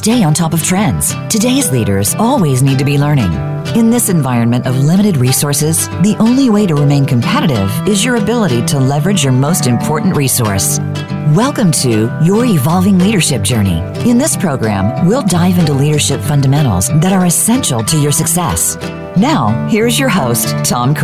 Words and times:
stay 0.00 0.22
on 0.22 0.32
top 0.32 0.54
of 0.54 0.62
trends. 0.62 1.14
Today's 1.28 1.70
leaders 1.70 2.14
always 2.14 2.62
need 2.62 2.78
to 2.78 2.86
be 2.86 2.96
learning. 2.96 3.30
In 3.76 3.90
this 3.90 4.08
environment 4.08 4.66
of 4.66 4.74
limited 4.78 5.18
resources, 5.18 5.88
the 6.00 6.16
only 6.18 6.48
way 6.48 6.66
to 6.66 6.74
remain 6.74 7.04
competitive 7.04 7.70
is 7.86 8.02
your 8.02 8.16
ability 8.16 8.64
to 8.68 8.80
leverage 8.80 9.22
your 9.22 9.34
most 9.34 9.66
important 9.66 10.16
resource. 10.16 10.78
Welcome 11.36 11.70
to 11.84 12.10
Your 12.24 12.46
Evolving 12.46 12.98
Leadership 12.98 13.42
Journey. 13.42 13.80
In 14.08 14.16
this 14.16 14.38
program, 14.38 15.06
we'll 15.06 15.20
dive 15.20 15.58
into 15.58 15.74
leadership 15.74 16.22
fundamentals 16.22 16.88
that 17.02 17.12
are 17.12 17.26
essential 17.26 17.84
to 17.84 18.00
your 18.00 18.10
success. 18.10 18.76
Now, 19.18 19.68
here's 19.68 19.98
your 19.98 20.08
host, 20.08 20.48
Tom 20.64 20.94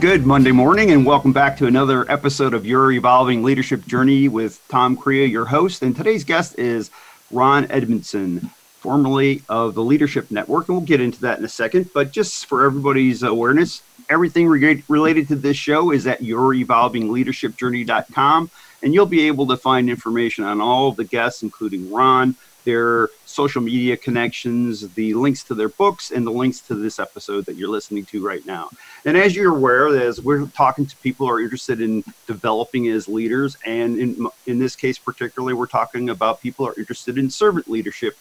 Good 0.00 0.24
Monday 0.24 0.52
morning, 0.52 0.92
and 0.92 1.04
welcome 1.04 1.32
back 1.32 1.56
to 1.56 1.66
another 1.66 2.08
episode 2.08 2.54
of 2.54 2.64
Your 2.64 2.92
Evolving 2.92 3.42
Leadership 3.42 3.84
Journey 3.84 4.28
with 4.28 4.62
Tom 4.68 4.96
Crea, 4.96 5.26
your 5.26 5.44
host. 5.44 5.82
And 5.82 5.96
today's 5.96 6.22
guest 6.22 6.56
is 6.56 6.92
Ron 7.32 7.68
Edmondson, 7.68 8.48
formerly 8.78 9.42
of 9.48 9.74
the 9.74 9.82
Leadership 9.82 10.30
Network, 10.30 10.68
and 10.68 10.76
we'll 10.76 10.86
get 10.86 11.00
into 11.00 11.20
that 11.22 11.40
in 11.40 11.44
a 11.44 11.48
second. 11.48 11.90
But 11.92 12.12
just 12.12 12.46
for 12.46 12.64
everybody's 12.64 13.24
awareness, 13.24 13.82
everything 14.08 14.46
re- 14.46 14.84
related 14.86 15.26
to 15.28 15.36
this 15.36 15.56
show 15.56 15.90
is 15.90 16.06
at 16.06 16.20
yourevolvingleadershipjourney.com, 16.20 18.50
and 18.84 18.94
you'll 18.94 19.06
be 19.06 19.26
able 19.26 19.48
to 19.48 19.56
find 19.56 19.90
information 19.90 20.44
on 20.44 20.60
all 20.60 20.90
of 20.90 20.96
the 20.96 21.04
guests, 21.04 21.42
including 21.42 21.90
Ron, 21.90 22.36
their 22.64 23.08
social 23.26 23.62
media 23.62 23.96
connections, 23.96 24.88
the 24.90 25.14
links 25.14 25.42
to 25.42 25.54
their 25.54 25.70
books, 25.70 26.12
and 26.12 26.24
the 26.24 26.30
links 26.30 26.60
to 26.60 26.76
this 26.76 27.00
episode 27.00 27.46
that 27.46 27.56
you're 27.56 27.68
listening 27.68 28.04
to 28.04 28.24
right 28.24 28.46
now. 28.46 28.70
And 29.04 29.16
as 29.16 29.34
you're 29.36 29.54
aware, 29.54 29.88
as 29.88 30.20
we're 30.20 30.46
talking 30.46 30.86
to 30.86 30.96
people 30.98 31.26
who 31.26 31.32
are 31.32 31.40
interested 31.40 31.80
in 31.80 32.04
developing 32.26 32.88
as 32.88 33.08
leaders, 33.08 33.56
and 33.64 33.98
in, 33.98 34.28
in 34.46 34.58
this 34.58 34.74
case 34.74 34.98
particularly, 34.98 35.54
we're 35.54 35.66
talking 35.66 36.10
about 36.10 36.40
people 36.40 36.66
who 36.66 36.72
are 36.72 36.78
interested 36.78 37.16
in 37.18 37.30
servant 37.30 37.68
leadership 37.68 38.16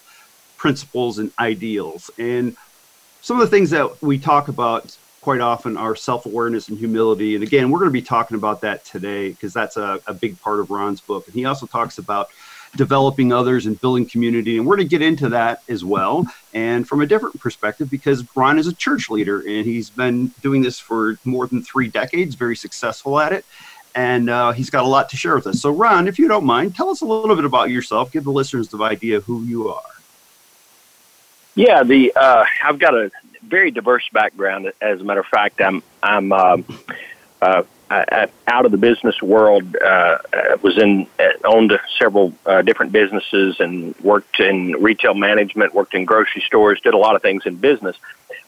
principles 0.58 1.20
and 1.20 1.32
ideals. 1.40 2.10
And 2.18 2.56
some 3.22 3.40
of 3.40 3.50
the 3.50 3.56
things 3.56 3.70
that 3.72 4.02
we 4.02 4.18
talk 4.18 4.48
about 4.48 4.96
quite 5.22 5.42
often 5.42 5.76
are 5.76 5.96
self-awareness 5.96 6.70
and 6.70 6.78
humility. 6.78 7.36
And 7.36 7.44
again, 7.44 7.70
we're 7.70 7.80
going 7.80 7.90
to 7.90 7.94
be 7.94 8.02
talking 8.02 8.38
about 8.38 8.62
that 8.62 8.86
today 8.86 9.30
because 9.30 9.54
that's 9.54 9.76
a, 9.76 10.00
a 10.08 10.14
big 10.14 10.40
part 10.40 10.60
of 10.60 10.72
Ron's 10.72 11.02
book. 11.02 11.26
And 11.26 11.36
he 11.36 11.46
also 11.46 11.66
talks 11.66 11.98
about 11.98 12.30
developing 12.78 13.34
others 13.34 13.66
and 13.66 13.80
building 13.82 14.06
community. 14.06 14.58
And 14.58 14.66
we're 14.66 14.78
going 14.78 14.88
to 14.88 14.90
get 14.90 15.02
into 15.02 15.30
that 15.30 15.64
as 15.68 15.84
well. 15.84 16.26
And 16.54 16.88
from 16.88 17.02
a 17.02 17.06
different 17.06 17.40
perspective, 17.40 17.90
because 17.90 18.24
Ron 18.36 18.58
is 18.58 18.68
a 18.68 18.74
church 18.74 19.10
leader 19.10 19.40
and 19.40 19.66
he's 19.66 19.90
been 19.90 20.28
doing 20.42 20.62
this 20.62 20.80
for 20.80 21.18
more 21.26 21.48
than 21.48 21.62
three 21.62 21.90
decades, 21.90 22.36
very 22.36 22.56
successful 22.56 23.20
at 23.20 23.34
it. 23.34 23.46
And 23.96 24.30
uh, 24.30 24.52
he's 24.52 24.70
got 24.70 24.84
a 24.84 24.88
lot 24.88 25.10
to 25.10 25.18
share 25.18 25.36
with 25.36 25.48
us. 25.48 25.60
So, 25.60 25.72
Ron, 25.72 26.08
if 26.08 26.20
you 26.20 26.28
don't 26.28 26.46
mind, 26.46 26.76
tell 26.76 26.90
us 26.90 27.02
a 27.02 27.06
little 27.06 27.36
bit 27.36 27.46
about 27.46 27.72
yourself. 27.72 28.12
Give 28.12 28.24
the 28.24 28.32
listeners 28.32 28.70
the 28.70 28.78
idea 28.84 29.18
of 29.18 29.26
who 29.26 29.44
you 29.44 29.70
are. 29.70 29.82
Yeah, 31.56 31.82
the 31.82 32.14
uh, 32.16 32.46
I've 32.64 32.78
got 32.78 32.94
a 32.94 33.10
very 33.42 33.72
diverse 33.72 34.08
background. 34.14 34.72
As 34.80 35.02
a 35.02 35.04
matter 35.04 35.22
of 35.22 35.26
fact, 35.26 35.60
I'm 35.60 35.82
I'm 36.04 36.32
um, 36.32 36.66
uh, 37.42 37.64
uh, 37.90 38.28
out 38.48 38.66
of 38.66 38.72
the 38.72 38.78
business 38.78 39.22
world, 39.22 39.76
uh, 39.76 39.86
uh 39.86 40.58
was 40.62 40.78
in 40.78 41.08
uh, 41.20 41.24
owned 41.46 41.78
several 42.00 42.34
uh, 42.46 42.62
different 42.62 42.92
businesses 42.92 43.60
and 43.60 43.96
worked 44.00 44.40
in 44.40 44.74
retail 44.82 45.14
management, 45.14 45.74
worked 45.74 45.94
in 45.94 46.06
grocery 46.06 46.44
stores, 46.46 46.80
did 46.82 46.94
a 46.94 46.98
lot 46.98 47.16
of 47.16 47.22
things 47.22 47.46
in 47.46 47.56
business. 47.56 47.96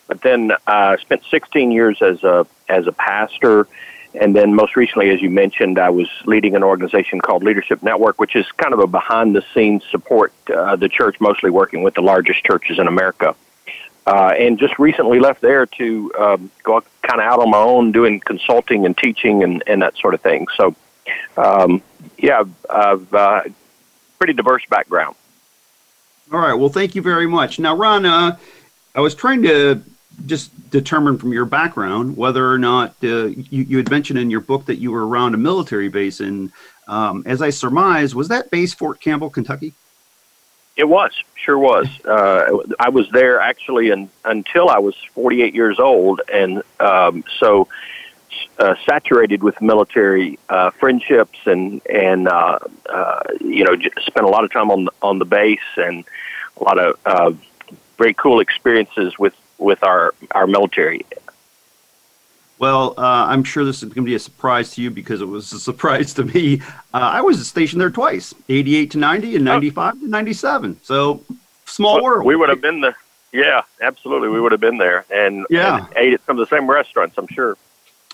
But 0.08 0.22
then 0.22 0.52
uh, 0.68 0.98
spent 0.98 1.24
16 1.30 1.72
years 1.72 2.02
as 2.02 2.24
a 2.24 2.46
as 2.68 2.88
a 2.88 2.92
pastor, 2.92 3.68
and 4.14 4.36
then 4.36 4.56
most 4.56 4.76
recently, 4.76 5.10
as 5.12 5.22
you 5.22 5.30
mentioned, 5.30 5.80
I 5.80 5.92
was 5.92 6.10
leading 6.26 6.56
an 6.56 6.64
organization 6.64 7.22
called 7.22 7.44
Leadership 7.44 7.84
Network, 7.84 8.20
which 8.20 8.36
is 8.36 8.46
kind 8.54 8.74
of 8.74 8.80
a 8.80 8.88
behind 8.88 9.36
the 9.36 9.44
scenes 9.54 9.84
support 9.92 10.34
uh, 10.50 10.76
the 10.76 10.90
church, 10.90 11.22
mostly 11.22 11.50
working 11.50 11.84
with 11.84 11.94
the 11.94 12.02
largest 12.02 12.44
churches 12.44 12.80
in 12.80 12.88
America 12.88 13.36
uh, 14.10 14.34
and 14.40 14.58
just 14.58 14.80
recently 14.80 15.20
left 15.20 15.40
there 15.40 15.68
to 15.68 16.12
um, 16.18 16.52
go 16.64 16.82
kind 17.04 17.22
of 17.22 17.28
out 17.28 17.40
on 17.40 17.52
my 17.52 17.60
own 17.60 17.92
doing 17.92 18.20
consulting 18.20 18.88
and 18.88 18.98
teaching 18.98 19.44
and, 19.44 19.62
and 19.68 19.84
that 19.84 19.96
sort 19.98 20.16
of 20.16 20.22
thing. 20.22 20.48
So, 20.58 20.76
um, 21.38 21.84
yeah, 22.18 22.44
I've 22.68 23.14
uh, 23.14 23.44
pretty 24.18 24.34
diverse 24.34 24.64
background. 24.68 25.16
All 26.34 26.40
right. 26.40 26.56
Well, 26.56 26.70
thank 26.70 26.96
you 26.96 27.04
very 27.04 27.28
much. 27.28 27.60
Now, 27.60 27.76
Ron, 27.76 28.08
uh, 28.08 28.38
I 28.96 29.02
was 29.02 29.14
trying 29.14 29.44
to 29.44 29.84
just 30.26 30.72
determine 30.72 31.20
from 31.20 31.32
your 31.32 31.46
background 31.46 32.18
whether 32.18 32.52
or 32.52 32.58
not 32.58 32.96
uh, 33.04 33.28
you, 33.28 33.64
you, 33.64 33.78
had 33.78 33.92
mentioned 33.92 34.18
in 34.18 34.32
your 34.32 34.42
book 34.42 34.66
that 34.66 34.78
you 34.78 34.92
were 34.92 35.08
around 35.08 35.36
a 35.36 35.38
military 35.38 35.88
base. 35.88 36.20
And 36.20 36.52
um, 36.88 37.22
as 37.28 37.44
I 37.44 37.52
surmise, 37.52 38.16
was 38.16 38.28
that 38.30 38.50
base 38.50 38.74
Fort 38.74 39.00
Campbell, 39.00 39.30
Kentucky? 39.30 39.74
It 40.80 40.88
was, 40.88 41.12
sure 41.36 41.60
was. 41.60 41.88
Uh, 42.06 42.60
I 42.80 42.88
was 42.88 43.10
there 43.10 43.42
actually 43.42 43.90
in, 43.90 44.10
until 44.24 44.70
I 44.70 44.78
was 44.78 44.96
48 45.14 45.54
years 45.54 45.78
old, 45.78 46.22
and 46.34 46.64
um, 46.80 47.26
so 47.38 47.68
uh, 48.60 48.76
saturated 48.86 49.44
with 49.44 49.62
military 49.62 50.40
uh, 50.48 50.70
friendships 50.70 51.38
and 51.46 51.82
and 51.88 52.30
uh, 52.30 52.60
uh, 52.90 53.24
you 53.42 53.66
know 53.66 53.76
spent 54.00 54.26
a 54.26 54.30
lot 54.30 54.46
of 54.46 54.54
time 54.54 54.72
on 54.72 54.88
on 55.02 55.20
the 55.20 55.26
base 55.26 55.60
and 55.76 56.06
a 56.56 56.64
lot 56.64 56.80
of 56.80 56.98
uh, 57.06 57.34
very 57.98 58.14
cool 58.14 58.40
experiences 58.40 59.20
with 59.20 59.36
with 59.58 59.84
our 59.84 60.14
our 60.32 60.48
military. 60.48 61.06
Well, 62.60 62.94
uh, 62.98 63.26
I'm 63.28 63.46
sure 63.46 63.64
this 63.64 63.78
is 63.78 63.86
going 63.86 64.06
to 64.06 64.10
be 64.10 64.16
a 64.16 64.20
surprise 64.20 64.72
to 64.72 64.82
you 64.82 64.92
because 64.92 65.22
it 65.22 65.28
was 65.28 65.52
a 65.54 65.60
surprise 65.60 66.14
to 66.16 66.26
me. 66.26 66.62
Uh, 66.94 66.98
I 66.98 67.22
was 67.22 67.48
stationed 67.48 67.82
there 67.82 67.90
twice, 67.90 68.36
88 68.50 68.92
to 68.92 68.98
90 68.98 69.36
and 69.38 69.46
95 69.46 69.96
oh. 69.96 70.00
to 70.02 70.08
97. 70.08 70.78
So 70.84 71.24
small 71.66 71.96
well, 71.96 72.04
world. 72.04 72.26
We 72.26 72.36
would 72.36 72.50
have 72.50 72.62
been 72.62 72.82
there. 72.82 72.98
Yeah, 73.32 73.62
absolutely. 73.82 74.28
We 74.30 74.42
would 74.42 74.52
have 74.52 74.62
been 74.62 74.78
there 74.78 75.06
and, 75.10 75.46
yeah. 75.50 75.86
and 75.86 75.98
ate 75.98 76.14
at 76.14 76.26
some 76.26 76.38
of 76.38 76.50
the 76.50 76.54
same 76.54 76.70
restaurants, 76.70 77.18
I'm 77.18 77.28
sure. 77.28 77.58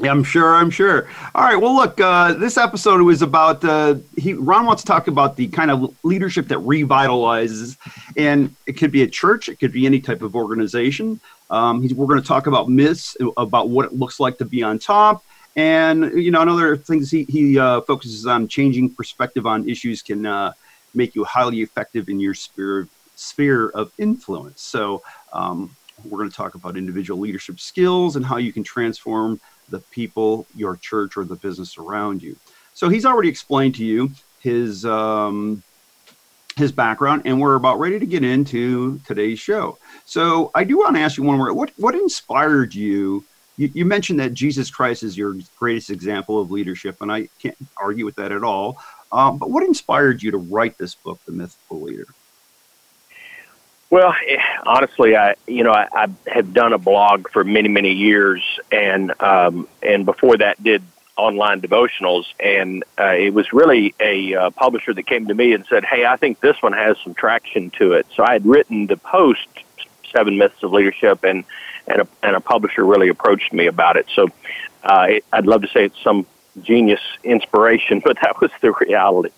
Yeah, 0.02 0.12
I'm 0.12 0.26
sure. 0.26 0.54
I'm 0.54 0.70
sure. 0.70 1.08
All 1.34 1.44
right. 1.44 1.56
Well, 1.56 1.74
look, 1.74 2.02
uh, 2.02 2.34
this 2.34 2.58
episode 2.58 3.02
was 3.02 3.22
about 3.22 3.64
uh, 3.64 3.96
he. 4.18 4.34
Ron 4.34 4.66
wants 4.66 4.84
to 4.84 4.88
talk 4.88 5.08
about 5.08 5.38
the 5.38 5.48
kind 5.48 5.72
of 5.72 5.96
leadership 6.04 6.50
that 6.50 6.58
revitalizes, 6.58 7.78
and 8.18 8.54
it 8.68 8.74
could 8.74 8.92
be 8.92 9.04
a 9.04 9.08
church, 9.08 9.48
it 9.48 9.58
could 9.58 9.72
be 9.72 9.86
any 9.86 10.02
type 10.02 10.22
of 10.22 10.36
organization. 10.36 11.22
Um, 11.50 11.88
we're 11.96 12.08
going 12.08 12.22
to 12.22 12.28
talk 12.28 12.48
about 12.48 12.70
myths, 12.70 13.16
about 13.38 13.70
what 13.70 13.86
it 13.86 13.94
looks 13.94 14.20
like 14.20 14.38
to 14.40 14.46
be 14.46 14.64
on 14.64 14.80
top, 14.80 15.24
and 15.56 16.12
you 16.20 16.32
know, 16.32 16.42
another 16.42 16.76
things 16.76 17.12
he 17.12 17.24
he 17.26 17.60
uh, 17.60 17.82
focuses 17.82 18.26
on 18.26 18.48
changing 18.48 18.94
perspective 18.94 19.46
on 19.46 19.70
issues 19.70 20.02
can 20.02 20.26
uh, 20.26 20.54
make 20.94 21.16
you 21.16 21.24
highly 21.24 21.62
effective 21.62 22.10
in 22.10 22.20
your 22.20 22.34
sphere 22.34 22.88
sphere 23.16 23.70
of 23.70 23.92
influence. 23.98 24.62
So. 24.62 25.04
Um, 25.34 25.76
we're 26.04 26.18
going 26.18 26.30
to 26.30 26.36
talk 26.36 26.56
about 26.56 26.76
individual 26.76 27.20
leadership 27.20 27.58
skills 27.58 28.18
and 28.18 28.26
how 28.26 28.36
you 28.36 28.52
can 28.52 28.64
transform 28.64 29.40
the 29.70 29.80
people, 29.80 30.46
your 30.54 30.76
church, 30.76 31.16
or 31.16 31.24
the 31.24 31.36
business 31.36 31.78
around 31.78 32.22
you. 32.22 32.36
So 32.74 32.90
he's 32.90 33.06
already 33.06 33.30
explained 33.30 33.76
to 33.76 33.86
you 33.86 34.12
his 34.42 34.86
um, 34.86 35.64
his 36.56 36.72
background, 36.72 37.24
and 37.26 37.42
we're 37.42 37.56
about 37.56 37.80
ready 37.80 38.00
to 38.00 38.06
get 38.06 38.24
into 38.24 39.00
today's 39.06 39.40
show. 39.40 39.78
So 40.06 40.52
I 40.56 40.64
do 40.64 40.78
want 40.78 40.96
to 40.96 41.02
ask 41.02 41.18
you 41.18 41.24
one 41.24 41.38
more. 41.38 41.54
What 41.54 41.72
what 41.78 41.96
inspired 41.96 42.74
you? 42.74 43.26
You, 43.58 43.86
mentioned 43.86 44.20
that 44.20 44.34
Jesus 44.34 44.70
Christ 44.70 45.02
is 45.02 45.18
your 45.18 45.34
greatest 45.58 45.90
example 45.90 46.42
of 46.42 46.52
leadership, 46.52 46.98
and 47.00 47.10
I 47.10 47.30
can't 47.40 47.56
argue 47.78 48.04
with 48.04 48.16
that 48.16 48.34
at 48.34 48.44
all. 48.44 48.82
Um, 49.14 49.38
but 49.38 49.50
what 49.50 49.64
inspired 49.64 50.22
you 50.22 50.32
to 50.32 50.38
write 50.38 50.78
this 50.78 50.94
book, 50.94 51.22
The 51.26 51.32
Mythical 51.32 51.82
Leader? 51.82 52.08
Well, 53.90 54.14
eh, 54.28 54.36
honestly, 54.66 55.16
I 55.16 55.36
you 55.48 55.64
know 55.64 55.72
I, 55.72 55.88
I 55.94 56.08
have 56.28 56.54
done 56.54 56.74
a 56.74 56.78
blog 56.78 57.30
for 57.30 57.44
many 57.44 57.70
many 57.70 57.92
years, 57.92 58.42
and 58.72 59.14
um, 59.22 59.68
and 59.82 60.06
before 60.06 60.38
that 60.38 60.62
did 60.62 60.84
online 61.17 61.62
devotionals, 61.62 62.26
and 62.40 62.84
uh, 63.00 63.14
it 63.17 63.34
was 63.34 63.53
really 63.53 63.96
a 64.00 64.35
uh, 64.35 64.50
publisher 64.52 64.94
that 64.94 65.03
came 65.03 65.28
to 65.28 65.34
me 65.34 65.53
and 65.53 65.66
said, 65.67 65.85
"Hey, 65.85 66.06
I 66.06 66.17
think 66.17 66.40
this 66.40 66.62
one 66.62 66.73
has 66.73 66.97
some 67.03 67.14
traction 67.14 67.70
to 67.72 67.94
it." 67.94 68.08
So 68.16 68.23
I 68.23 68.34
had 68.34 68.46
written 68.46 68.88
the 68.88 68.97
post 68.97 69.47
Seven 70.12 70.38
Myths 70.38 70.62
of 70.64 70.72
Leadership, 70.72 71.23
and 71.23 71.44
and 71.88 72.02
a, 72.02 72.08
and 72.23 72.35
a 72.35 72.41
publisher 72.41 72.84
really 72.84 73.09
approached 73.09 73.53
me 73.53 73.67
about 73.67 73.97
it. 73.97 74.08
So 74.14 74.29
uh, 74.84 75.08
it, 75.09 75.26
I'd 75.32 75.46
love 75.46 75.62
to 75.62 75.67
say 75.67 75.85
it's 75.85 76.02
some 76.03 76.26
genius 76.62 77.02
inspiration, 77.23 78.00
but 78.06 78.17
that 78.22 78.40
was 78.41 78.52
the 78.62 78.72
reality. 78.73 79.32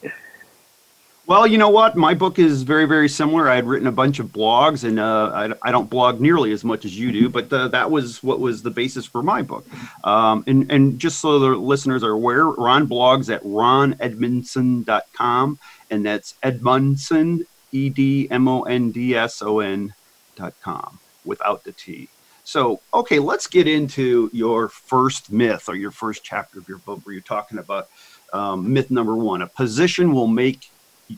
Well, 1.28 1.46
you 1.46 1.58
know 1.58 1.68
what? 1.68 1.98
My 1.98 2.14
book 2.14 2.40
is 2.40 2.64
very, 2.64 2.86
very 2.86 3.10
similar. 3.10 3.50
I 3.50 3.56
had 3.56 3.68
written 3.68 3.88
a 3.88 3.92
bunch 3.92 4.20
of 4.20 4.28
blogs, 4.28 4.86
and 4.86 4.98
uh, 4.98 5.32
I, 5.34 5.52
I, 5.68 5.74
don't 5.74 5.90
blog 5.90 6.22
nearly 6.22 6.54
as 6.54 6.64
much 6.64 6.86
as 6.86 6.98
you 6.98 7.12
do, 7.12 7.28
but 7.28 7.52
uh, 7.52 7.68
that 7.68 7.92
was 7.92 8.24
what 8.24 8.40
was 8.40 8.64
the 8.64 8.70
basis 8.70 9.06
for 9.06 9.22
my 9.22 9.42
book. 9.42 9.66
Um, 10.06 10.46
and, 10.48 10.72
and 10.72 10.98
just 10.98 11.20
so 11.20 11.38
the 11.38 11.50
listeners 11.50 12.02
are 12.02 12.12
aware, 12.12 12.46
Ron 12.46 12.88
blogs 12.88 13.30
at 13.30 13.44
ronedmondson.com, 13.44 15.60
and 15.92 16.06
that's 16.06 16.36
Edmondson, 16.44 17.46
E 17.74 17.90
D 17.90 18.30
M 18.32 18.48
O 18.48 18.64
N 18.64 18.92
D 18.92 19.14
S 19.14 19.42
O 19.42 19.60
N.com, 19.60 21.00
without 21.26 21.66
the 21.66 21.74
T. 21.74 22.08
So, 22.46 22.80
okay, 22.94 23.20
let's 23.20 23.48
get 23.48 23.68
into 23.68 24.30
your 24.32 24.70
first 24.70 25.30
myth 25.30 25.68
or 25.68 25.76
your 25.76 25.92
first 25.92 26.24
chapter 26.24 26.58
of 26.58 26.70
your 26.70 26.78
book 26.78 27.02
where 27.04 27.12
you're 27.12 27.22
talking 27.22 27.58
about 27.58 27.90
um, 28.32 28.72
myth 28.72 28.90
number 28.90 29.16
one 29.16 29.42
a 29.42 29.48
position 29.48 30.14
will 30.14 30.28
make 30.28 30.70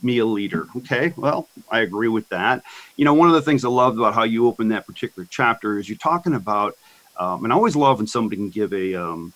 me 0.02 0.20
a 0.20 0.26
leader. 0.26 0.68
Okay, 0.78 1.14
well, 1.16 1.48
I 1.70 1.80
agree 1.80 2.08
with 2.08 2.30
that. 2.30 2.64
You 2.96 3.06
know, 3.06 3.14
one 3.14 3.28
of 3.28 3.34
the 3.34 3.42
things 3.42 3.66
I 3.66 3.70
loved 3.70 3.98
about 3.98 4.14
how 4.14 4.24
you 4.24 4.48
opened 4.48 4.72
that 4.72 4.86
particular 4.86 5.28
chapter 5.30 5.78
is 5.78 5.90
you're 5.90 5.98
talking 5.98 6.34
about, 6.34 6.78
um, 7.18 7.44
and 7.44 7.54
I 7.54 7.56
always 7.56 7.76
love 7.76 7.98
when 7.98 8.08
somebody 8.08 8.38
can 8.38 8.50
give 8.50 8.74
a 8.74 8.96
um, 8.96 9.34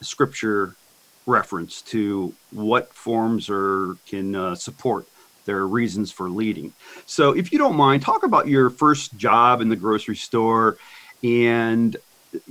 scripture 0.00 0.74
reference 1.26 1.82
to 1.82 2.34
what 2.50 2.92
forms 2.94 3.48
or 3.48 3.96
can 4.06 4.34
uh, 4.34 4.54
support 4.54 5.06
their 5.44 5.66
reasons 5.66 6.10
for 6.10 6.28
leading. 6.28 6.72
So, 7.06 7.32
if 7.32 7.52
you 7.52 7.58
don't 7.58 7.76
mind, 7.76 8.02
talk 8.02 8.24
about 8.24 8.48
your 8.48 8.70
first 8.70 9.16
job 9.16 9.60
in 9.60 9.68
the 9.68 9.76
grocery 9.76 10.16
store 10.16 10.76
and 11.22 11.96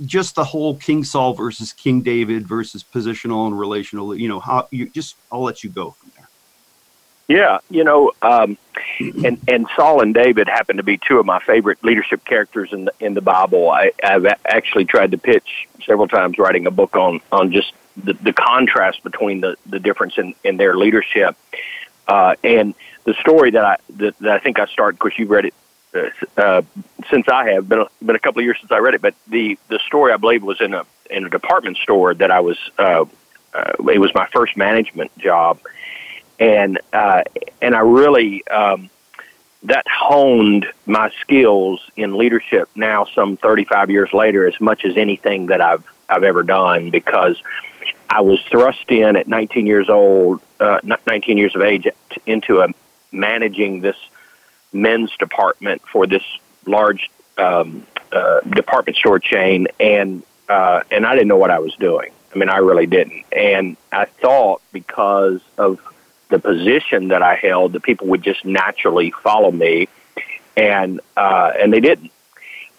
just 0.04 0.34
the 0.34 0.44
whole 0.44 0.76
King 0.76 1.04
Saul 1.04 1.34
versus 1.34 1.72
King 1.72 2.00
David 2.02 2.46
versus 2.46 2.84
positional 2.84 3.46
and 3.46 3.58
relational. 3.58 4.16
You 4.16 4.28
know, 4.28 4.40
how 4.40 4.68
you 4.70 4.88
just 4.90 5.16
I'll 5.30 5.42
let 5.42 5.62
you 5.64 5.70
go 5.70 5.92
from. 5.92 6.10
Yeah, 7.26 7.58
you 7.70 7.84
know, 7.84 8.12
um, 8.20 8.58
and 9.00 9.40
and 9.48 9.66
Saul 9.74 10.02
and 10.02 10.12
David 10.12 10.46
happen 10.46 10.76
to 10.76 10.82
be 10.82 10.98
two 10.98 11.18
of 11.18 11.24
my 11.24 11.40
favorite 11.40 11.82
leadership 11.82 12.24
characters 12.24 12.72
in 12.72 12.84
the 12.84 12.92
in 13.00 13.14
the 13.14 13.22
Bible. 13.22 13.70
I, 13.70 13.92
I've 14.02 14.26
actually 14.44 14.84
tried 14.84 15.12
to 15.12 15.18
pitch 15.18 15.66
several 15.86 16.06
times 16.06 16.38
writing 16.38 16.66
a 16.66 16.70
book 16.70 16.96
on 16.96 17.20
on 17.32 17.50
just 17.50 17.72
the, 17.96 18.12
the 18.12 18.34
contrast 18.34 19.02
between 19.02 19.40
the 19.40 19.56
the 19.64 19.80
difference 19.80 20.18
in 20.18 20.34
in 20.44 20.58
their 20.58 20.76
leadership. 20.76 21.36
Uh, 22.06 22.34
and 22.44 22.74
the 23.04 23.14
story 23.14 23.52
that 23.52 23.64
I 23.64 23.76
that, 23.96 24.18
that 24.18 24.32
I 24.32 24.38
think 24.38 24.58
I 24.58 24.66
started, 24.66 24.98
because 24.98 25.18
you've 25.18 25.30
read 25.30 25.46
it 25.46 25.54
uh, 25.94 26.10
uh, 26.36 26.62
since 27.10 27.26
I 27.28 27.52
have 27.52 27.68
been 27.68 27.80
a, 27.80 27.86
been 28.04 28.16
a 28.16 28.18
couple 28.18 28.40
of 28.40 28.44
years 28.44 28.58
since 28.60 28.72
I 28.72 28.78
read 28.78 28.94
it, 28.94 29.00
but 29.00 29.14
the 29.28 29.58
the 29.68 29.78
story 29.86 30.12
I 30.12 30.16
believe 30.16 30.42
was 30.42 30.60
in 30.60 30.74
a 30.74 30.84
in 31.08 31.24
a 31.24 31.30
department 31.30 31.78
store 31.78 32.14
that 32.14 32.30
I 32.30 32.40
was 32.40 32.58
uh, 32.78 33.04
uh, 33.54 33.72
it 33.90 33.98
was 33.98 34.12
my 34.14 34.26
first 34.32 34.56
management 34.56 35.16
job, 35.18 35.60
and 36.38 36.80
uh, 36.92 37.22
and 37.60 37.74
I 37.74 37.80
really 37.80 38.46
um, 38.48 38.90
that 39.64 39.86
honed 39.88 40.66
my 40.86 41.10
skills 41.20 41.80
in 41.96 42.16
leadership 42.16 42.68
now 42.74 43.06
some 43.14 43.36
35 43.36 43.90
years 43.90 44.12
later 44.12 44.46
as 44.46 44.60
much 44.60 44.84
as 44.84 44.96
anything 44.96 45.46
that 45.46 45.60
I've 45.60 45.84
I've 46.08 46.24
ever 46.24 46.42
done 46.42 46.90
because 46.90 47.40
I 48.08 48.20
was 48.20 48.40
thrust 48.42 48.90
in 48.90 49.16
at 49.16 49.26
19 49.26 49.66
years 49.66 49.88
old, 49.88 50.40
uh, 50.60 50.78
19 51.06 51.38
years 51.38 51.54
of 51.56 51.62
age 51.62 51.88
into 52.26 52.60
a 52.60 52.68
managing 53.10 53.80
this 53.80 53.96
men's 54.72 55.10
department 55.16 55.82
for 55.90 56.06
this 56.06 56.22
large 56.66 57.10
um, 57.38 57.86
uh, 58.12 58.40
department 58.40 58.96
store 58.96 59.18
chain, 59.18 59.68
and 59.80 60.22
uh, 60.48 60.80
and 60.90 61.06
I 61.06 61.14
didn't 61.14 61.28
know 61.28 61.36
what 61.36 61.50
I 61.50 61.58
was 61.58 61.74
doing. 61.76 62.10
I 62.34 62.38
mean, 62.38 62.48
I 62.48 62.58
really 62.58 62.86
didn't, 62.86 63.24
and 63.32 63.76
I 63.92 64.04
thought 64.04 64.60
because 64.72 65.40
of 65.56 65.80
the 66.34 66.40
position 66.40 67.08
that 67.08 67.22
I 67.22 67.36
held, 67.36 67.74
that 67.74 67.84
people 67.84 68.08
would 68.08 68.22
just 68.22 68.44
naturally 68.44 69.12
follow 69.22 69.52
me, 69.52 69.86
and 70.56 71.00
uh, 71.16 71.52
and 71.56 71.72
they 71.72 71.80
didn't. 71.80 72.10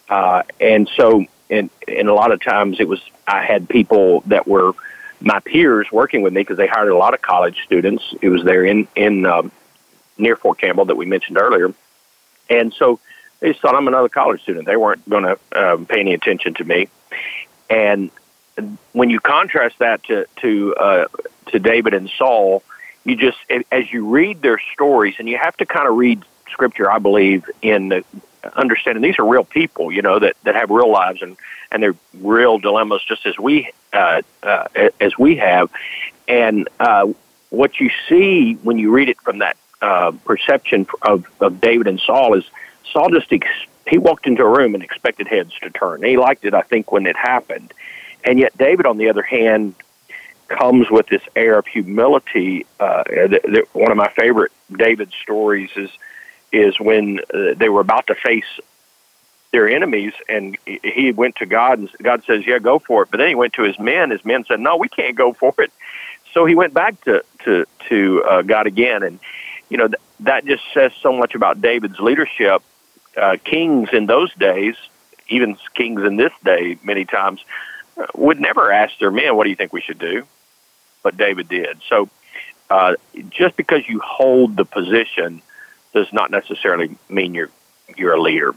Uh, 0.10 0.44
and 0.60 0.90
so, 0.98 1.26
and 1.50 1.70
and 1.88 2.10
a 2.10 2.14
lot 2.14 2.32
of 2.34 2.44
times 2.44 2.82
it 2.82 2.88
was 2.88 3.02
I 3.26 3.46
had 3.46 3.70
people 3.70 4.22
that 4.28 4.46
were 4.46 4.74
my 5.22 5.40
peers 5.40 5.88
working 5.90 6.22
with 6.22 6.34
me 6.34 6.42
because 6.42 6.58
they 6.58 6.68
hired 6.68 6.90
a 6.90 6.98
lot 6.98 7.14
of 7.14 7.22
college 7.22 7.64
students. 7.64 8.04
It 8.22 8.28
was 8.28 8.44
there 8.44 8.66
in 8.66 8.90
in 8.94 9.26
um, 9.26 9.54
near 10.18 10.36
Fort 10.36 10.60
Campbell 10.60 10.86
that 10.86 10.98
we 10.98 11.06
mentioned 11.06 11.38
earlier, 11.38 11.74
and 12.50 12.74
so 12.74 13.00
they 13.40 13.52
just 13.52 13.62
thought 13.62 13.76
I'm 13.76 13.88
another 13.88 14.10
college 14.10 14.42
student. 14.42 14.66
They 14.66 14.76
weren't 14.76 15.10
going 15.10 15.24
to 15.24 15.40
um, 15.56 15.86
pay 15.86 16.02
any 16.02 16.14
attention 16.14 16.56
to 16.56 16.66
me. 16.66 16.90
And 17.70 18.12
when 18.92 19.10
you 19.10 19.22
contrast 19.22 19.80
that 19.80 20.04
to 20.04 20.26
to 20.42 20.76
uh, 20.76 21.06
to 21.48 21.60
David 21.60 21.94
and 21.94 22.10
Saul, 22.18 22.62
you 23.06 23.16
just 23.16 23.38
as 23.72 23.92
you 23.94 24.10
read 24.10 24.42
their 24.42 24.60
stories, 24.74 25.16
and 25.20 25.30
you 25.30 25.38
have 25.38 25.56
to 25.58 25.66
kind 25.66 25.88
of 25.88 25.96
read 25.96 26.24
scripture, 26.52 26.92
I 26.92 27.00
believe, 27.00 27.50
in 27.62 27.90
the 27.90 28.04
understanding 28.56 29.02
these 29.02 29.18
are 29.20 29.26
real 29.26 29.44
people, 29.44 29.92
you 29.92 30.02
know, 30.02 30.20
that 30.20 30.36
that 30.44 30.56
have 30.56 30.70
real 30.70 30.92
lives 30.92 31.22
and 31.22 31.38
and 31.72 31.82
they're 31.82 31.96
real 32.16 32.58
dilemmas, 32.58 33.04
just 33.04 33.26
as 33.26 33.38
we 33.38 33.72
uh, 33.94 34.22
uh, 34.44 34.68
as 35.00 35.18
we 35.18 35.38
have. 35.38 35.72
And 36.28 36.68
uh, 36.80 37.12
what 37.50 37.80
you 37.80 37.90
see 38.10 38.54
when 38.64 38.78
you 38.78 38.92
read 38.92 39.10
it 39.10 39.20
from 39.22 39.40
that 39.40 39.58
uh, 39.82 40.12
perception 40.26 40.88
of, 41.02 41.26
of 41.40 41.62
David 41.62 41.88
and 41.88 42.00
Saul 42.00 42.34
is 42.36 42.46
Saul 42.92 43.10
just 43.10 43.32
ex- 43.32 43.48
he 43.88 43.98
walked 43.98 44.26
into 44.26 44.44
a 44.44 44.50
room 44.50 44.74
and 44.74 44.84
expected 44.84 45.28
heads 45.28 45.54
to 45.62 45.70
turn. 45.70 46.02
He 46.04 46.18
liked 46.18 46.44
it, 46.46 46.54
I 46.54 46.62
think, 46.62 46.92
when 46.92 47.06
it 47.06 47.16
happened, 47.16 47.74
and 48.24 48.40
yet 48.40 48.58
David, 48.58 48.86
on 48.86 48.98
the 48.98 49.10
other 49.10 49.22
hand, 49.22 49.76
comes 50.48 50.90
with 50.90 51.08
this 51.08 51.22
air 51.36 51.58
of 51.58 51.68
humility. 51.68 52.66
Uh, 52.80 53.04
one 53.74 53.92
of 53.92 53.98
my 53.98 54.10
favorite 54.10 54.52
David 54.72 55.12
stories 55.22 55.70
is 55.76 55.90
is 56.52 56.80
when 56.80 57.20
uh, 57.34 57.54
they 57.56 57.70
were 57.70 57.82
about 57.82 58.08
to 58.08 58.16
face 58.16 58.46
their 59.52 59.68
enemies, 59.68 60.14
and 60.28 60.58
he 60.66 61.12
went 61.12 61.38
to 61.38 61.46
God, 61.46 61.80
and 61.80 61.90
God 62.02 62.24
says, 62.26 62.46
"Yeah, 62.46 62.60
go 62.60 62.80
for 62.80 63.04
it." 63.04 63.10
But 63.12 63.18
then 63.18 63.30
he 63.30 63.36
went 63.36 63.54
to 63.54 63.64
his 63.64 63.80
men. 63.80 64.12
His 64.12 64.24
men 64.26 64.46
said, 64.46 64.60
"No, 64.60 64.78
we 64.78 64.90
can't 64.90 65.16
go 65.16 65.34
for 65.34 65.54
it." 65.60 65.72
So 66.34 66.46
he 66.46 66.56
went 66.56 66.74
back 66.74 67.00
to 67.06 67.24
to 67.46 67.66
to 67.90 68.24
uh, 68.24 68.42
God 68.42 68.68
again, 68.68 69.04
and 69.04 69.20
you 69.70 69.78
know, 69.78 69.88
th- 69.88 70.02
that 70.22 70.46
just 70.46 70.64
says 70.74 70.92
so 71.02 71.14
much 71.14 71.36
about 71.36 71.62
David's 71.62 72.00
leadership. 72.00 72.62
Uh, 73.16 73.38
kings 73.44 73.90
in 73.94 74.08
those 74.08 74.34
days, 74.34 74.76
even 75.30 75.58
kings 75.74 76.04
in 76.04 76.18
this 76.18 76.34
day, 76.44 76.78
many 76.84 77.06
times, 77.06 77.40
uh, 77.98 78.06
would 78.14 78.42
never 78.42 78.72
ask 78.72 78.98
their 79.00 79.12
men, 79.12 79.36
"What 79.36 79.46
do 79.46 79.50
you 79.50 79.56
think 79.56 79.72
we 79.72 79.82
should 79.82 80.00
do?" 80.00 80.26
But 81.06 81.18
David 81.18 81.48
did. 81.50 81.82
So, 81.88 82.10
uh, 82.72 82.96
just 83.30 83.56
because 83.56 83.88
you 83.88 84.00
hold 84.00 84.58
the 84.58 84.66
position 84.66 85.44
does 85.94 86.12
not 86.12 86.32
necessarily 86.32 86.98
mean 87.10 87.36
you're 87.36 87.52
you're 87.96 88.16
a 88.16 88.22
leader. 88.22 88.56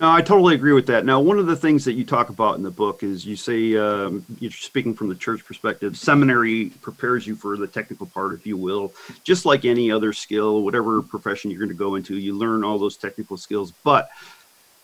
No, 0.00 0.10
I 0.10 0.22
totally 0.22 0.54
agree 0.54 0.72
with 0.72 0.86
that. 0.86 1.04
Now, 1.04 1.20
one 1.20 1.38
of 1.38 1.46
the 1.46 1.56
things 1.56 1.84
that 1.84 1.92
you 1.92 2.06
talk 2.06 2.30
about 2.30 2.56
in 2.56 2.62
the 2.62 2.70
book 2.70 3.02
is 3.02 3.26
you 3.26 3.36
say, 3.36 3.76
um, 3.76 4.24
you're 4.38 4.50
speaking 4.50 4.94
from 4.94 5.10
the 5.10 5.14
church 5.14 5.44
perspective, 5.44 5.98
seminary 5.98 6.70
prepares 6.80 7.26
you 7.26 7.34
for 7.36 7.58
the 7.58 7.66
technical 7.66 8.06
part, 8.06 8.32
if 8.32 8.46
you 8.46 8.56
will, 8.56 8.94
just 9.24 9.44
like 9.44 9.66
any 9.66 9.90
other 9.90 10.14
skill, 10.14 10.62
whatever 10.62 11.02
profession 11.02 11.50
you're 11.50 11.58
going 11.58 11.68
to 11.68 11.74
go 11.74 11.96
into, 11.96 12.16
you 12.16 12.32
learn 12.32 12.64
all 12.64 12.78
those 12.78 12.96
technical 12.96 13.36
skills. 13.36 13.72
But 13.82 14.08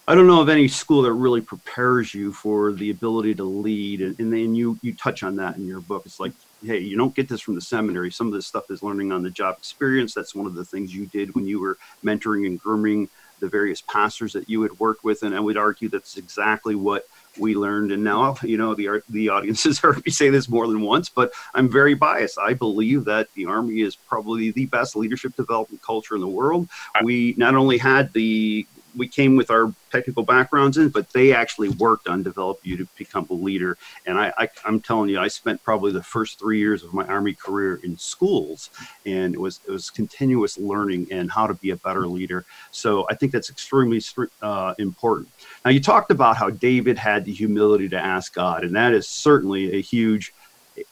I 0.07 0.15
don't 0.15 0.27
know 0.27 0.43
of 0.43 0.51
any 0.51 0.69
school 0.69 1.03
that 1.03 1.13
really 1.13 1.41
prepares 1.41 2.13
you 2.13 2.33
for 2.33 2.73
the 2.73 2.91
ability 2.91 3.35
to 3.37 3.45
lead. 3.45 4.03
And, 4.03 4.19
and 4.21 4.33
then 4.33 4.55
you, 4.55 4.79
you 4.83 4.95
touch 4.95 5.23
on 5.23 5.37
that 5.37 5.57
in 5.57 5.67
your 5.67 5.81
book. 5.81 6.03
It's 6.05 6.21
like, 6.21 6.33
hey, 6.63 6.79
you 6.79 6.97
don't 6.97 7.15
get 7.15 7.27
this 7.29 7.41
from 7.41 7.55
the 7.55 7.61
seminary. 7.63 8.11
Some 8.11 8.27
of 8.27 8.35
this 8.35 8.47
stuff 8.47 8.71
is 8.71 8.83
learning 8.83 9.13
on 9.13 9.23
the 9.23 9.31
job 9.31 9.57
experience. 9.59 10.13
That's 10.13 10.35
one 10.35 10.47
of 10.47 10.55
the 10.55 10.65
things 10.65 10.95
you 10.95 11.07
did 11.07 11.35
when 11.35 11.47
you 11.47 11.59
were 11.59 11.79
mentoring 12.05 12.47
and 12.47 12.61
grooming 12.61 13.09
the 13.41 13.49
various 13.49 13.81
pastors 13.83 14.33
that 14.33 14.49
you 14.49 14.63
had 14.63 14.79
worked 14.79 15.05
with, 15.05 15.23
and 15.23 15.35
I 15.35 15.41
would 15.41 15.57
argue 15.57 15.89
that's 15.89 16.17
exactly 16.17 16.75
what 16.75 17.07
we 17.37 17.55
learned. 17.55 17.93
And 17.93 18.03
now, 18.05 18.37
you 18.43 18.57
know, 18.57 18.75
the 18.75 19.03
the 19.09 19.29
audience 19.29 19.65
has 19.65 19.79
heard 19.79 19.97
me 20.07 20.11
say 20.11 20.31
this 20.31 20.49
more 20.49 20.67
than 20.67 20.81
once, 20.81 21.09
but 21.09 21.33
I'm 21.55 21.69
very 21.69 21.95
biased. 21.95 22.39
I 22.39 22.55
believe 22.55 23.05
that 23.05 23.29
the 23.35 23.47
Army 23.47 23.81
is 23.81 23.97
probably 23.97 24.51
the 24.51 24.67
best 24.67 24.97
leadership 24.97 25.37
development 25.37 25.83
culture 25.83 26.15
in 26.15 26.21
the 26.21 26.29
world. 26.29 26.69
We 27.03 27.35
not 27.37 27.55
only 27.55 27.79
had 27.79 28.13
the 28.13 28.67
we 28.97 29.09
came 29.09 29.37
with 29.37 29.51
our 29.51 29.73
technical 29.91 30.23
backgrounds 30.23 30.77
in, 30.77 30.89
but 30.89 31.11
they 31.13 31.33
actually 31.33 31.69
worked 31.71 32.09
on 32.09 32.23
develop 32.23 32.61
you 32.63 32.77
to 32.77 32.87
become 32.97 33.27
a 33.31 33.35
leader. 33.35 33.77
And 34.07 34.19
I, 34.19 34.33
I, 34.39 34.49
am 34.67 34.81
telling 34.81 35.11
you, 35.11 35.21
I 35.21 35.29
spent 35.29 35.63
probably 35.63 35.93
the 35.93 36.03
first 36.03 36.39
three 36.39 36.59
years 36.59 36.83
of 36.83 36.93
my 36.93 37.05
Army 37.07 37.35
career 37.35 37.81
in 37.83 37.97
schools, 37.97 38.71
and 39.07 39.35
it 39.35 39.41
was 39.41 39.61
it 39.67 39.71
was 39.71 39.91
continuous 39.91 40.59
learning 40.59 41.09
and 41.11 41.31
how 41.31 41.47
to 41.47 41.55
be 41.55 41.71
a 41.71 41.77
better 41.77 42.07
leader. 42.07 42.45
So 42.71 43.07
I 43.11 43.15
think 43.15 43.33
that's 43.33 43.51
extremely 43.51 44.01
uh, 44.43 44.75
important. 44.79 45.29
Now 45.65 45.71
you 45.71 45.81
talked 45.81 46.11
about 46.11 46.37
how 46.37 46.51
David 46.51 46.99
had 46.99 47.25
the 47.25 47.33
humility 47.33 47.89
to 47.91 47.99
ask 47.99 48.35
God, 48.35 48.65
and 48.65 48.75
that 48.77 48.93
is 48.93 49.09
certainly 49.09 49.75
a 49.75 49.81
huge 49.81 50.33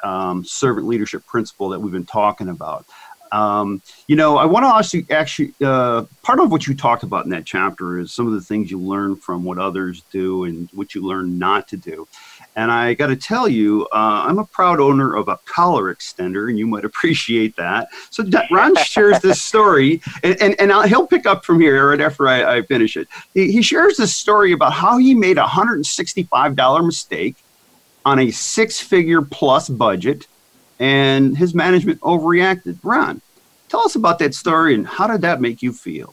um, 0.02 0.44
servant 0.44 0.86
leadership 0.86 1.26
principle 1.26 1.68
that 1.70 1.80
we've 1.80 1.92
been 1.92 2.06
talking 2.06 2.48
about. 2.48 2.86
Um, 3.32 3.80
you 4.06 4.14
know, 4.14 4.36
I 4.36 4.44
want 4.44 4.64
to 4.64 4.68
ask 4.68 4.92
you 4.92 5.06
actually, 5.10 5.54
uh, 5.64 6.04
part 6.22 6.38
of 6.38 6.50
what 6.50 6.66
you 6.66 6.74
talked 6.74 7.02
about 7.02 7.24
in 7.24 7.30
that 7.30 7.46
chapter 7.46 7.98
is 7.98 8.12
some 8.12 8.26
of 8.26 8.34
the 8.34 8.42
things 8.42 8.70
you 8.70 8.78
learn 8.78 9.16
from 9.16 9.42
what 9.42 9.58
others 9.58 10.02
do 10.12 10.44
and 10.44 10.68
what 10.74 10.94
you 10.94 11.02
learn 11.02 11.38
not 11.38 11.66
to 11.68 11.78
do. 11.78 12.06
And 12.54 12.70
I 12.70 12.92
got 12.92 13.06
to 13.06 13.16
tell 13.16 13.48
you, 13.48 13.88
uh, 13.92 14.26
I'm 14.26 14.38
a 14.38 14.44
proud 14.44 14.80
owner 14.80 15.16
of 15.16 15.28
a 15.28 15.38
collar 15.46 15.94
extender, 15.94 16.50
and 16.50 16.58
you 16.58 16.66
might 16.66 16.84
appreciate 16.92 17.56
that. 17.56 17.88
So 18.10 18.24
Ron 18.50 18.76
shares 18.76 19.18
this 19.20 19.40
story, 19.50 20.02
and, 20.22 20.40
and, 20.42 20.60
and 20.60 20.88
he'll 20.88 21.06
pick 21.06 21.24
up 21.24 21.44
from 21.44 21.58
here 21.58 21.88
right 21.88 22.00
after 22.00 22.28
I, 22.28 22.58
I 22.58 22.62
finish 22.62 22.98
it. 22.98 23.08
He, 23.32 23.50
he 23.50 23.62
shares 23.62 23.96
this 23.96 24.14
story 24.14 24.52
about 24.52 24.74
how 24.74 24.98
he 24.98 25.14
made 25.14 25.38
a 25.38 25.44
$165 25.44 26.84
mistake 26.84 27.36
on 28.04 28.18
a 28.18 28.30
six 28.30 28.80
figure 28.80 29.22
plus 29.22 29.68
budget 29.68 30.26
and 30.82 31.38
his 31.38 31.54
management 31.54 32.00
overreacted. 32.00 32.76
Ron, 32.82 33.20
tell 33.68 33.82
us 33.82 33.94
about 33.94 34.18
that 34.18 34.34
story 34.34 34.74
and 34.74 34.84
how 34.84 35.06
did 35.06 35.20
that 35.20 35.40
make 35.40 35.62
you 35.62 35.72
feel? 35.72 36.12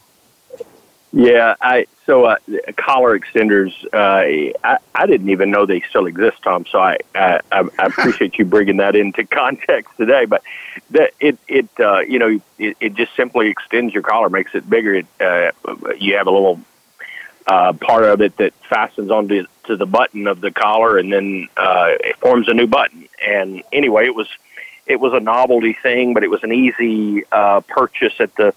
Yeah, 1.12 1.56
I 1.60 1.86
so 2.06 2.26
uh, 2.26 2.36
collar 2.76 3.18
extenders, 3.18 3.72
uh, 3.92 4.54
I, 4.62 4.78
I 4.94 5.06
didn't 5.06 5.30
even 5.30 5.50
know 5.50 5.66
they 5.66 5.80
still 5.80 6.06
exist, 6.06 6.40
Tom. 6.44 6.66
So 6.70 6.78
I 6.78 6.98
I, 7.16 7.40
I 7.50 7.68
appreciate 7.80 8.38
you 8.38 8.44
bringing 8.44 8.76
that 8.76 8.94
into 8.94 9.26
context 9.26 9.96
today. 9.96 10.24
But 10.24 10.44
that 10.90 11.14
it 11.18 11.36
it 11.48 11.68
uh, 11.80 11.98
you 12.00 12.20
know 12.20 12.40
it, 12.60 12.76
it 12.78 12.94
just 12.94 13.16
simply 13.16 13.48
extends 13.48 13.92
your 13.92 14.04
collar, 14.04 14.30
makes 14.30 14.54
it 14.54 14.70
bigger. 14.70 14.94
It, 14.94 15.06
uh, 15.20 15.50
you 15.98 16.16
have 16.16 16.28
a 16.28 16.30
little 16.30 16.60
uh, 17.48 17.72
part 17.72 18.04
of 18.04 18.20
it 18.20 18.36
that 18.36 18.54
fastens 18.68 19.10
onto 19.10 19.46
to 19.64 19.76
the 19.76 19.86
button 19.86 20.28
of 20.28 20.40
the 20.40 20.52
collar, 20.52 20.96
and 20.96 21.12
then 21.12 21.48
uh, 21.56 21.90
it 22.04 22.18
forms 22.18 22.48
a 22.48 22.54
new 22.54 22.68
button. 22.68 23.08
And 23.26 23.64
anyway, 23.72 24.06
it 24.06 24.14
was 24.14 24.28
it 24.86 25.00
was 25.00 25.12
a 25.12 25.20
novelty 25.20 25.72
thing, 25.72 26.14
but 26.14 26.24
it 26.24 26.30
was 26.30 26.42
an 26.42 26.52
easy 26.52 27.24
uh, 27.30 27.60
purchase 27.60 28.14
at 28.20 28.34
the 28.36 28.54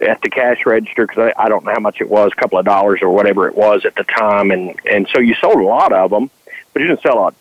at 0.00 0.22
the 0.22 0.30
cash 0.30 0.64
register 0.64 1.06
because 1.06 1.32
I, 1.36 1.44
I 1.44 1.48
don't 1.48 1.64
know 1.64 1.72
how 1.72 1.80
much 1.80 2.00
it 2.00 2.08
was, 2.08 2.32
a 2.32 2.40
couple 2.40 2.58
of 2.58 2.64
dollars 2.64 3.00
or 3.02 3.10
whatever 3.10 3.46
it 3.48 3.54
was 3.54 3.84
at 3.84 3.94
the 3.94 4.04
time, 4.04 4.50
and 4.50 4.78
and 4.90 5.08
so 5.12 5.20
you 5.20 5.34
sold 5.34 5.56
a 5.56 5.64
lot 5.64 5.92
of 5.92 6.10
them, 6.10 6.30
but 6.72 6.82
you 6.82 6.88
didn't 6.88 7.02
sell 7.02 7.28
a 7.28 7.32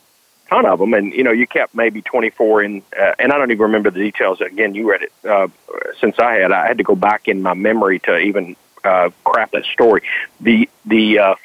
ton 0.50 0.66
of 0.66 0.80
them, 0.80 0.94
and 0.94 1.14
you 1.14 1.24
know 1.24 1.32
you 1.32 1.48
kept 1.48 1.74
maybe 1.74 2.02
twenty 2.02 2.30
four 2.30 2.62
in, 2.62 2.82
uh, 3.00 3.14
and 3.20 3.32
I 3.32 3.38
don't 3.38 3.52
even 3.52 3.64
remember 3.64 3.92
the 3.92 4.00
details. 4.00 4.42
Again, 4.42 4.76
you 4.76 4.90
read 4.90 5.04
it 5.04 5.14
uh, 5.26 5.48
since 6.00 6.20
I 6.20 6.36
had. 6.36 6.52
I 6.52 6.68
had 6.68 6.78
to 6.80 6.84
go 6.84 6.96
back 6.96 7.28
in 7.28 7.42
my 7.42 7.54
memory 7.54 8.00
to 8.00 8.18
even 8.18 8.56
uh, 8.84 9.10
craft 9.24 9.54
that 9.54 9.66
story. 9.66 10.02
The 10.42 10.70
the 10.86 11.20
uh, 11.20 11.36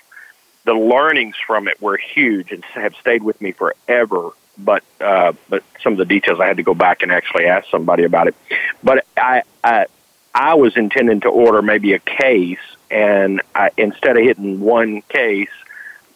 the 0.64 0.75
learnings 0.75 1.37
from 1.47 1.68
it 1.68 1.80
were 1.80 1.97
huge 1.97 2.50
and 2.50 2.64
have 2.64 2.94
stayed 2.97 3.23
with 3.23 3.40
me 3.40 3.52
forever. 3.52 4.30
But 4.56 4.84
uh, 5.00 5.32
but 5.49 5.64
some 5.82 5.92
of 5.92 5.99
the 5.99 6.04
details 6.04 6.40
I 6.40 6.46
had 6.46 6.58
to 6.58 6.62
go 6.62 6.75
back 6.75 7.02
and 7.02 7.11
actually 7.11 7.46
ask 7.46 7.68
somebody 7.70 8.04
about 8.04 8.28
it. 8.28 8.34
But 8.82 9.04
I 9.16 9.42
I, 9.62 9.87
I 10.34 10.54
was 10.54 10.76
intending 10.76 11.20
to 11.20 11.28
order 11.28 11.61
maybe 11.62 11.92
a 11.92 11.99
case, 11.99 12.58
and 12.90 13.42
I, 13.54 13.70
instead 13.76 14.16
of 14.16 14.23
hitting 14.23 14.61
one 14.61 15.02
case, 15.02 15.50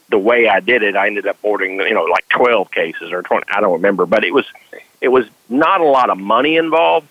the 0.09 0.19
way 0.19 0.49
I 0.49 0.61
did 0.61 0.83
it, 0.83 0.97
I 0.97 1.09
ended 1.09 1.27
up 1.27 1.39
ordering 1.43 1.81
you 1.81 1.95
know 1.95 2.05
like 2.05 2.29
twelve 2.29 2.71
cases 2.71 3.11
or 3.11 3.23
twenty. 3.23 3.47
I 3.51 3.61
don't 3.61 3.75
remember, 3.75 4.07
but 4.07 4.25
it 4.25 4.33
was 4.33 4.47
it 5.01 5.09
was 5.09 5.27
not 5.49 5.81
a 5.81 5.87
lot 5.87 6.11
of 6.11 6.19
money 6.19 6.57
involved, 6.57 7.09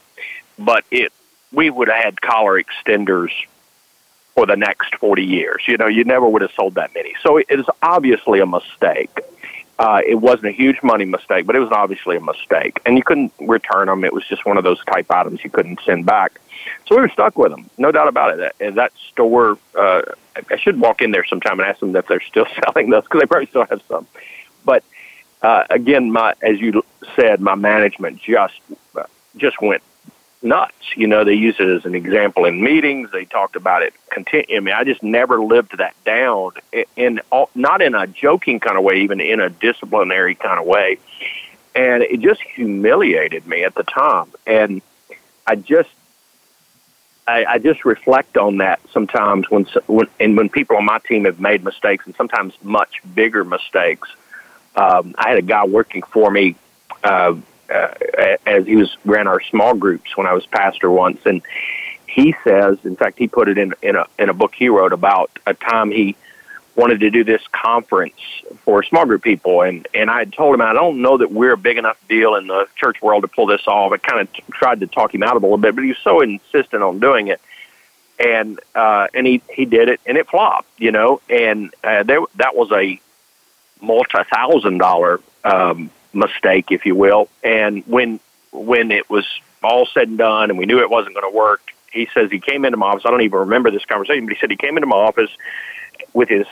but 0.57 0.85
it 0.91 1.11
we 1.51 1.69
would 1.69 1.89
have 1.89 2.03
had 2.03 2.21
collar 2.21 2.61
extenders 2.61 3.31
for 4.37 4.45
the 4.45 4.55
next 4.55 4.95
40 4.95 5.23
years. 5.23 5.63
You 5.65 5.77
know, 5.77 5.87
you 5.87 6.03
never 6.03 6.27
would 6.27 6.43
have 6.43 6.51
sold 6.51 6.75
that 6.75 6.93
many. 6.93 7.15
So 7.23 7.37
it 7.37 7.47
is 7.49 7.65
obviously 7.81 8.39
a 8.39 8.45
mistake. 8.45 9.09
Uh, 9.79 10.01
it 10.05 10.15
wasn't 10.15 10.47
a 10.47 10.51
huge 10.51 10.81
money 10.81 11.05
mistake, 11.05 11.45
but 11.45 11.55
it 11.55 11.59
was 11.59 11.71
obviously 11.71 12.17
a 12.17 12.19
mistake. 12.19 12.79
And 12.85 12.97
you 12.97 13.03
couldn't 13.03 13.31
return 13.39 13.87
them. 13.87 14.03
It 14.03 14.13
was 14.13 14.25
just 14.27 14.45
one 14.45 14.57
of 14.57 14.63
those 14.63 14.83
type 14.85 15.05
items 15.11 15.43
you 15.43 15.51
couldn't 15.51 15.79
send 15.85 16.05
back. 16.05 16.39
So 16.87 16.95
we 16.95 17.01
were 17.01 17.09
stuck 17.09 17.37
with 17.37 17.51
them, 17.51 17.69
no 17.77 17.91
doubt 17.91 18.07
about 18.07 18.39
it. 18.39 18.55
And 18.59 18.75
that 18.77 18.91
store, 19.11 19.59
uh, 19.77 20.01
I 20.49 20.57
should 20.57 20.79
walk 20.79 21.01
in 21.01 21.11
there 21.11 21.25
sometime 21.25 21.59
and 21.59 21.69
ask 21.69 21.79
them 21.79 21.95
if 21.95 22.07
they're 22.07 22.21
still 22.21 22.47
selling 22.65 22.89
those 22.89 23.03
because 23.03 23.21
they 23.21 23.27
probably 23.27 23.47
still 23.47 23.65
have 23.65 23.81
some. 23.87 24.07
But 24.65 24.83
uh, 25.41 25.65
again, 25.69 26.11
my 26.11 26.33
as 26.41 26.59
you 26.59 26.83
said, 27.15 27.39
my 27.39 27.55
management 27.55 28.19
just 28.21 28.59
uh, 28.95 29.03
just 29.37 29.61
went 29.61 29.83
nuts. 30.41 30.75
You 30.95 31.07
know, 31.07 31.23
they 31.23 31.33
use 31.33 31.55
it 31.59 31.67
as 31.67 31.85
an 31.85 31.95
example 31.95 32.45
in 32.45 32.61
meetings. 32.61 33.11
They 33.11 33.25
talked 33.25 33.55
about 33.55 33.83
it. 33.83 33.93
Continue. 34.09 34.57
I 34.57 34.59
mean, 34.59 34.75
I 34.75 34.83
just 34.83 35.03
never 35.03 35.41
lived 35.41 35.77
that 35.77 35.95
down, 36.05 36.51
in 36.95 37.21
not 37.55 37.81
in 37.81 37.95
a 37.95 38.07
joking 38.07 38.59
kind 38.59 38.77
of 38.77 38.83
way, 38.83 39.01
even 39.01 39.19
in 39.19 39.39
a 39.39 39.49
disciplinary 39.49 40.35
kind 40.35 40.59
of 40.59 40.65
way. 40.65 40.97
And 41.75 42.03
it 42.03 42.21
just 42.21 42.41
humiliated 42.41 43.45
me 43.45 43.63
at 43.63 43.75
the 43.75 43.83
time. 43.83 44.31
And 44.45 44.81
I 45.45 45.55
just, 45.55 45.89
I, 47.27 47.45
I 47.45 47.59
just 47.59 47.85
reflect 47.85 48.37
on 48.37 48.57
that 48.57 48.79
sometimes 48.91 49.49
when, 49.49 49.65
when, 49.85 50.07
and 50.19 50.37
when 50.37 50.49
people 50.49 50.77
on 50.77 50.85
my 50.85 50.99
team 50.99 51.25
have 51.25 51.39
made 51.39 51.63
mistakes, 51.63 52.05
and 52.05 52.15
sometimes 52.15 52.53
much 52.63 53.01
bigger 53.13 53.43
mistakes. 53.43 54.09
Um, 54.75 55.15
I 55.17 55.29
had 55.29 55.37
a 55.37 55.41
guy 55.41 55.65
working 55.65 56.03
for 56.03 56.31
me. 56.31 56.55
Uh, 57.03 57.35
uh, 57.73 57.93
as 58.45 58.65
he 58.65 58.75
was 58.75 58.95
ran 59.05 59.27
our 59.27 59.41
small 59.41 59.73
groups 59.73 60.15
when 60.15 60.27
I 60.27 60.33
was 60.33 60.45
pastor 60.45 60.89
once, 60.89 61.25
and 61.25 61.41
he 62.07 62.35
says, 62.43 62.77
in 62.83 62.95
fact, 62.95 63.17
he 63.19 63.27
put 63.27 63.49
it 63.49 63.57
in 63.57 63.73
in 63.81 63.95
a 63.95 64.05
in 64.17 64.29
a 64.29 64.33
book 64.33 64.53
he 64.55 64.69
wrote 64.69 64.93
about 64.93 65.31
a 65.45 65.53
time 65.53 65.91
he 65.91 66.15
wanted 66.75 66.99
to 66.99 67.09
do 67.09 67.23
this 67.23 67.41
conference 67.51 68.19
for 68.63 68.83
small 68.83 69.05
group 69.05 69.23
people, 69.23 69.61
and 69.61 69.87
and 69.93 70.09
I 70.09 70.19
had 70.19 70.33
told 70.33 70.55
him 70.55 70.61
I 70.61 70.73
don't 70.73 71.01
know 71.01 71.17
that 71.17 71.31
we're 71.31 71.53
a 71.53 71.57
big 71.57 71.77
enough 71.77 71.97
deal 72.07 72.35
in 72.35 72.47
the 72.47 72.67
church 72.75 73.01
world 73.01 73.23
to 73.23 73.27
pull 73.27 73.47
this 73.47 73.67
off. 73.67 73.91
I 73.91 73.97
kind 73.97 74.21
of 74.21 74.33
t- 74.33 74.43
tried 74.51 74.79
to 74.79 74.87
talk 74.87 75.13
him 75.13 75.23
out 75.23 75.35
of 75.35 75.43
it 75.43 75.45
a 75.45 75.47
little 75.47 75.57
bit, 75.57 75.75
but 75.75 75.83
he 75.83 75.89
was 75.89 75.97
so 76.03 76.21
insistent 76.21 76.83
on 76.83 76.99
doing 76.99 77.27
it 77.27 77.41
and 78.19 78.59
uh 78.75 79.07
and 79.13 79.27
he 79.27 79.41
he 79.51 79.65
did 79.65 79.89
it 79.89 80.01
and 80.05 80.17
it 80.17 80.27
flopped 80.27 80.67
you 80.77 80.91
know 80.91 81.21
and 81.29 81.73
uh 81.83 82.03
there 82.03 82.19
that 82.35 82.55
was 82.55 82.71
a 82.71 82.99
multi 83.81 84.23
thousand 84.31 84.79
dollar 84.79 85.19
um 85.43 85.89
mistake, 86.13 86.71
if 86.71 86.85
you 86.85 86.95
will. 86.95 87.29
And 87.43 87.85
when 87.87 88.19
when 88.51 88.91
it 88.91 89.09
was 89.09 89.25
all 89.63 89.85
said 89.85 90.07
and 90.07 90.17
done, 90.17 90.49
and 90.49 90.57
we 90.57 90.65
knew 90.65 90.79
it 90.79 90.89
wasn't 90.89 91.15
going 91.15 91.31
to 91.31 91.35
work, 91.35 91.61
he 91.91 92.07
says 92.13 92.31
he 92.31 92.39
came 92.39 92.65
into 92.65 92.77
my 92.77 92.87
office. 92.87 93.03
I 93.05 93.11
don't 93.11 93.21
even 93.21 93.39
remember 93.39 93.71
this 93.71 93.85
conversation, 93.85 94.25
but 94.25 94.33
he 94.33 94.39
said 94.39 94.49
he 94.49 94.57
came 94.57 94.77
into 94.77 94.87
my 94.87 94.97
office 94.97 95.31
with 96.13 96.29
his 96.29 96.45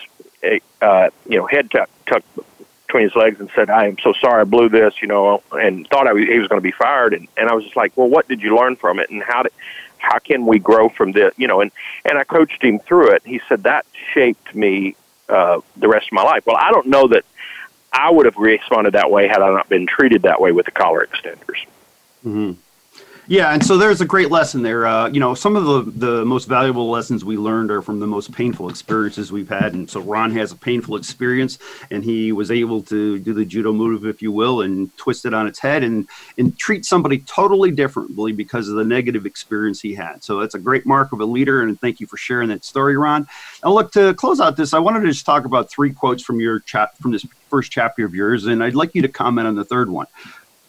uh, 0.82 1.10
you 1.28 1.38
know 1.38 1.48
head 1.48 1.72
tucked, 1.72 2.06
tucked 2.06 2.40
between 2.88 3.04
his 3.04 3.16
legs 3.16 3.40
and 3.40 3.50
said, 3.56 3.70
"I 3.70 3.88
am 3.88 3.98
so 4.00 4.14
sorry, 4.14 4.42
I 4.42 4.44
blew 4.44 4.70
this," 4.70 5.02
you 5.02 5.08
know, 5.08 5.42
and 5.52 5.88
thought 5.88 6.08
I 6.08 6.14
was, 6.14 6.24
he 6.24 6.40
was 6.40 6.48
going 6.48 6.62
to 6.62 6.64
be 6.64 6.72
fired. 6.72 7.14
And, 7.14 7.28
and 7.38 7.50
I 7.50 7.54
was 7.54 7.64
just 7.64 7.76
like, 7.76 7.96
"Well, 7.96 8.08
what 8.08 8.28
did 8.28 8.42
you 8.42 8.56
learn 8.56 8.76
from 8.76 9.00
it, 9.00 9.10
and 9.10 9.24
how 9.24 9.44
did 9.44 9.54
how 9.98 10.20
can 10.20 10.46
we 10.46 10.60
grow 10.60 10.90
from 10.90 11.12
this?" 11.12 11.34
You 11.38 11.48
know, 11.48 11.62
and 11.62 11.72
and 12.06 12.18
I 12.18 12.24
coached 12.24 12.64
him 12.64 12.80
through 12.80 13.12
it. 13.12 13.24
He 13.26 13.42
said 13.50 13.64
that 13.64 13.86
shaped 14.14 14.54
me 14.56 14.96
uh, 15.30 15.62
the 15.78 15.88
rest 15.88 16.08
of 16.08 16.14
my 16.14 16.24
life. 16.24 16.46
Well, 16.46 16.58
I 16.58 16.72
don't 16.72 16.88
know 16.88 17.08
that 17.08 17.26
I 17.98 18.12
would 18.12 18.26
have 18.26 18.36
responded 18.36 18.94
that 18.94 19.10
way 19.10 19.28
had 19.28 19.42
I 19.42 19.50
not 19.52 19.70
been 19.70 19.88
treated 19.88 20.24
that 20.24 20.42
way 20.42 20.52
with 20.52 20.66
the 20.66 20.72
collar 20.72 21.08
extenders. 21.08 21.66
Mm-hmm. 22.26 22.52
Yeah, 23.28 23.54
and 23.54 23.66
so 23.66 23.76
there's 23.76 24.02
a 24.02 24.06
great 24.06 24.30
lesson 24.30 24.62
there. 24.62 24.86
Uh, 24.86 25.10
you 25.10 25.20
know, 25.20 25.34
some 25.34 25.56
of 25.56 25.66
the, 25.66 25.92
the 26.08 26.26
most 26.26 26.48
valuable 26.48 26.92
lessons 26.92 27.26
we 27.26 27.38
learned 27.38 27.72
are 27.72 27.82
from 27.82 28.00
the 28.00 28.06
most 28.06 28.32
painful 28.32 28.70
experiences 28.70 29.32
we've 29.32 29.50
had. 29.50 29.74
And 29.74 29.90
so 29.90 30.00
Ron 30.00 30.30
has 30.34 30.52
a 30.52 30.56
painful 30.56 30.96
experience, 30.96 31.58
and 31.90 32.04
he 32.04 32.32
was 32.32 32.52
able 32.52 32.84
to 32.84 33.18
do 33.18 33.34
the 33.34 33.44
judo 33.44 33.74
move, 33.74 34.06
if 34.06 34.22
you 34.22 34.32
will, 34.32 34.62
and 34.62 34.96
twist 34.98 35.26
it 35.26 35.34
on 35.34 35.48
its 35.48 35.58
head 35.58 35.84
and, 35.84 36.08
and 36.38 36.56
treat 36.60 36.86
somebody 36.86 37.18
totally 37.20 37.72
differently 37.72 38.32
because 38.32 38.70
of 38.70 38.76
the 38.76 38.84
negative 38.84 39.26
experience 39.26 39.82
he 39.82 39.96
had. 39.96 40.24
So 40.24 40.40
that's 40.40 40.54
a 40.54 40.60
great 40.60 40.86
mark 40.86 41.12
of 41.12 41.20
a 41.20 41.26
leader, 41.26 41.64
and 41.64 41.82
thank 41.82 42.00
you 42.00 42.06
for 42.06 42.18
sharing 42.18 42.50
that 42.50 42.64
story, 42.64 42.96
Ron. 42.96 43.26
And 43.64 43.74
look, 43.74 43.92
to 43.94 44.14
close 44.14 44.40
out 44.40 44.56
this, 44.56 44.72
I 44.72 44.80
wanted 44.80 45.00
to 45.00 45.08
just 45.08 45.26
talk 45.26 45.46
about 45.46 45.72
three 45.72 45.92
quotes 45.92 46.22
from 46.22 46.40
your 46.40 46.60
chat 46.60 46.96
from 47.00 47.12
this 47.12 47.26
first 47.50 47.72
chapter 47.72 48.06
of 48.06 48.14
yours, 48.14 48.46
and 48.46 48.64
I'd 48.64 48.76
like 48.76 48.94
you 48.94 49.02
to 49.02 49.10
comment 49.10 49.48
on 49.48 49.56
the 49.56 49.66
third 49.66 49.90
one. 49.90 50.06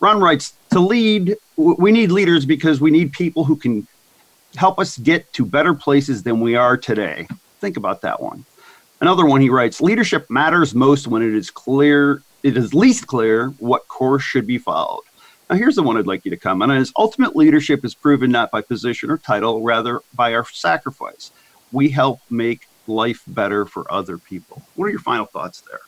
Ron 0.01 0.21
writes, 0.21 0.55
to 0.71 0.81
lead, 0.81 1.37
we 1.57 1.91
need 1.91 2.11
leaders 2.11 2.45
because 2.45 2.81
we 2.81 2.91
need 2.91 3.13
people 3.13 3.45
who 3.45 3.57
can 3.57 3.87
help 4.57 4.79
us 4.79 4.99
get 4.99 5.33
to 5.35 5.45
better 5.45 5.75
places 5.75 6.23
than 6.23 6.41
we 6.41 6.55
are 6.55 6.77
today. 6.77 7.27
Think 7.61 7.77
about 7.77 8.03
that 8.03 8.21
one. 8.21 8.45
Another 9.01 9.27
one 9.27 9.41
he 9.41 9.51
writes, 9.51 9.81
leadership 9.81 10.29
matters 10.31 10.75
most 10.75 11.07
when 11.07 11.23
it 11.23 11.35
is 11.35 11.51
clear, 11.51 12.23
it 12.43 12.57
is 12.57 12.75
least 12.75 13.07
clear 13.07 13.49
what 13.59 13.89
course 13.89 14.23
should 14.23 14.47
be 14.47 14.59
followed. 14.59 15.03
Now, 15.49 15.57
here's 15.57 15.77
the 15.77 15.83
one 15.83 15.97
I'd 15.97 16.07
like 16.07 16.25
you 16.25 16.31
to 16.31 16.37
comment 16.37 16.73
on 16.73 16.79
is 16.79 16.93
ultimate 16.97 17.37
leadership 17.37 17.85
is 17.85 17.95
proven 17.95 18.31
not 18.31 18.51
by 18.51 18.63
position 18.63 19.11
or 19.11 19.19
title, 19.19 19.63
rather 19.63 20.01
by 20.15 20.35
our 20.35 20.45
sacrifice. 20.47 21.31
We 21.73 21.89
help 21.89 22.21
make 22.31 22.69
life 22.87 23.23
better 23.29 23.65
for 23.65 23.91
other 23.93 24.19
people. 24.19 24.63
What 24.75 24.87
are 24.87 24.91
your 24.91 25.01
final 25.01 25.27
thoughts 25.27 25.61
there? 25.61 25.81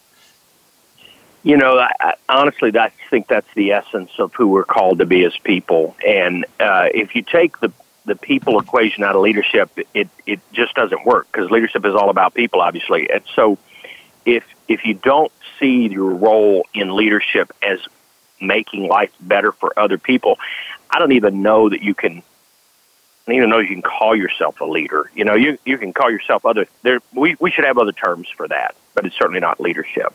You 1.42 1.56
know, 1.56 1.78
I, 1.78 1.92
I, 2.00 2.14
honestly, 2.28 2.76
I 2.76 2.90
think 3.10 3.28
that's 3.28 3.48
the 3.54 3.72
essence 3.72 4.10
of 4.18 4.34
who 4.34 4.48
we're 4.48 4.64
called 4.64 4.98
to 4.98 5.06
be 5.06 5.24
as 5.24 5.36
people. 5.38 5.96
And 6.06 6.44
uh, 6.58 6.88
if 6.92 7.14
you 7.14 7.22
take 7.22 7.60
the 7.60 7.72
the 8.04 8.16
people 8.16 8.58
equation 8.58 9.04
out 9.04 9.14
of 9.14 9.22
leadership, 9.22 9.70
it 9.94 10.08
it 10.26 10.40
just 10.52 10.74
doesn't 10.74 11.04
work 11.04 11.28
because 11.30 11.50
leadership 11.50 11.84
is 11.84 11.94
all 11.94 12.10
about 12.10 12.34
people, 12.34 12.60
obviously. 12.60 13.08
And 13.10 13.22
so, 13.34 13.58
if 14.24 14.44
if 14.66 14.84
you 14.84 14.94
don't 14.94 15.30
see 15.60 15.88
your 15.88 16.10
role 16.10 16.66
in 16.74 16.94
leadership 16.96 17.52
as 17.62 17.80
making 18.40 18.88
life 18.88 19.12
better 19.20 19.52
for 19.52 19.78
other 19.78 19.98
people, 19.98 20.38
I 20.90 20.98
don't 20.98 21.12
even 21.12 21.42
know 21.42 21.68
that 21.68 21.82
you 21.82 21.94
can. 21.94 22.22
I 23.26 23.32
don't 23.32 23.36
even 23.36 23.50
know 23.50 23.58
you 23.58 23.68
can 23.68 23.82
call 23.82 24.16
yourself 24.16 24.60
a 24.60 24.64
leader. 24.64 25.10
You 25.14 25.24
know, 25.24 25.34
you 25.34 25.58
you 25.64 25.78
can 25.78 25.92
call 25.92 26.10
yourself 26.10 26.46
other. 26.46 26.66
There, 26.82 27.00
we 27.12 27.36
we 27.38 27.50
should 27.50 27.64
have 27.64 27.78
other 27.78 27.92
terms 27.92 28.28
for 28.36 28.48
that, 28.48 28.74
but 28.94 29.04
it's 29.04 29.16
certainly 29.16 29.40
not 29.40 29.60
leadership. 29.60 30.14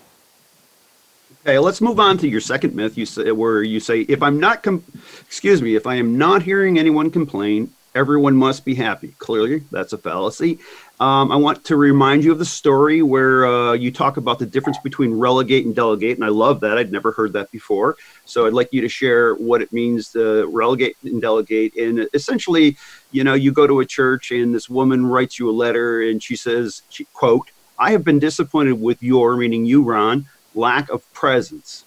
Okay, 1.46 1.60
let's 1.60 1.82
move 1.82 2.00
on 2.00 2.18
to 2.20 2.28
your 2.30 2.40
second 2.40 2.74
myth. 2.74 2.98
You 2.98 3.06
say 3.06 3.30
where 3.32 3.64
you 3.64 3.82
say, 3.82 4.02
if 4.02 4.24
I'm 4.24 4.40
not, 4.40 4.64
com- 4.64 4.82
excuse 5.26 5.62
me, 5.62 5.76
if 5.76 5.86
I 5.86 5.96
am 5.96 6.18
not 6.18 6.42
hearing 6.42 6.80
anyone 6.80 7.12
complain, 7.12 7.70
everyone 7.94 8.34
must 8.34 8.64
be 8.64 8.76
happy. 8.76 9.14
Clearly, 9.18 9.62
that's 9.70 9.92
a 9.92 9.98
fallacy. 9.98 10.60
Um, 11.02 11.34
I 11.34 11.36
want 11.36 11.66
to 11.66 11.76
remind 11.76 12.24
you 12.24 12.32
of 12.32 12.40
the 12.40 12.46
story 12.46 13.02
where 13.02 13.46
uh, 13.46 13.74
you 13.74 13.92
talk 13.92 14.16
about 14.16 14.40
the 14.40 14.46
difference 14.46 14.78
between 14.78 15.14
relegate 15.14 15.66
and 15.66 15.76
delegate, 15.76 16.16
and 16.16 16.24
I 16.24 16.30
love 16.30 16.62
that. 16.62 16.78
I'd 16.78 16.94
never 16.94 17.12
heard 17.12 17.34
that 17.34 17.52
before. 17.52 17.98
So 18.24 18.48
I'd 18.48 18.54
like 18.54 18.70
you 18.72 18.80
to 18.80 18.88
share 18.88 19.36
what 19.36 19.62
it 19.62 19.74
means 19.74 20.14
to 20.14 20.48
relegate 20.48 20.96
and 21.04 21.22
delegate. 21.22 21.76
And 21.76 22.08
essentially, 22.14 22.78
you 23.12 23.26
know, 23.26 23.34
you 23.34 23.52
go 23.52 23.68
to 23.68 23.82
a 23.82 23.86
church 23.86 24.32
and 24.32 24.56
this 24.56 24.70
woman 24.70 25.06
writes 25.06 25.38
you 25.40 25.50
a 25.50 25.52
letter 25.52 26.04
and 26.04 26.24
she 26.24 26.38
says, 26.38 26.84
she, 26.88 27.04
quote, 27.12 27.52
I 27.78 27.92
have 27.92 28.06
been 28.06 28.20
disappointed 28.20 28.80
with 28.80 29.04
your, 29.04 29.36
meaning 29.36 29.66
you, 29.66 29.84
Ron, 29.84 30.28
lack 30.56 30.90
of 30.90 31.12
presence 31.14 31.84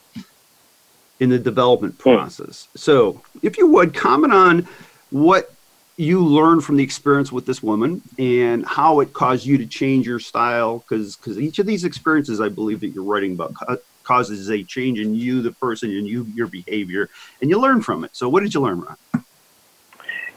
in 1.20 1.30
the 1.30 1.38
development 1.38 1.94
hmm. 1.94 2.14
process. 2.14 2.68
So 2.76 3.23
if 3.42 3.58
you 3.58 3.66
would 3.68 3.94
comment 3.94 4.32
on 4.32 4.68
what 5.11 5.52
you 5.96 6.23
learned 6.23 6.62
from 6.62 6.76
the 6.76 6.85
experience 6.85 7.32
with 7.32 7.46
this 7.46 7.62
woman 7.62 8.02
and 8.18 8.66
how 8.66 9.00
it 9.00 9.12
caused 9.12 9.46
you 9.46 9.56
to 9.56 9.66
change 9.66 10.06
your 10.06 10.20
style 10.20 10.78
because 10.78 11.16
because 11.16 11.38
each 11.38 11.58
of 11.58 11.64
these 11.64 11.85
experiences 11.85 12.38
i 12.38 12.49
believe 12.49 12.80
that 12.80 12.88
you're 12.88 13.04
writing 13.04 13.32
about 13.32 13.54
ca- 13.54 13.78
causes 14.02 14.50
a 14.50 14.62
change 14.62 15.00
in 15.00 15.14
you 15.14 15.40
the 15.40 15.52
person 15.52 15.90
and 15.90 16.06
you 16.06 16.25
your 16.35 16.49
behavior 16.49 17.08
and 17.40 17.49
you 17.49 17.58
learn 17.58 17.80
from 17.80 18.04
it 18.04 18.14
so 18.14 18.28
what 18.28 18.42
did 18.42 18.52
you 18.52 18.61
learn 18.61 18.80
ron 18.80 19.25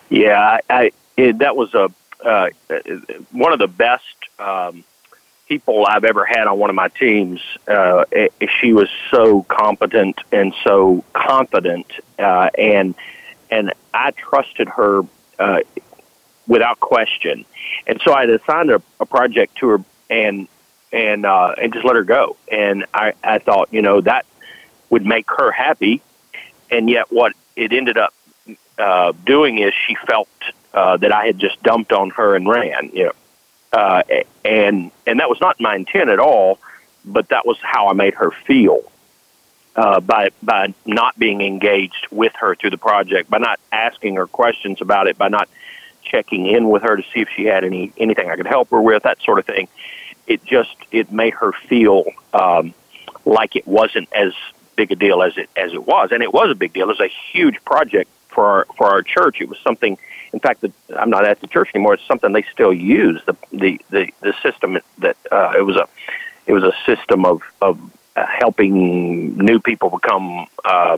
yeah 0.09 0.59
i, 0.69 0.91
it, 1.17 1.38
that 1.39 1.55
was 1.55 1.74
a 1.74 1.89
uh, 2.24 2.50
one 3.31 3.53
of 3.53 3.59
the 3.59 3.67
best 3.67 4.03
um, 4.39 4.83
people 5.50 5.86
I've 5.86 6.06
ever 6.06 6.25
had 6.25 6.48
on 6.48 6.58
one 6.58 6.70
of 6.70 6.75
my 6.75 6.88
teams. 6.88 7.41
Uh, 7.68 8.06
it, 8.12 8.34
she 8.62 8.72
was 8.72 8.88
so 9.12 9.41
competent 9.44 10.20
and 10.32 10.53
so 10.63 11.03
confident, 11.13 11.91
uh, 12.18 12.50
and 12.58 12.96
and 13.51 13.74
I 13.94 14.12
trusted 14.12 14.70
her 14.70 15.01
uh, 15.39 15.62
without 16.48 16.79
question. 16.79 17.46
And 17.88 18.00
so 18.01 18.13
I 18.13 18.24
assigned 18.25 18.70
a, 18.70 18.82
a 19.00 19.06
project 19.06 19.58
to 19.58 19.68
her 19.70 19.84
and 20.10 20.48
and 20.91 21.25
uh, 21.25 21.56
and 21.62 21.74
just 21.74 21.86
let 21.86 21.96
her 21.96 22.03
go. 22.03 22.38
And 22.51 22.86
I, 22.94 23.13
I 23.24 23.39
thought, 23.39 23.70
you 23.72 23.82
know, 23.82 24.01
that 24.01 24.25
would 24.89 25.06
make 25.06 25.29
her 25.29 25.51
happy. 25.51 26.01
And 26.72 26.89
yet, 26.89 27.12
what 27.12 27.34
it 27.56 27.74
ended 27.74 27.98
up 27.98 28.13
uh, 28.77 29.13
doing 29.25 29.58
is 29.58 29.74
she 29.88 29.96
felt 30.08 30.29
uh, 30.74 30.98
that 30.98 31.12
I 31.12 31.25
had 31.25 31.39
just 31.39 31.62
dumped 31.63 31.91
on 31.91 32.12
her 32.12 32.36
and 32.36 32.48
ran. 32.48 32.91
You 32.94 33.06
know, 33.06 33.12
uh, 33.72 34.04
and 34.44 34.92
and 35.06 35.20
that 35.20 35.30
was 35.30 35.40
not 35.42 35.60
my 35.60 35.76
intent 35.76 36.10
at 36.10 36.20
all. 36.20 36.60
But 37.06 37.30
that 37.30 37.46
was 37.46 37.58
how 37.62 37.88
I 37.88 37.94
made 37.94 38.14
her 38.16 38.32
feel 38.32 38.84
uh, 39.76 40.00
by 40.00 40.30
by 40.44 40.74
not 40.86 41.18
being 41.18 41.42
engaged 41.42 42.08
with 42.12 42.34
her 42.40 42.56
through 42.56 42.72
the 42.72 42.78
project, 42.78 43.30
by 43.30 43.38
not 43.38 43.60
asking 43.72 44.16
her 44.16 44.28
questions 44.28 44.82
about 44.82 45.08
it, 45.08 45.18
by 45.18 45.30
not 45.30 45.48
checking 46.04 46.48
in 46.48 46.70
with 46.70 46.84
her 46.84 46.98
to 46.98 47.04
see 47.14 47.22
if 47.22 47.30
she 47.30 47.46
had 47.46 47.64
any 47.64 47.94
anything 47.98 48.30
I 48.30 48.36
could 48.36 48.48
help 48.48 48.70
her 48.72 48.82
with, 48.82 49.04
that 49.04 49.22
sort 49.22 49.40
of 49.40 49.46
thing. 49.46 49.68
It 50.28 50.44
just 50.44 50.76
it 50.92 51.12
made 51.12 51.34
her 51.36 51.54
feel 51.54 52.06
um, 52.34 52.74
like 53.26 53.56
it 53.56 53.68
wasn't 53.68 54.10
as 54.14 54.34
big 54.76 54.92
a 54.92 54.96
deal 54.96 55.22
as 55.24 55.38
it 55.38 55.50
as 55.56 55.74
it 55.74 55.88
was, 55.88 56.12
and 56.12 56.22
it 56.22 56.34
was 56.34 56.52
a 56.52 56.56
big 56.56 56.74
deal. 56.74 56.90
It 56.90 57.00
was 57.00 57.00
a 57.00 57.14
huge 57.32 57.64
project 57.64 58.10
for 58.39 58.46
our 58.46 58.65
for 58.77 58.88
our 58.88 59.01
church. 59.01 59.41
It 59.41 59.50
was 59.50 59.60
something. 59.60 59.98
In 60.31 60.39
fact, 60.39 60.62
the, 60.62 60.72
I'm 60.98 61.10
not 61.10 61.25
at 61.25 61.41
the 61.41 61.48
church 61.48 61.72
anymore. 61.75 61.96
It's 61.96 62.08
something 62.08 62.31
they 62.31 62.46
still 62.53 62.74
use. 62.74 63.22
The 63.25 63.36
the 63.51 63.81
the, 63.89 64.13
the 64.22 64.34
system 64.41 64.79
that 65.00 65.17
uh, 65.29 65.53
it 65.58 65.63
was 65.63 65.75
a 65.75 65.86
it 66.48 66.53
was 66.53 66.63
a 66.63 66.74
system 66.86 67.25
of 67.25 67.41
of 67.62 67.77
uh, 68.15 68.25
helping 68.25 69.38
new 69.38 69.60
people 69.60 69.89
become 69.89 70.48
uh, 70.63 70.98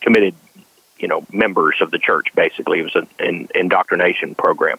committed, 0.00 0.34
you 0.98 1.08
know, 1.08 1.26
members 1.30 1.76
of 1.82 1.90
the 1.90 1.98
church. 1.98 2.28
Basically, 2.34 2.78
it 2.80 2.84
was 2.84 2.96
an, 2.96 3.08
an 3.18 3.48
indoctrination 3.54 4.34
program, 4.34 4.78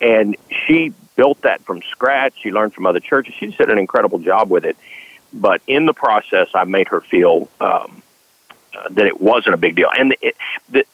and 0.00 0.36
she 0.48 0.92
built 1.16 1.40
that 1.42 1.62
from 1.62 1.82
scratch. 1.90 2.34
She 2.40 2.52
learned 2.52 2.74
from 2.74 2.86
other 2.86 3.00
churches. 3.00 3.34
She 3.34 3.46
did 3.48 3.70
an 3.70 3.78
incredible 3.78 4.20
job 4.20 4.50
with 4.50 4.64
it. 4.64 4.76
But 5.32 5.62
in 5.66 5.86
the 5.86 5.94
process, 5.94 6.48
I 6.54 6.64
made 6.64 6.88
her 6.88 7.00
feel 7.00 7.48
um, 7.60 8.02
uh, 8.76 8.88
that 8.90 9.06
it 9.06 9.20
wasn't 9.20 9.54
a 9.54 9.56
big 9.56 9.76
deal. 9.76 9.90
And 9.96 10.16
it, 10.20 10.36
the, 10.70 10.84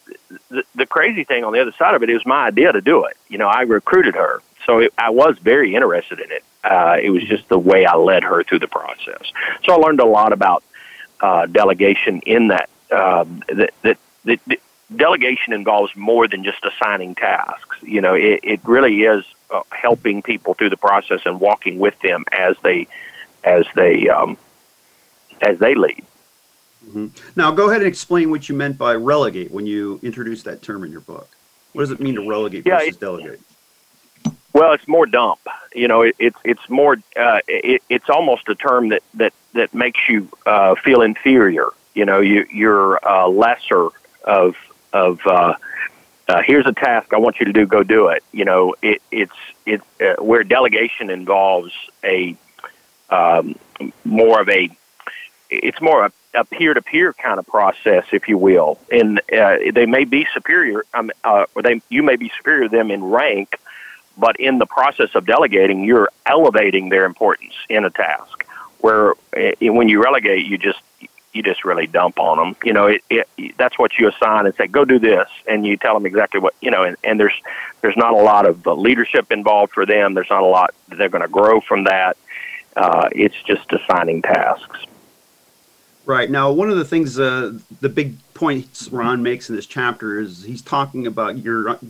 the 0.51 0.65
the 0.75 0.87
crazy 0.87 1.25
thing 1.25 1.45
on 1.45 1.53
the 1.53 1.61
other 1.61 1.73
side 1.73 1.95
of 1.95 2.03
it, 2.03 2.11
it 2.11 2.15
was 2.15 2.27
my 2.27 2.47
idea 2.47 2.73
to 2.73 2.81
do 2.81 3.05
it. 3.05 3.17
You 3.29 3.39
know, 3.39 3.49
I 3.49 3.63
recruited 3.63 4.15
her, 4.15 4.43
so 4.65 4.79
it, 4.79 4.93
I 4.99 5.11
was 5.11 5.39
very 5.39 5.75
interested 5.75 6.21
in 6.21 6.31
it. 6.31 6.45
Uh, 6.65 6.97
it 7.01 7.11
was 7.11 7.23
just 7.23 7.49
the 7.49 7.59
way 7.59 7.87
I 7.87 7.95
led 7.95 8.25
her 8.25 8.43
through 8.43 8.59
the 8.59 8.69
process. 8.69 9.23
So 9.65 9.73
I 9.73 9.77
learned 9.77 10.01
a 10.01 10.07
lot 10.07 10.33
about 10.33 10.65
uh, 11.21 11.47
delegation 11.47 12.21
in 12.27 12.49
that, 12.49 12.69
uh, 12.91 13.25
that, 13.49 13.71
that, 13.83 13.99
that, 14.25 14.41
that 14.47 14.61
delegation 14.95 15.53
involves 15.53 15.95
more 15.97 16.27
than 16.29 16.45
just 16.45 16.59
assigning 16.65 17.15
tasks. 17.15 17.77
You 17.83 18.01
know, 18.01 18.15
it, 18.15 18.41
it 18.43 18.61
really 18.65 19.03
is 19.03 19.25
uh, 19.51 19.63
helping 19.71 20.23
people 20.23 20.55
through 20.55 20.71
the 20.71 20.77
process 20.77 21.21
and 21.25 21.41
walking 21.41 21.79
with 21.79 21.99
them 22.01 22.25
as 22.33 22.57
they 22.63 22.89
as 23.45 23.65
they 23.75 24.09
um, 24.09 24.37
as 25.41 25.59
they 25.59 25.75
lead. 25.75 26.05
Mm-hmm. 26.89 27.07
Now, 27.35 27.51
go 27.51 27.69
ahead 27.69 27.83
and 27.83 27.89
explain 27.89 28.31
what 28.31 28.49
you 28.49 28.55
meant 28.55 28.79
by 28.79 28.95
relegate 28.95 29.51
when 29.51 29.67
you 29.67 29.99
introduced 30.03 30.45
that 30.45 30.63
term 30.63 30.85
in 30.85 30.93
your 30.93 31.01
book. 31.01 31.29
What 31.73 31.83
does 31.83 31.91
it 31.91 32.01
mean 32.01 32.15
to 32.15 32.29
relegate 32.29 32.65
yeah, 32.65 32.79
versus 32.79 32.97
it, 32.97 33.01
delegate? 33.01 33.41
Well, 34.53 34.73
it's 34.73 34.89
more 34.89 35.05
dump. 35.05 35.41
You 35.75 35.89
know, 35.89 36.01
it, 36.01 36.17
it's 36.19 36.39
it's 36.43 36.71
more. 36.71 36.97
Uh, 37.15 37.41
it, 37.47 37.83
it's 37.91 38.09
almost 38.09 38.49
a 38.49 38.55
term 38.55 38.89
that 38.89 39.03
that 39.15 39.35
that 39.53 39.75
makes 39.75 40.09
you 40.09 40.31
uh, 40.47 40.77
feel 40.77 41.03
inferior. 41.03 41.67
You 41.95 42.07
know, 42.07 42.21
you 42.21 42.47
you're 42.51 43.07
uh, 43.07 43.29
lesser 43.29 43.89
of 44.25 44.57
of. 44.93 45.21
Uh, 45.27 45.55
uh, 46.29 46.43
here's 46.43 46.67
a 46.67 46.73
task 46.73 47.13
I 47.13 47.19
want 47.19 47.39
you 47.39 47.47
to 47.47 47.53
do. 47.53 47.67
Go 47.67 47.83
do 47.83 48.09
it. 48.09 48.25
You 48.33 48.45
know, 48.45 48.75
it, 48.83 49.01
it's 49.13 49.37
it 49.65 49.83
uh, 50.01 50.23
where 50.23 50.43
delegation 50.43 51.11
involves 51.11 51.73
a 52.03 52.35
um, 53.11 53.57
more 54.05 54.41
of 54.41 54.49
a. 54.49 54.71
It's 55.51 55.81
more 55.81 56.07
a, 56.07 56.13
a 56.37 56.45
peer-to-peer 56.45 57.15
kind 57.15 57.39
of 57.39 57.47
process, 57.47 58.05
if 58.13 58.29
you 58.29 58.39
will, 58.39 58.79
and 58.91 59.21
uh, 59.33 59.57
they 59.73 59.87
may 59.87 60.05
be 60.05 60.27
superior. 60.35 60.85
Um, 60.95 61.11
uh, 61.25 61.47
or 61.55 61.63
they 61.63 61.81
you 61.89 62.03
may 62.03 62.17
be 62.17 62.31
superior 62.37 62.69
to 62.69 62.69
them 62.69 62.91
in 62.91 63.03
rank, 63.05 63.59
but 64.17 64.39
in 64.39 64.59
the 64.59 64.67
process 64.67 65.15
of 65.15 65.27
delegating, 65.27 65.85
you're 65.85 66.11
elevating 66.25 66.89
their 66.89 67.05
importance 67.05 67.55
in 67.69 67.85
a 67.85 67.91
task. 67.91 68.45
Where 68.81 69.15
eh, 69.33 69.55
when 69.61 69.89
you 69.89 70.03
relegate, 70.03 70.47
you 70.47 70.59
just 70.59 70.81
you 71.33 71.43
just 71.43 71.65
really 71.65 71.87
dump 71.87 72.19
on 72.19 72.39
them. 72.39 72.57
You 72.65 72.73
know, 72.73 72.87
it, 72.87 73.03
it, 73.11 73.29
that's 73.57 73.79
what 73.79 73.99
you 73.99 74.09
assign 74.09 74.47
and 74.47 74.55
say, 74.55 74.67
go 74.67 74.85
do 74.85 74.99
this, 74.99 75.29
and 75.47 75.67
you 75.67 75.77
tell 75.77 75.95
them 75.95 76.07
exactly 76.07 76.41
what 76.41 76.55
you 76.61 76.71
know. 76.71 76.83
And, 76.83 76.97
and 77.05 77.21
there's 77.21 77.41
there's 77.83 77.97
not 77.97 78.15
a 78.15 78.23
lot 78.23 78.47
of 78.47 78.67
uh, 78.67 78.75
leadership 78.75 79.31
involved 79.31 79.73
for 79.73 79.87
them. 79.87 80.15
There's 80.15 80.31
not 80.31 80.43
a 80.43 80.47
lot 80.47 80.75
they're 80.89 81.09
going 81.09 81.23
to 81.23 81.29
grow 81.29 81.61
from 81.61 81.85
that. 81.85 82.17
Uh, 82.77 83.09
it's 83.13 83.41
just 83.47 83.73
assigning 83.73 84.23
tasks. 84.23 84.87
Right 86.07 86.31
now, 86.31 86.53
one 86.53 86.71
of 86.71 86.77
the 86.77 86.85
things, 86.85 87.19
uh, 87.19 87.59
the 87.81 87.89
big 87.89 88.15
points 88.33 88.89
Ron 88.91 89.25
makes 89.25 89.51
in 89.51 89.57
this 89.57 89.67
chapter 89.67 90.21
is 90.21 90.45
he's 90.45 90.63
talking 90.63 91.09
about 91.09 91.39
your 91.39 91.81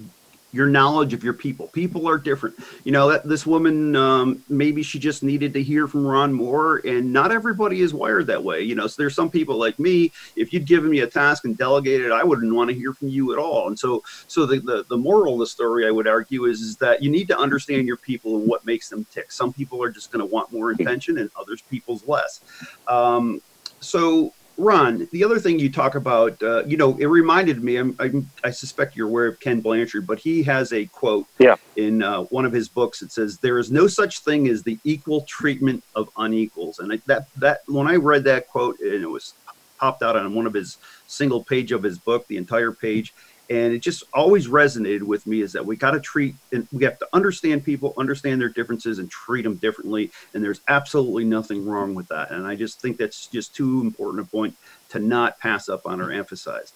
your 0.52 0.66
knowledge 0.66 1.12
of 1.12 1.22
your 1.22 1.34
people. 1.34 1.66
People 1.68 2.08
are 2.08 2.16
different. 2.16 2.56
You 2.84 2.92
know, 2.92 3.10
that 3.10 3.28
this 3.28 3.44
woman, 3.44 3.94
um, 3.94 4.42
maybe 4.48 4.82
she 4.82 4.98
just 4.98 5.22
needed 5.22 5.52
to 5.52 5.62
hear 5.62 5.86
from 5.86 6.06
Ron 6.06 6.32
more, 6.32 6.78
and 6.78 7.12
not 7.12 7.30
everybody 7.30 7.82
is 7.82 7.92
wired 7.92 8.26
that 8.28 8.42
way. 8.42 8.62
You 8.62 8.74
know, 8.74 8.86
so 8.86 9.02
there's 9.02 9.14
some 9.14 9.30
people 9.30 9.58
like 9.58 9.78
me. 9.78 10.12
If 10.34 10.50
you'd 10.50 10.64
given 10.64 10.88
me 10.88 11.00
a 11.00 11.06
task 11.06 11.44
and 11.44 11.58
delegated, 11.58 12.10
I 12.10 12.24
wouldn't 12.24 12.54
want 12.54 12.70
to 12.70 12.74
hear 12.74 12.94
from 12.94 13.08
you 13.08 13.34
at 13.34 13.38
all. 13.38 13.68
And 13.68 13.78
so, 13.78 14.02
so 14.28 14.46
the 14.46 14.60
the, 14.60 14.86
the 14.88 14.96
moral 14.96 15.34
of 15.34 15.40
the 15.40 15.46
story, 15.46 15.86
I 15.86 15.90
would 15.90 16.08
argue, 16.08 16.46
is, 16.46 16.62
is 16.62 16.76
that 16.78 17.02
you 17.02 17.10
need 17.10 17.28
to 17.28 17.38
understand 17.38 17.86
your 17.86 17.98
people 17.98 18.38
and 18.38 18.48
what 18.48 18.64
makes 18.64 18.88
them 18.88 19.04
tick. 19.12 19.30
Some 19.30 19.52
people 19.52 19.82
are 19.82 19.90
just 19.90 20.10
going 20.10 20.26
to 20.26 20.32
want 20.32 20.52
more 20.52 20.70
attention, 20.70 21.18
and 21.18 21.28
others 21.38 21.60
people's 21.60 22.08
less. 22.08 22.40
Um, 22.88 23.42
so 23.80 24.32
Ron, 24.58 25.06
the 25.12 25.22
other 25.22 25.38
thing 25.38 25.58
you 25.58 25.70
talk 25.70 25.96
about, 25.96 26.42
uh, 26.42 26.64
you 26.64 26.76
know, 26.76 26.96
it 26.96 27.06
reminded 27.06 27.62
me. 27.62 27.76
I'm, 27.76 27.94
I'm, 27.98 28.30
i 28.42 28.50
suspect 28.50 28.96
you're 28.96 29.08
aware 29.08 29.26
of 29.26 29.38
Ken 29.38 29.60
Blanchard, 29.60 30.06
but 30.06 30.18
he 30.18 30.42
has 30.44 30.72
a 30.72 30.86
quote 30.86 31.26
yeah. 31.38 31.56
in 31.76 32.02
uh, 32.02 32.22
one 32.24 32.46
of 32.46 32.52
his 32.52 32.68
books. 32.68 33.02
It 33.02 33.12
says, 33.12 33.38
"There 33.38 33.58
is 33.58 33.70
no 33.70 33.86
such 33.86 34.20
thing 34.20 34.48
as 34.48 34.62
the 34.62 34.78
equal 34.84 35.22
treatment 35.22 35.84
of 35.94 36.08
unequals." 36.16 36.78
And 36.78 36.94
I, 36.94 37.00
that 37.06 37.28
that 37.36 37.60
when 37.66 37.86
I 37.86 37.96
read 37.96 38.24
that 38.24 38.48
quote, 38.48 38.80
and 38.80 39.02
it 39.02 39.10
was 39.10 39.34
popped 39.78 40.02
out 40.02 40.16
on 40.16 40.34
one 40.34 40.46
of 40.46 40.54
his 40.54 40.78
single 41.06 41.44
page 41.44 41.70
of 41.70 41.82
his 41.82 41.98
book, 41.98 42.26
the 42.26 42.38
entire 42.38 42.72
page, 42.72 43.12
and 43.48 43.72
it 43.72 43.78
just 43.78 44.04
always 44.12 44.48
resonated 44.48 45.02
with 45.02 45.26
me 45.26 45.40
is 45.40 45.52
that 45.52 45.64
we 45.64 45.76
got 45.76 45.92
to 45.92 46.00
treat 46.00 46.34
and 46.52 46.66
we 46.72 46.84
have 46.84 46.98
to 46.98 47.08
understand 47.12 47.64
people 47.64 47.94
understand 47.96 48.40
their 48.40 48.48
differences 48.48 48.98
and 48.98 49.10
treat 49.10 49.42
them 49.42 49.56
differently 49.56 50.10
and 50.34 50.42
there's 50.42 50.60
absolutely 50.68 51.24
nothing 51.24 51.64
wrong 51.64 51.94
with 51.94 52.08
that. 52.08 52.30
And 52.30 52.46
i 52.46 52.54
just 52.54 52.80
think 52.80 52.96
that's 52.96 53.26
just 53.26 53.54
too 53.54 53.80
important 53.80 54.26
a 54.26 54.30
point 54.30 54.56
to 54.90 54.98
not 54.98 55.38
pass 55.38 55.68
up 55.68 55.86
on 55.86 56.00
or 56.00 56.10
emphasize. 56.10 56.72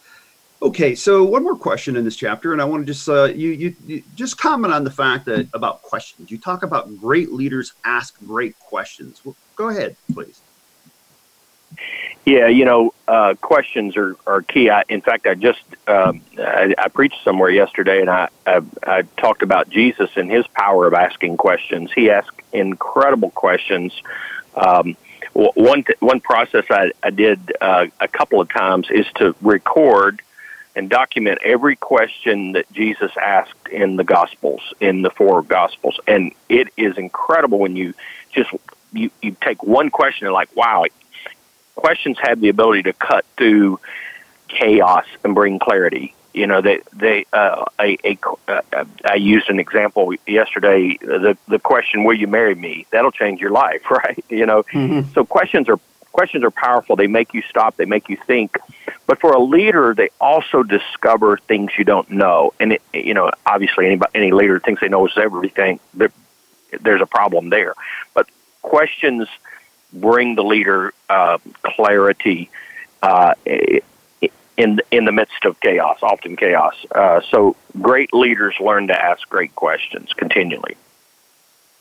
Okay 0.62 0.94
so 0.94 1.24
one 1.24 1.42
more 1.42 1.56
question 1.56 1.96
in 1.96 2.04
this 2.04 2.16
chapter 2.16 2.52
and 2.52 2.60
i 2.60 2.64
want 2.64 2.86
to 2.86 2.92
just 2.92 3.08
uh, 3.08 3.24
you, 3.24 3.50
you, 3.50 3.76
you 3.86 4.02
just 4.14 4.38
comment 4.38 4.72
on 4.72 4.84
the 4.84 4.90
fact 4.90 5.24
that 5.26 5.48
about 5.54 5.82
questions. 5.82 6.30
You 6.30 6.38
talk 6.38 6.62
about 6.62 6.96
great 7.00 7.32
leaders 7.32 7.72
ask 7.84 8.18
great 8.26 8.58
questions. 8.58 9.22
Well, 9.24 9.36
go 9.56 9.68
ahead 9.68 9.96
please 10.12 10.40
Yeah, 12.26 12.48
you 12.48 12.64
know, 12.64 12.92
uh, 13.08 13.34
questions 13.40 13.96
are, 13.96 14.14
are 14.26 14.42
key. 14.42 14.68
I, 14.68 14.84
in 14.88 15.00
fact, 15.00 15.26
I 15.26 15.34
just 15.34 15.62
um, 15.88 16.20
I, 16.38 16.74
I 16.76 16.88
preached 16.88 17.24
somewhere 17.24 17.50
yesterday, 17.50 18.00
and 18.00 18.10
I, 18.10 18.28
I 18.46 18.60
I 18.82 19.02
talked 19.16 19.42
about 19.42 19.70
Jesus 19.70 20.10
and 20.16 20.30
his 20.30 20.46
power 20.48 20.86
of 20.86 20.94
asking 20.94 21.38
questions. 21.38 21.90
He 21.92 22.10
asked 22.10 22.38
incredible 22.52 23.30
questions. 23.30 23.94
Um, 24.54 24.96
one 25.32 25.84
one 26.00 26.20
process 26.20 26.64
I, 26.70 26.92
I 27.02 27.10
did 27.10 27.52
uh, 27.60 27.86
a 28.00 28.08
couple 28.08 28.40
of 28.40 28.48
times 28.50 28.88
is 28.90 29.06
to 29.16 29.34
record 29.40 30.20
and 30.76 30.88
document 30.88 31.40
every 31.42 31.76
question 31.76 32.52
that 32.52 32.70
Jesus 32.72 33.10
asked 33.16 33.68
in 33.72 33.96
the 33.96 34.04
Gospels, 34.04 34.60
in 34.80 35.02
the 35.02 35.10
four 35.10 35.42
Gospels, 35.42 35.98
and 36.06 36.32
it 36.48 36.68
is 36.76 36.98
incredible 36.98 37.58
when 37.58 37.76
you 37.76 37.94
just 38.32 38.50
you 38.92 39.10
you 39.22 39.36
take 39.40 39.62
one 39.62 39.90
question 39.90 40.26
and 40.26 40.34
like, 40.34 40.54
wow, 40.54 40.84
questions 41.80 42.18
have 42.22 42.40
the 42.40 42.50
ability 42.50 42.84
to 42.84 42.92
cut 42.92 43.24
through 43.36 43.80
chaos 44.48 45.06
and 45.24 45.34
bring 45.34 45.58
clarity. 45.58 46.14
You 46.32 46.46
know, 46.46 46.60
they 46.60 46.80
they 46.92 47.26
uh, 47.32 47.64
a, 47.80 47.96
a, 48.04 48.18
uh, 48.46 48.84
I 49.04 49.14
used 49.14 49.48
an 49.48 49.58
example 49.58 50.14
yesterday. 50.26 50.96
The 51.00 51.36
the 51.48 51.58
question, 51.58 52.04
"Will 52.04 52.14
you 52.14 52.28
marry 52.28 52.54
me?" 52.54 52.86
That'll 52.92 53.10
change 53.10 53.40
your 53.40 53.50
life, 53.50 53.90
right? 53.90 54.24
You 54.28 54.46
know, 54.46 54.62
mm-hmm. 54.62 55.12
so 55.12 55.24
questions 55.24 55.68
are 55.68 55.80
questions 56.12 56.44
are 56.44 56.50
powerful. 56.52 56.94
They 56.94 57.08
make 57.08 57.34
you 57.34 57.42
stop. 57.48 57.76
They 57.76 57.84
make 57.84 58.08
you 58.08 58.16
think. 58.16 58.58
But 59.06 59.20
for 59.20 59.32
a 59.32 59.40
leader, 59.40 59.92
they 59.94 60.10
also 60.20 60.62
discover 60.62 61.38
things 61.48 61.72
you 61.76 61.84
don't 61.84 62.08
know. 62.10 62.52
And 62.60 62.74
it, 62.74 62.82
you 62.92 63.14
know, 63.14 63.30
obviously, 63.44 63.86
anybody, 63.86 64.12
any 64.14 64.32
leader 64.32 64.60
thinks 64.60 64.80
they 64.82 64.88
knows 64.88 65.12
everything. 65.16 65.80
There, 65.94 66.12
there's 66.80 67.00
a 67.00 67.06
problem 67.06 67.50
there. 67.50 67.74
But 68.14 68.28
questions 68.62 69.26
bring 69.92 70.34
the 70.34 70.44
leader 70.44 70.92
uh, 71.08 71.38
clarity 71.62 72.50
uh, 73.02 73.34
in 74.56 74.80
in 74.90 75.04
the 75.04 75.12
midst 75.12 75.44
of 75.44 75.58
chaos, 75.60 75.98
often 76.02 76.36
chaos. 76.36 76.74
Uh, 76.94 77.20
so 77.30 77.56
great 77.80 78.12
leaders 78.12 78.54
learn 78.60 78.88
to 78.88 79.00
ask 79.00 79.28
great 79.28 79.54
questions 79.54 80.12
continually. 80.12 80.76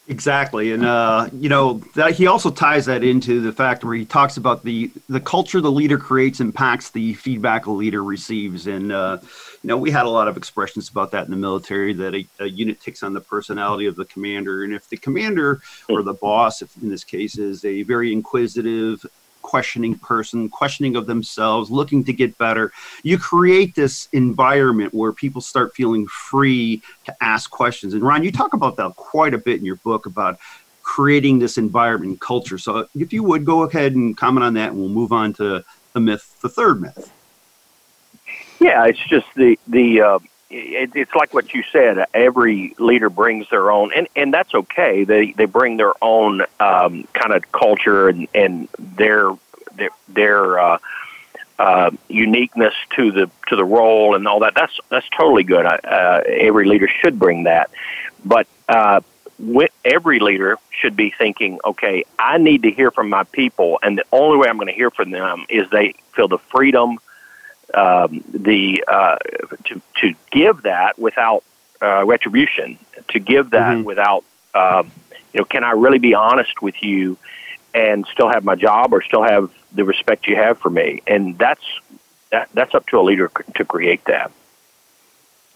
Exactly, 0.10 0.72
and 0.72 0.84
uh, 0.84 1.30
you 1.34 1.50
know 1.50 1.84
that 1.94 2.14
he 2.14 2.26
also 2.26 2.50
ties 2.50 2.88
that 2.88 3.04
into 3.04 3.42
the 3.42 3.52
fact 3.52 3.84
where 3.84 3.94
he 3.94 4.06
talks 4.06 4.38
about 4.38 4.64
the 4.64 4.90
the 5.08 5.20
culture 5.20 5.62
the 5.62 5.72
leader 5.72 6.00
creates 6.00 6.40
impacts 6.40 6.90
the 6.90 7.14
feedback 7.14 7.68
a 7.68 7.72
leader 7.72 8.04
receives, 8.04 8.66
and 8.66 8.92
uh, 8.92 9.20
you 9.22 9.68
know 9.68 9.78
we 9.78 9.92
had 9.92 10.08
a 10.08 10.10
lot 10.10 10.28
of 10.28 10.36
expressions 10.36 10.90
about 10.90 11.12
that 11.12 11.26
in 11.26 11.32
the 11.32 11.38
military 11.38 11.94
that 11.94 12.16
a, 12.16 12.26
a, 12.40 12.48
unit 12.48 12.82
takes 12.82 13.04
on 13.04 13.14
the 13.14 13.22
personality 13.22 13.86
of 13.86 13.96
the 13.96 14.06
commander, 14.06 14.64
and 14.64 14.74
if 14.74 14.90
the 14.90 14.98
commander 14.98 15.62
or 15.90 16.02
the 16.02 16.16
boss, 16.16 16.64
if 16.64 16.76
in 16.82 16.90
this 16.90 17.04
case, 17.04 17.38
is 17.38 17.64
a 17.64 17.84
very 17.84 18.12
inquisitive, 18.12 19.06
questioning 19.42 19.98
person, 19.98 20.50
questioning 20.50 20.96
of 20.96 21.08
themselves, 21.08 21.70
looking 21.70 22.04
to 22.06 22.14
get 22.14 22.38
better. 22.38 22.72
You 23.04 23.18
create 23.18 23.76
this 23.76 24.08
environment 24.12 24.94
where 24.94 25.12
people 25.12 25.42
start 25.42 25.76
feeling 25.76 26.08
free 26.08 26.82
to 27.06 27.16
ask 27.22 27.50
questions. 27.50 27.94
And 27.94 28.04
Ron, 28.04 28.24
you 28.24 28.32
talk 28.32 28.54
about 28.54 28.76
that 28.78 28.96
quite 28.96 29.34
a 29.34 29.38
bit 29.38 29.60
in 29.60 29.66
your 29.66 29.78
book 29.78 30.06
about 30.06 30.40
creating 30.84 31.40
this 31.40 31.58
environment 31.58 32.10
and 32.10 32.22
culture. 32.22 32.58
So 32.58 32.88
if 32.96 33.14
you 33.14 33.24
would 33.24 33.46
go 33.46 33.64
ahead 33.64 33.96
and 33.96 34.18
comment 34.18 34.44
on 34.44 34.54
that, 34.56 34.72
and 34.72 34.80
we'll 34.80 34.90
move 34.90 35.12
on 35.12 35.34
to 35.34 35.64
the 35.94 36.00
myth, 36.00 36.38
the 36.42 36.50
third 36.50 36.82
myth. 36.82 37.12
Yeah, 38.60 38.86
it's 38.86 39.00
just 39.08 39.28
the 39.36 39.58
the 39.68 40.02
uh, 40.02 40.20
it, 40.50 40.92
it's 40.96 41.14
like 41.14 41.34
what 41.34 41.54
you 41.54 41.64
said. 41.72 42.06
Every 42.14 42.74
leader 42.80 43.10
brings 43.10 43.50
their 43.50 43.72
own, 43.72 43.92
and 43.94 44.08
and 44.16 44.34
that's 44.34 44.54
okay. 44.54 45.04
They 45.04 45.32
they 45.32 45.46
bring 45.46 45.78
their 45.78 45.94
own 46.02 46.42
um, 46.60 47.08
kind 47.14 47.34
of 47.34 47.52
culture 47.52 48.10
and 48.10 48.28
and 48.34 48.68
their 48.78 49.32
their 49.76 49.90
their 50.08 50.60
uh, 50.60 50.78
uh, 51.60 51.92
uniqueness 52.08 52.74
to 52.96 53.12
the 53.12 53.30
to 53.48 53.56
the 53.56 53.66
role 53.66 54.16
and 54.16 54.28
all 54.28 54.40
that. 54.40 54.56
That's 54.56 54.78
that's 54.90 55.08
totally 55.10 55.44
good. 55.44 55.66
Uh, 55.66 56.22
every 56.26 56.68
leader 56.68 56.88
should 56.88 57.20
bring 57.20 57.44
that, 57.44 57.70
but 58.26 58.48
uh, 58.68 59.02
every 59.86 60.20
leader 60.20 60.58
should 60.72 60.96
be 60.96 61.14
thinking, 61.16 61.60
okay, 61.64 62.06
I 62.18 62.38
need 62.38 62.64
to 62.64 62.72
hear 62.72 62.92
from 62.92 63.10
my 63.10 63.24
people, 63.24 63.80
and 63.84 63.98
the 63.98 64.06
only 64.12 64.38
way 64.38 64.48
I'm 64.50 64.58
going 64.58 64.68
to 64.68 64.74
hear 64.74 64.90
from 64.90 65.12
them 65.12 65.46
is 65.48 65.70
they 65.70 65.94
feel 66.16 66.28
the 66.28 66.40
freedom 66.40 67.00
um, 67.74 68.24
the 68.34 68.84
uh, 68.88 69.18
to 69.66 69.82
to 70.02 70.14
give 70.32 70.64
that 70.64 70.98
without 70.98 71.44
uh, 71.82 72.06
retribution, 72.06 72.78
to 73.10 73.20
give 73.20 73.52
that 73.52 73.76
mm-hmm. 73.76 73.84
without 73.84 74.24
um, 74.54 74.92
you 75.34 75.40
know, 75.40 75.46
can 75.46 75.64
I 75.64 75.72
really 75.72 76.00
be 76.00 76.14
honest 76.14 76.62
with 76.62 76.82
you 76.82 77.18
and 77.74 78.06
still 78.12 78.30
have 78.30 78.44
my 78.44 78.56
job 78.56 78.94
or 78.94 79.02
still 79.02 79.24
have 79.24 79.52
the 79.74 79.84
respect 79.84 80.28
you 80.28 80.36
have 80.36 80.60
for 80.60 80.70
me? 80.70 81.02
And 81.06 81.38
that's 81.38 81.64
that, 82.32 82.50
that's 82.54 82.74
up 82.76 82.88
to 82.88 83.00
a 83.00 83.02
leader 83.02 83.32
to 83.56 83.66
create 83.66 84.04
that. 84.06 84.32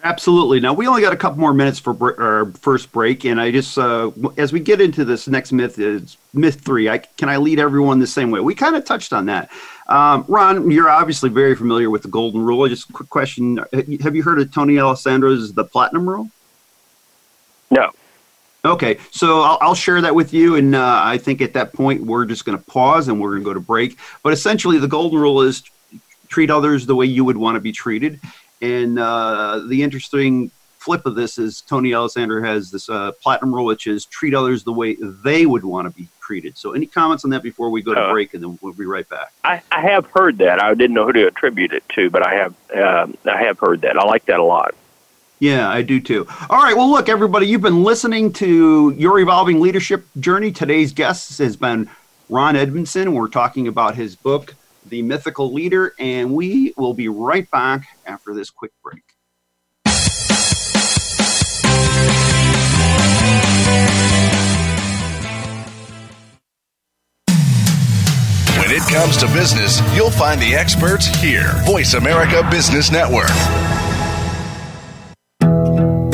Absolutely. 0.04 0.60
Now 0.60 0.74
we 0.74 0.86
only 0.86 1.02
got 1.02 1.14
a 1.14 1.18
couple 1.18 1.40
more 1.40 1.54
minutes 1.54 1.80
for 1.80 1.94
br- 1.94 2.22
our 2.22 2.46
first 2.60 2.92
break, 2.92 3.24
and 3.24 3.40
I 3.40 3.52
just 3.52 3.78
uh, 3.78 4.12
as 4.38 4.52
we 4.52 4.60
get 4.60 4.82
into 4.82 5.06
this 5.06 5.30
next 5.30 5.54
myth 5.54 5.80
is 5.80 6.18
myth 6.34 6.60
three. 6.60 6.90
I, 6.90 6.98
can 6.98 7.30
I 7.30 7.38
lead 7.38 7.58
everyone 7.58 8.00
the 8.00 8.08
same 8.08 8.30
way? 8.30 8.42
We 8.42 8.54
kind 8.54 8.76
of 8.76 8.84
touched 8.84 9.14
on 9.14 9.28
that. 9.28 9.50
Um, 9.88 10.26
Ron, 10.28 10.70
you're 10.70 10.90
obviously 10.90 11.30
very 11.30 11.56
familiar 11.56 11.90
with 11.90 12.02
the 12.02 12.10
golden 12.10 12.42
rule. 12.42 12.68
Just 12.68 12.90
a 12.90 12.94
quick 12.94 13.10
question: 13.10 13.64
Have 14.02 14.14
you 14.14 14.24
heard 14.24 14.40
of 14.40 14.54
Tony 14.54 14.74
Alessandra's 14.74 15.54
the 15.54 15.64
platinum 15.64 16.08
rule? 16.10 16.30
No. 17.72 17.92
Okay, 18.66 18.98
so 19.12 19.42
I'll, 19.42 19.58
I'll 19.62 19.76
share 19.76 20.02
that 20.02 20.14
with 20.14 20.34
you, 20.34 20.56
and 20.56 20.76
uh, 20.76 21.02
I 21.04 21.18
think 21.18 21.42
at 21.42 21.54
that 21.54 21.72
point 21.72 22.02
we're 22.02 22.26
just 22.26 22.44
going 22.44 22.58
to 22.58 22.64
pause 22.66 23.08
and 23.08 23.22
we're 23.22 23.32
going 23.32 23.42
to 23.42 23.46
go 23.46 23.54
to 23.54 23.60
break. 23.62 23.98
But 24.22 24.34
essentially, 24.34 24.80
the 24.80 24.88
golden 24.88 25.20
rule 25.20 25.42
is 25.42 25.64
treat 26.28 26.50
others 26.50 26.86
the 26.86 26.96
way 26.96 27.06
you 27.06 27.24
would 27.24 27.38
want 27.38 27.56
to 27.56 27.62
be 27.62 27.72
treated 27.72 28.20
and 28.64 28.98
uh, 28.98 29.60
the 29.68 29.84
interesting 29.84 30.50
flip 30.78 31.06
of 31.06 31.16
this 31.16 31.38
is 31.38 31.62
Tony 31.62 31.94
Alessandra 31.94 32.46
has 32.48 32.72
this 32.72 32.90
uh, 32.90 33.12
platinum 33.22 33.54
rule, 33.54 33.66
which 33.66 33.88
is 33.88 34.06
treat 34.06 34.34
others 34.34 34.64
the 34.64 34.72
way 34.72 34.96
they 34.96 35.46
would 35.46 35.66
want 35.66 35.86
to 35.86 35.90
be 35.90 36.08
treated. 36.22 36.58
So, 36.58 36.72
any 36.72 36.86
comments 36.86 37.26
on 37.26 37.32
that 37.32 37.44
before 37.44 37.70
we 37.70 37.82
go 37.82 37.94
to 37.94 38.00
uh, 38.00 38.12
break, 38.14 38.34
and 38.34 38.42
then 38.42 38.58
we'll 38.62 38.72
be 38.72 38.86
right 38.86 39.08
back. 39.10 39.34
I, 39.44 39.62
I, 39.70 39.82
have 39.82 40.06
heard 40.08 40.38
that. 40.38 40.62
I 40.62 40.74
didn't 40.76 40.94
know 40.94 41.06
who 41.06 41.12
to 41.12 41.28
attribute 41.28 41.74
it 41.74 41.84
to, 41.90 42.10
but 42.10 42.26
I 42.26 42.36
have 42.36 42.56
um, 42.74 43.18
I 43.26 43.44
have 43.44 43.60
heard 43.60 43.82
that. 43.82 43.98
I 43.98 44.06
like 44.06 44.26
that 44.28 44.40
a 44.40 44.44
lot. 44.44 44.76
Yeah, 45.40 45.70
I 45.70 45.82
do 45.82 46.00
too. 46.00 46.26
All 46.50 46.64
right. 46.64 46.76
Well, 46.76 46.90
look, 46.90 47.10
everybody, 47.10 47.48
you've 47.48 47.62
been 47.62 47.84
listening 47.84 48.32
to 48.34 48.92
your 48.92 49.20
evolving 49.20 49.60
leadership 49.60 50.06
journey. 50.22 50.54
Today's 50.54 50.94
guest 50.94 51.38
has 51.40 51.58
been 51.58 51.90
Ron 52.30 52.56
Edmondson. 52.56 53.14
We're 53.14 53.28
talking 53.28 53.68
about 53.68 53.96
his 53.96 54.16
book 54.16 54.56
the 54.88 55.02
mythical 55.02 55.52
leader, 55.52 55.94
and 56.00 56.34
we 56.34 56.74
will 56.78 56.94
be 56.94 57.08
right 57.08 57.50
back 57.52 57.98
after 58.06 58.34
this 58.34 58.50
quick 58.50 58.72
break. 58.84 59.04
When 68.60 68.72
it 68.72 68.84
comes 68.90 69.18
to 69.18 69.28
business, 69.28 69.82
you'll 69.96 70.12
find 70.12 70.42
the 70.42 70.56
experts 70.56 71.08
here. 71.08 71.52
Voice 71.66 71.94
America 71.94 72.48
Business 72.50 72.92
Network. 72.92 73.30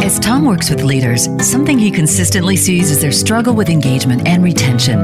As 0.10 0.18
Tom 0.18 0.44
works 0.44 0.72
with 0.72 0.82
leaders, 0.82 1.26
something 1.40 1.78
he 1.78 1.92
consistently 1.92 2.56
sees 2.56 2.90
is 2.90 3.00
their 3.00 3.12
struggle 3.12 3.54
with 3.54 3.70
engagement 3.70 4.28
and 4.28 4.44
retention. 4.44 5.00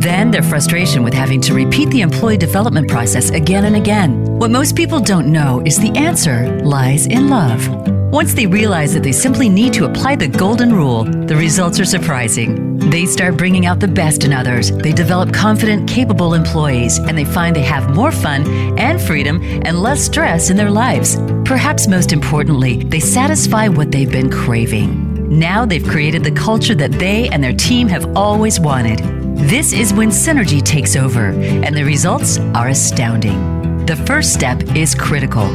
Then 0.00 0.30
their 0.30 0.42
frustration 0.42 1.02
with 1.02 1.12
having 1.12 1.42
to 1.42 1.52
repeat 1.52 1.90
the 1.90 2.00
employee 2.00 2.38
development 2.38 2.88
process 2.88 3.28
again 3.28 3.66
and 3.66 3.76
again. 3.76 4.24
What 4.38 4.50
most 4.50 4.74
people 4.74 4.98
don't 4.98 5.30
know 5.30 5.62
is 5.66 5.78
the 5.78 5.94
answer 5.94 6.58
lies 6.64 7.04
in 7.04 7.28
love. 7.28 7.95
Once 8.16 8.32
they 8.32 8.46
realize 8.46 8.94
that 8.94 9.02
they 9.02 9.12
simply 9.12 9.46
need 9.46 9.74
to 9.74 9.84
apply 9.84 10.16
the 10.16 10.26
golden 10.26 10.72
rule, 10.72 11.04
the 11.04 11.36
results 11.36 11.78
are 11.78 11.84
surprising. 11.84 12.78
They 12.78 13.04
start 13.04 13.36
bringing 13.36 13.66
out 13.66 13.78
the 13.78 13.88
best 13.88 14.24
in 14.24 14.32
others. 14.32 14.70
They 14.70 14.92
develop 14.92 15.34
confident, 15.34 15.86
capable 15.86 16.32
employees, 16.32 16.96
and 16.96 17.18
they 17.18 17.26
find 17.26 17.54
they 17.54 17.60
have 17.64 17.94
more 17.94 18.10
fun 18.10 18.78
and 18.78 18.98
freedom 18.98 19.42
and 19.66 19.82
less 19.82 20.02
stress 20.02 20.48
in 20.48 20.56
their 20.56 20.70
lives. 20.70 21.16
Perhaps 21.44 21.88
most 21.88 22.10
importantly, 22.10 22.84
they 22.84 23.00
satisfy 23.00 23.68
what 23.68 23.92
they've 23.92 24.10
been 24.10 24.30
craving. 24.30 25.38
Now 25.38 25.66
they've 25.66 25.86
created 25.86 26.24
the 26.24 26.30
culture 26.30 26.74
that 26.74 26.92
they 26.92 27.28
and 27.28 27.44
their 27.44 27.52
team 27.52 27.86
have 27.88 28.16
always 28.16 28.58
wanted. 28.58 29.00
This 29.36 29.74
is 29.74 29.92
when 29.92 30.08
synergy 30.08 30.62
takes 30.62 30.96
over, 30.96 31.32
and 31.32 31.76
the 31.76 31.84
results 31.84 32.38
are 32.54 32.68
astounding. 32.68 33.65
The 33.86 33.94
first 34.04 34.34
step 34.34 34.60
is 34.74 34.96
critical. 34.96 35.46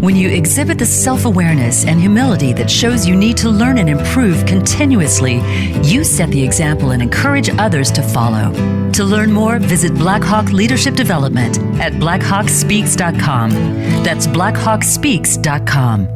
When 0.00 0.16
you 0.16 0.28
exhibit 0.28 0.76
the 0.76 0.84
self 0.84 1.24
awareness 1.24 1.84
and 1.84 2.00
humility 2.00 2.52
that 2.54 2.68
shows 2.68 3.06
you 3.06 3.14
need 3.14 3.36
to 3.36 3.48
learn 3.48 3.78
and 3.78 3.88
improve 3.88 4.44
continuously, 4.44 5.36
you 5.84 6.02
set 6.02 6.30
the 6.30 6.42
example 6.42 6.90
and 6.90 7.00
encourage 7.00 7.48
others 7.48 7.92
to 7.92 8.02
follow. 8.02 8.52
To 8.90 9.04
learn 9.04 9.30
more, 9.30 9.60
visit 9.60 9.94
Blackhawk 9.94 10.50
Leadership 10.50 10.96
Development 10.96 11.58
at 11.80 11.92
blackhawkspeaks.com. 11.92 13.50
That's 14.02 14.26
blackhawkspeaks.com. 14.26 16.15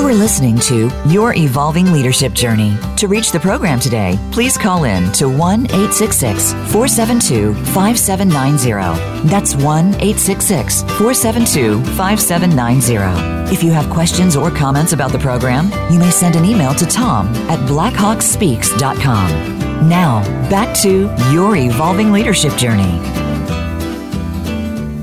You 0.00 0.08
are 0.08 0.14
listening 0.14 0.58
to 0.60 0.88
Your 1.06 1.34
Evolving 1.34 1.92
Leadership 1.92 2.32
Journey. 2.32 2.74
To 2.96 3.06
reach 3.06 3.32
the 3.32 3.38
program 3.38 3.78
today, 3.78 4.18
please 4.32 4.56
call 4.56 4.84
in 4.84 5.12
to 5.12 5.28
1 5.28 5.66
866 5.66 6.54
472 6.72 7.52
5790. 7.74 9.28
That's 9.28 9.54
1 9.56 9.66
866 9.96 10.84
472 10.84 11.84
5790. 11.96 13.52
If 13.52 13.62
you 13.62 13.72
have 13.72 13.90
questions 13.90 14.36
or 14.36 14.50
comments 14.50 14.94
about 14.94 15.12
the 15.12 15.18
program, 15.18 15.66
you 15.92 15.98
may 15.98 16.10
send 16.10 16.34
an 16.34 16.46
email 16.46 16.72
to 16.76 16.86
tom 16.86 17.26
at 17.50 17.58
blackhawkspeaks.com. 17.68 19.86
Now, 19.86 20.22
back 20.48 20.74
to 20.78 21.14
Your 21.30 21.56
Evolving 21.56 22.10
Leadership 22.10 22.56
Journey. 22.56 22.98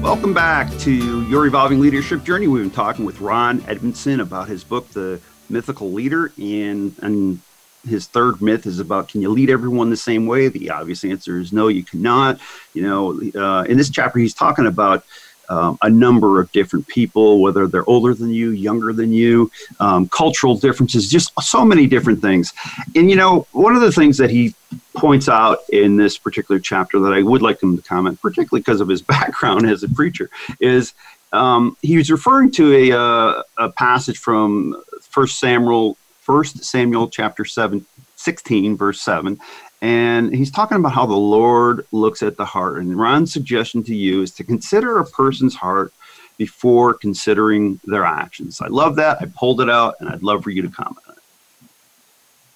Welcome 0.08 0.34
back 0.34 0.72
to 0.80 1.24
Your 1.24 1.48
Evolving 1.48 1.82
Leadership 1.82 2.24
Journey. 2.24 2.48
We've 2.48 2.63
been 2.63 2.72
talking 2.72 3.04
with 3.04 3.20
Ron 3.20 3.62
Edmondson 3.67 4.22
about 4.22 4.48
his 4.48 4.63
book, 4.63 4.88
The 4.91 5.20
Mythical 5.50 5.91
Leader, 5.91 6.32
and, 6.38 6.96
and 7.02 7.41
his 7.86 8.08
third 8.08 8.41
myth 8.41 8.65
is 8.65 8.80
about 8.80 9.10
can 9.10 9.22
you 9.22 9.30
lead 9.30 9.50
everyone 9.50 9.89
the 9.89 9.98
same 9.98 10.26
way? 10.26 10.48
The 10.48 10.70
obvious 10.70 11.04
answer 11.04 11.41
is 11.41 11.52
no, 11.52 11.67
you 11.67 11.84
cannot. 11.84 12.39
You 12.74 12.84
know, 12.84 13.22
uh, 13.36 13.63
in 13.63 13.76
this 13.76 13.89
chapter, 13.89 14.17
he's 14.17 14.34
talking 14.34 14.65
about 14.65 15.04
um, 15.50 15.78
a 15.82 15.90
number 15.90 16.42
of 16.42 16.52
different 16.52 16.88
people, 16.88 17.42
whether 17.42 17.68
they're 17.68 17.88
older 17.90 18.14
than 18.14 18.30
you, 18.30 18.52
younger 18.52 18.94
than 18.94 19.12
you, 19.12 19.52
um, 19.80 20.08
cultural 20.10 20.56
differences, 20.56 21.10
just 21.10 21.32
so 21.42 21.64
many 21.64 21.88
different 21.88 22.22
things. 22.22 22.54
And, 22.96 23.10
you 23.10 23.16
know, 23.16 23.48
one 23.52 23.76
of 23.76 23.82
the 23.82 23.92
things 23.92 24.18
that 24.18 24.30
he 24.30 24.54
points 24.96 25.30
out 25.30 25.60
in 25.70 25.96
this 25.96 26.18
particular 26.18 26.60
chapter 26.60 27.00
that 27.00 27.14
I 27.14 27.22
would 27.22 27.42
like 27.42 27.62
him 27.62 27.78
to 27.78 27.84
comment, 27.84 28.22
particularly 28.22 28.62
because 28.62 28.82
of 28.82 28.90
his 28.90 29.02
background 29.16 29.70
as 29.70 29.84
a 29.84 29.90
preacher, 29.90 30.30
is 30.60 30.94
um, 31.34 31.78
he 31.82 31.98
was 31.98 32.12
referring 32.12 32.52
to 32.52 32.92
a, 32.92 32.98
uh, 32.98 33.44
a 33.58 33.70
passage 33.72 34.18
from 34.18 34.82
First 35.02 35.40
Samuel, 35.40 35.98
First 36.22 36.64
Samuel 36.64 37.10
chapter 37.10 37.46
7, 37.46 37.86
16, 38.16 38.78
verse 38.78 39.02
7, 39.02 39.40
and 39.82 40.34
he's 40.34 40.50
talking 40.50 40.78
about 40.78 40.94
how 40.94 41.06
the 41.06 41.16
Lord 41.16 41.86
looks 41.92 42.24
at 42.24 42.38
the 42.38 42.46
heart. 42.46 42.80
And 42.80 42.98
Ron's 42.98 43.32
suggestion 43.32 43.84
to 43.84 43.96
you 43.96 44.22
is 44.24 44.32
to 44.32 44.44
consider 44.44 45.00
a 45.00 45.06
person's 45.06 45.56
heart 45.56 45.94
before 46.38 46.94
considering 46.94 47.80
their 47.86 48.04
actions. 48.04 48.62
I 48.62 48.68
love 48.68 48.96
that. 48.96 49.18
I 49.22 49.26
pulled 49.26 49.62
it 49.62 49.70
out, 49.70 49.96
and 50.00 50.10
I'd 50.10 50.24
love 50.24 50.44
for 50.44 50.50
you 50.50 50.62
to 50.63 50.70
comment 50.70 51.00
on 51.08 51.13
it. 51.13 51.18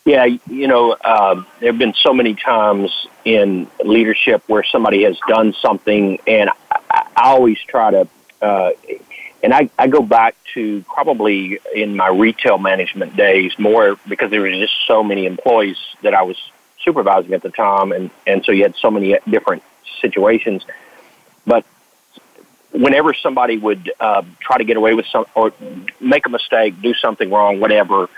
Yeah, 0.03 0.25
you 0.25 0.67
know, 0.67 0.95
um, 1.03 1.45
there 1.59 1.71
have 1.71 1.77
been 1.77 1.93
so 1.93 2.11
many 2.11 2.33
times 2.33 3.07
in 3.23 3.67
leadership 3.83 4.43
where 4.47 4.63
somebody 4.63 5.03
has 5.03 5.19
done 5.27 5.53
something, 5.53 6.19
and 6.25 6.49
I, 6.71 7.05
I 7.15 7.29
always 7.31 7.59
try 7.59 7.91
to, 7.91 8.07
uh, 8.41 8.71
and 9.43 9.53
I, 9.53 9.69
I 9.77 9.87
go 9.87 10.01
back 10.01 10.35
to 10.55 10.83
probably 10.87 11.59
in 11.75 11.95
my 11.95 12.07
retail 12.07 12.57
management 12.57 13.15
days 13.15 13.57
more 13.59 13.95
because 14.07 14.31
there 14.31 14.41
were 14.41 14.51
just 14.51 14.73
so 14.87 15.03
many 15.03 15.27
employees 15.27 15.77
that 16.01 16.15
I 16.15 16.23
was 16.23 16.37
supervising 16.83 17.33
at 17.33 17.41
the 17.41 17.49
time, 17.49 17.91
and 17.91 18.09
and 18.25 18.43
so 18.45 18.51
you 18.51 18.63
had 18.63 18.75
so 18.75 18.91
many 18.91 19.17
different 19.29 19.63
situations. 20.01 20.65
But 21.45 21.65
whenever 22.71 23.13
somebody 23.13 23.57
would 23.57 23.91
uh, 23.99 24.23
try 24.39 24.57
to 24.57 24.63
get 24.63 24.77
away 24.77 24.93
with 24.93 25.05
some 25.07 25.25
or 25.35 25.53
make 25.99 26.25
a 26.25 26.29
mistake, 26.29 26.81
do 26.81 26.93
something 26.93 27.29
wrong, 27.29 27.59
whatever, 27.59 28.09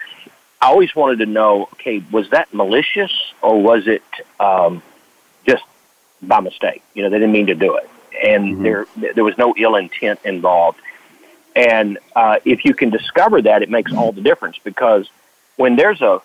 I 0.62 0.68
always 0.68 0.96
wanted 0.96 1.20
to 1.20 1.26
know, 1.26 1.70
okay, 1.74 2.04
was 2.12 2.30
that 2.30 2.54
malicious 2.54 3.12
or 3.42 3.62
was 3.62 3.88
it 3.88 4.04
um, 4.40 4.82
just 5.46 5.64
by 6.22 6.40
mistake? 6.40 6.84
You 6.94 7.04
know, 7.04 7.10
they 7.10 7.20
didn't 7.20 7.34
mean 7.34 7.48
to 7.48 7.56
do 7.56 7.76
it, 7.76 7.90
and 8.24 8.46
mm-hmm. 8.46 8.64
there 8.64 8.88
there 9.16 9.24
was 9.24 9.38
no 9.38 9.54
ill 9.58 9.76
intent 9.76 10.20
involved. 10.24 10.80
And 11.56 12.00
uh, 12.16 12.40
if 12.46 12.66
you 12.66 12.74
can 12.74 12.90
discover 12.90 13.42
that, 13.44 13.62
it 13.62 13.70
makes 13.70 13.94
all 13.94 14.12
the 14.12 14.22
difference 14.22 14.58
because 14.64 15.08
when 15.56 15.76
there's 15.76 16.02
a 16.02 16.22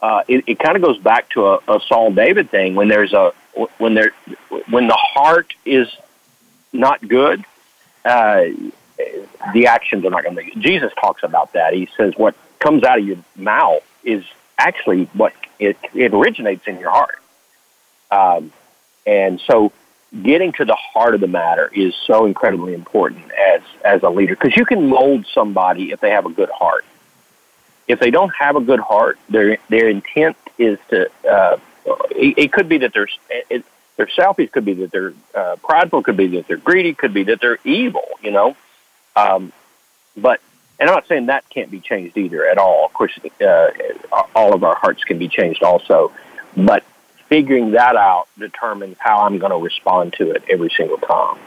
uh, 0.00 0.22
it, 0.28 0.44
it 0.46 0.58
kind 0.58 0.76
of 0.76 0.82
goes 0.82 0.98
back 0.98 1.28
to 1.30 1.46
a, 1.46 1.60
a 1.68 1.80
Saul 1.88 2.12
David 2.12 2.50
thing 2.50 2.74
when 2.74 2.88
there's 2.88 3.12
a 3.12 3.32
when 3.78 3.94
there 3.94 4.12
when 4.68 4.86
the 4.86 4.96
heart 4.96 5.54
is 5.64 5.88
not 6.72 7.06
good, 7.06 7.44
uh, 8.04 8.44
the 9.52 9.66
actions 9.66 10.04
are 10.04 10.10
not 10.10 10.22
going 10.22 10.36
to 10.36 10.42
make. 10.42 10.58
Jesus 10.58 10.92
talks 11.00 11.22
about 11.22 11.52
that. 11.54 11.72
He 11.72 11.88
says 11.96 12.14
what 12.16 12.34
comes 12.58 12.84
out 12.84 12.98
of 12.98 13.06
your 13.06 13.18
mouth 13.36 13.82
is 14.04 14.24
actually 14.58 15.04
what 15.14 15.32
it, 15.58 15.76
it 15.94 16.12
originates 16.12 16.66
in 16.66 16.78
your 16.78 16.90
heart. 16.90 17.18
Um, 18.10 18.52
and 19.06 19.40
so 19.40 19.72
getting 20.22 20.52
to 20.52 20.64
the 20.64 20.76
heart 20.76 21.14
of 21.14 21.20
the 21.20 21.26
matter 21.26 21.70
is 21.74 21.94
so 22.06 22.26
incredibly 22.26 22.74
important 22.74 23.30
as 23.32 23.60
as 23.84 24.02
a 24.02 24.08
leader 24.08 24.34
because 24.34 24.56
you 24.56 24.64
can 24.64 24.88
mold 24.88 25.26
somebody 25.34 25.90
if 25.90 26.00
they 26.00 26.10
have 26.10 26.26
a 26.26 26.30
good 26.30 26.50
heart 26.50 26.84
if 27.88 28.00
they 28.00 28.10
don't 28.10 28.32
have 28.38 28.56
a 28.56 28.60
good 28.60 28.80
heart, 28.80 29.18
their 29.28 29.58
their 29.68 29.88
intent 29.88 30.36
is 30.58 30.78
to. 30.90 31.10
Uh, 31.28 31.58
it, 32.10 32.38
it 32.38 32.52
could 32.52 32.68
be 32.68 32.78
that 32.78 32.92
they're 32.92 33.08
it, 33.30 33.64
they're 33.96 34.10
selfish. 34.10 34.50
Could 34.50 34.64
be 34.64 34.74
that 34.74 34.90
they're 34.90 35.14
uh, 35.34 35.56
prideful. 35.62 36.02
Could 36.02 36.16
be 36.16 36.26
that 36.28 36.48
they're 36.48 36.56
greedy. 36.56 36.94
Could 36.94 37.14
be 37.14 37.24
that 37.24 37.40
they're 37.40 37.58
evil. 37.64 38.06
You 38.22 38.32
know, 38.32 38.56
um, 39.14 39.52
but 40.16 40.40
and 40.78 40.88
I'm 40.88 40.94
not 40.94 41.06
saying 41.06 41.26
that 41.26 41.48
can't 41.48 41.70
be 41.70 41.80
changed 41.80 42.16
either 42.16 42.46
at 42.46 42.58
all. 42.58 42.86
Of 42.86 42.92
course, 42.92 43.18
uh, 43.40 43.70
all 44.34 44.54
of 44.54 44.64
our 44.64 44.76
hearts 44.76 45.04
can 45.04 45.18
be 45.18 45.28
changed 45.28 45.62
also, 45.62 46.12
but 46.56 46.84
figuring 47.28 47.72
that 47.72 47.96
out 47.96 48.28
determines 48.38 48.96
how 48.98 49.22
I'm 49.22 49.38
going 49.38 49.52
to 49.52 49.58
respond 49.58 50.14
to 50.14 50.30
it 50.32 50.44
every 50.50 50.70
single 50.76 50.98
time. 50.98 51.38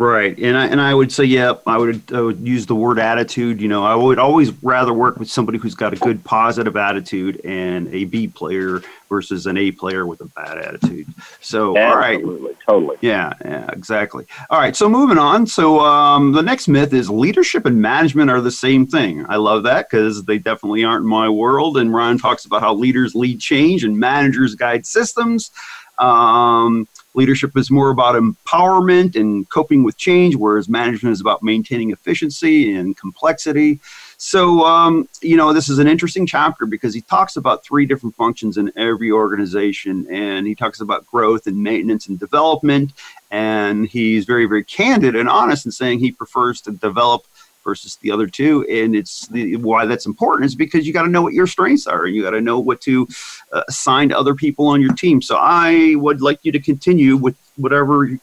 Right, 0.00 0.34
and 0.38 0.56
I 0.56 0.66
and 0.68 0.80
I 0.80 0.94
would 0.94 1.12
say, 1.12 1.24
yeah, 1.24 1.52
I 1.66 1.76
would, 1.76 2.10
I 2.14 2.22
would 2.22 2.40
use 2.40 2.64
the 2.64 2.74
word 2.74 2.98
attitude. 2.98 3.60
You 3.60 3.68
know, 3.68 3.84
I 3.84 3.94
would 3.94 4.18
always 4.18 4.50
rather 4.62 4.94
work 4.94 5.18
with 5.18 5.30
somebody 5.30 5.58
who's 5.58 5.74
got 5.74 5.92
a 5.92 5.96
good 5.96 6.24
positive 6.24 6.74
attitude 6.74 7.38
and 7.44 7.86
a 7.92 8.04
B 8.04 8.26
player 8.26 8.80
versus 9.10 9.44
an 9.44 9.58
A 9.58 9.72
player 9.72 10.06
with 10.06 10.22
a 10.22 10.24
bad 10.24 10.56
attitude. 10.56 11.06
So, 11.42 11.76
Absolutely, 11.76 11.82
all 11.82 12.46
right, 12.46 12.56
totally, 12.66 12.96
yeah, 13.02 13.34
yeah, 13.44 13.68
exactly. 13.74 14.24
All 14.48 14.58
right, 14.58 14.74
so 14.74 14.88
moving 14.88 15.18
on. 15.18 15.46
So, 15.46 15.80
um, 15.80 16.32
the 16.32 16.42
next 16.42 16.66
myth 16.66 16.94
is 16.94 17.10
leadership 17.10 17.66
and 17.66 17.82
management 17.82 18.30
are 18.30 18.40
the 18.40 18.50
same 18.50 18.86
thing. 18.86 19.26
I 19.28 19.36
love 19.36 19.64
that 19.64 19.90
because 19.90 20.24
they 20.24 20.38
definitely 20.38 20.82
aren't 20.82 21.02
in 21.02 21.10
my 21.10 21.28
world. 21.28 21.76
And 21.76 21.92
Ron 21.92 22.16
talks 22.16 22.46
about 22.46 22.62
how 22.62 22.72
leaders 22.72 23.14
lead 23.14 23.38
change 23.38 23.84
and 23.84 23.98
managers 23.98 24.54
guide 24.54 24.86
systems. 24.86 25.50
Um, 25.98 26.88
leadership 27.14 27.56
is 27.56 27.70
more 27.70 27.90
about 27.90 28.14
empowerment 28.14 29.16
and 29.16 29.48
coping 29.48 29.82
with 29.82 29.96
change, 29.96 30.36
whereas 30.36 30.68
management 30.68 31.12
is 31.12 31.20
about 31.20 31.42
maintaining 31.42 31.90
efficiency 31.90 32.74
and 32.74 32.96
complexity. 32.96 33.80
So, 34.16 34.64
um, 34.66 35.08
you 35.22 35.36
know, 35.36 35.52
this 35.52 35.68
is 35.68 35.78
an 35.78 35.88
interesting 35.88 36.26
chapter 36.26 36.66
because 36.66 36.92
he 36.94 37.00
talks 37.00 37.36
about 37.36 37.64
three 37.64 37.86
different 37.86 38.14
functions 38.14 38.58
in 38.58 38.70
every 38.76 39.10
organization, 39.10 40.06
and 40.10 40.46
he 40.46 40.54
talks 40.54 40.80
about 40.80 41.06
growth 41.06 41.46
and 41.46 41.56
maintenance 41.56 42.06
and 42.06 42.18
development. 42.18 42.92
And 43.30 43.86
he's 43.86 44.24
very, 44.24 44.46
very 44.46 44.64
candid 44.64 45.16
and 45.16 45.28
honest 45.28 45.64
in 45.64 45.72
saying 45.72 46.00
he 46.00 46.12
prefers 46.12 46.60
to 46.62 46.72
develop 46.72 47.24
versus 47.64 47.96
the 47.96 48.10
other 48.10 48.26
two. 48.26 48.64
And 48.68 48.94
it's 48.94 49.26
the, 49.28 49.56
why 49.56 49.86
that's 49.86 50.06
important 50.06 50.46
is 50.46 50.54
because 50.54 50.86
you 50.86 50.92
got 50.92 51.02
to 51.02 51.08
know 51.08 51.22
what 51.22 51.34
your 51.34 51.46
strengths 51.46 51.86
are. 51.86 52.06
and 52.06 52.14
You 52.14 52.22
got 52.22 52.30
to 52.30 52.40
know 52.40 52.58
what 52.60 52.80
to 52.82 53.06
uh, 53.52 53.62
assign 53.68 54.10
to 54.10 54.18
other 54.18 54.34
people 54.34 54.66
on 54.66 54.80
your 54.80 54.94
team. 54.94 55.22
So 55.22 55.36
I 55.36 55.94
would 55.96 56.20
like 56.20 56.40
you 56.42 56.52
to 56.52 56.60
continue 56.60 57.16
with 57.16 57.36
whatever, 57.56 58.18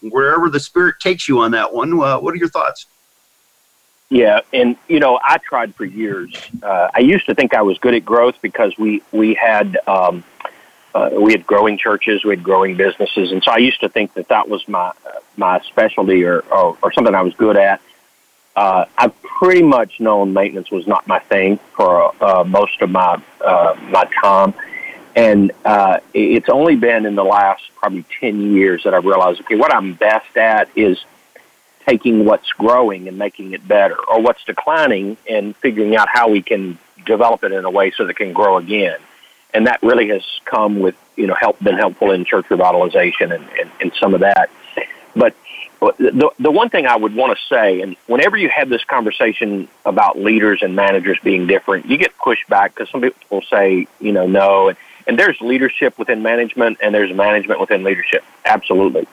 wherever 0.00 0.48
the 0.48 0.60
spirit 0.60 0.96
takes 1.00 1.28
you 1.28 1.40
on 1.40 1.52
that 1.52 1.72
one. 1.72 1.92
Uh, 1.92 2.18
what 2.18 2.34
are 2.34 2.38
your 2.38 2.48
thoughts? 2.48 2.86
Yeah, 4.10 4.40
and 4.54 4.76
you 4.88 5.00
know, 5.00 5.20
I 5.22 5.36
tried 5.36 5.74
for 5.74 5.84
years. 5.84 6.34
Uh, 6.62 6.88
I 6.94 7.00
used 7.00 7.26
to 7.26 7.34
think 7.34 7.52
I 7.52 7.60
was 7.60 7.76
good 7.78 7.94
at 7.94 8.06
growth 8.06 8.36
because 8.40 8.72
we 8.78 9.02
we 9.12 9.34
had 9.34 9.78
um, 9.86 10.24
uh, 10.94 11.10
we 11.12 11.32
had 11.32 11.46
growing 11.46 11.76
churches, 11.76 12.24
we 12.24 12.30
had 12.30 12.42
growing 12.42 12.74
businesses, 12.74 13.32
and 13.32 13.44
so 13.44 13.50
I 13.52 13.58
used 13.58 13.80
to 13.80 13.88
think 13.90 14.14
that 14.14 14.28
that 14.28 14.48
was 14.48 14.66
my 14.66 14.88
uh, 14.88 14.92
my 15.36 15.60
specialty 15.60 16.24
or, 16.24 16.40
or, 16.40 16.78
or 16.82 16.92
something 16.92 17.14
I 17.14 17.20
was 17.20 17.34
good 17.34 17.56
at. 17.58 17.82
Uh, 18.58 18.86
I've 18.98 19.22
pretty 19.22 19.62
much 19.62 20.00
known 20.00 20.32
maintenance 20.32 20.68
was 20.72 20.84
not 20.84 21.06
my 21.06 21.20
thing 21.20 21.60
for 21.76 22.12
uh, 22.20 22.42
most 22.42 22.82
of 22.82 22.90
my 22.90 23.22
uh, 23.40 23.76
my 23.88 24.04
time, 24.20 24.52
and 25.14 25.52
uh, 25.64 25.98
it's 26.12 26.48
only 26.48 26.74
been 26.74 27.06
in 27.06 27.14
the 27.14 27.22
last 27.22 27.62
probably 27.76 28.04
ten 28.18 28.52
years 28.52 28.82
that 28.82 28.94
I've 28.94 29.04
realized 29.04 29.42
okay, 29.42 29.54
what 29.54 29.72
I'm 29.72 29.94
best 29.94 30.36
at 30.36 30.68
is 30.74 30.98
taking 31.86 32.24
what's 32.24 32.50
growing 32.50 33.06
and 33.06 33.16
making 33.16 33.52
it 33.52 33.66
better, 33.66 33.96
or 34.08 34.20
what's 34.20 34.42
declining 34.42 35.16
and 35.30 35.54
figuring 35.58 35.94
out 35.94 36.08
how 36.12 36.28
we 36.28 36.42
can 36.42 36.78
develop 37.06 37.44
it 37.44 37.52
in 37.52 37.64
a 37.64 37.70
way 37.70 37.92
so 37.92 38.06
that 38.06 38.10
it 38.10 38.16
can 38.16 38.32
grow 38.32 38.56
again. 38.56 38.98
And 39.54 39.68
that 39.68 39.80
really 39.84 40.08
has 40.08 40.24
come 40.46 40.80
with 40.80 40.96
you 41.14 41.28
know 41.28 41.36
help 41.38 41.60
been 41.60 41.78
helpful 41.78 42.10
in 42.10 42.24
church 42.24 42.46
revitalization 42.46 43.32
and, 43.32 43.48
and, 43.60 43.70
and 43.80 43.92
some 44.00 44.14
of 44.14 44.20
that. 44.22 44.50
But 45.14 45.36
the 45.80 46.30
the 46.38 46.50
one 46.50 46.70
thing 46.70 46.86
I 46.86 46.96
would 46.96 47.14
want 47.14 47.38
to 47.38 47.44
say, 47.54 47.80
and 47.80 47.96
whenever 48.06 48.36
you 48.36 48.48
have 48.48 48.68
this 48.68 48.84
conversation 48.84 49.68
about 49.84 50.18
leaders 50.18 50.62
and 50.62 50.74
managers 50.74 51.18
being 51.22 51.46
different, 51.46 51.86
you 51.86 51.96
get 51.98 52.16
pushback 52.18 52.74
because 52.74 52.90
some 52.90 53.00
people 53.00 53.20
will 53.30 53.42
say, 53.42 53.86
you 54.00 54.12
know, 54.12 54.26
no, 54.26 54.68
and, 54.68 54.78
and 55.06 55.18
there's 55.18 55.40
leadership 55.40 55.98
within 55.98 56.22
management, 56.22 56.78
and 56.82 56.94
there's 56.94 57.14
management 57.14 57.60
within 57.60 57.84
leadership. 57.84 58.24
Absolutely. 58.44 59.06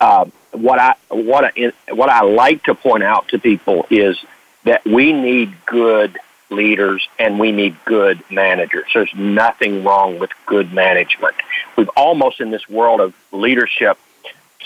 Uh, 0.00 0.26
what 0.52 0.78
I 0.78 0.94
what 1.08 1.44
I 1.44 1.72
what 1.90 2.10
I 2.10 2.22
like 2.22 2.64
to 2.64 2.74
point 2.74 3.02
out 3.02 3.28
to 3.28 3.38
people 3.38 3.86
is 3.90 4.18
that 4.64 4.84
we 4.84 5.12
need 5.12 5.54
good 5.64 6.18
leaders 6.50 7.06
and 7.18 7.38
we 7.38 7.52
need 7.52 7.76
good 7.84 8.22
managers. 8.30 8.86
There's 8.92 9.14
nothing 9.14 9.84
wrong 9.84 10.18
with 10.18 10.30
good 10.46 10.72
management. 10.72 11.34
We've 11.76 11.90
almost 11.96 12.40
in 12.40 12.50
this 12.50 12.68
world 12.68 13.00
of 13.00 13.14
leadership 13.32 13.98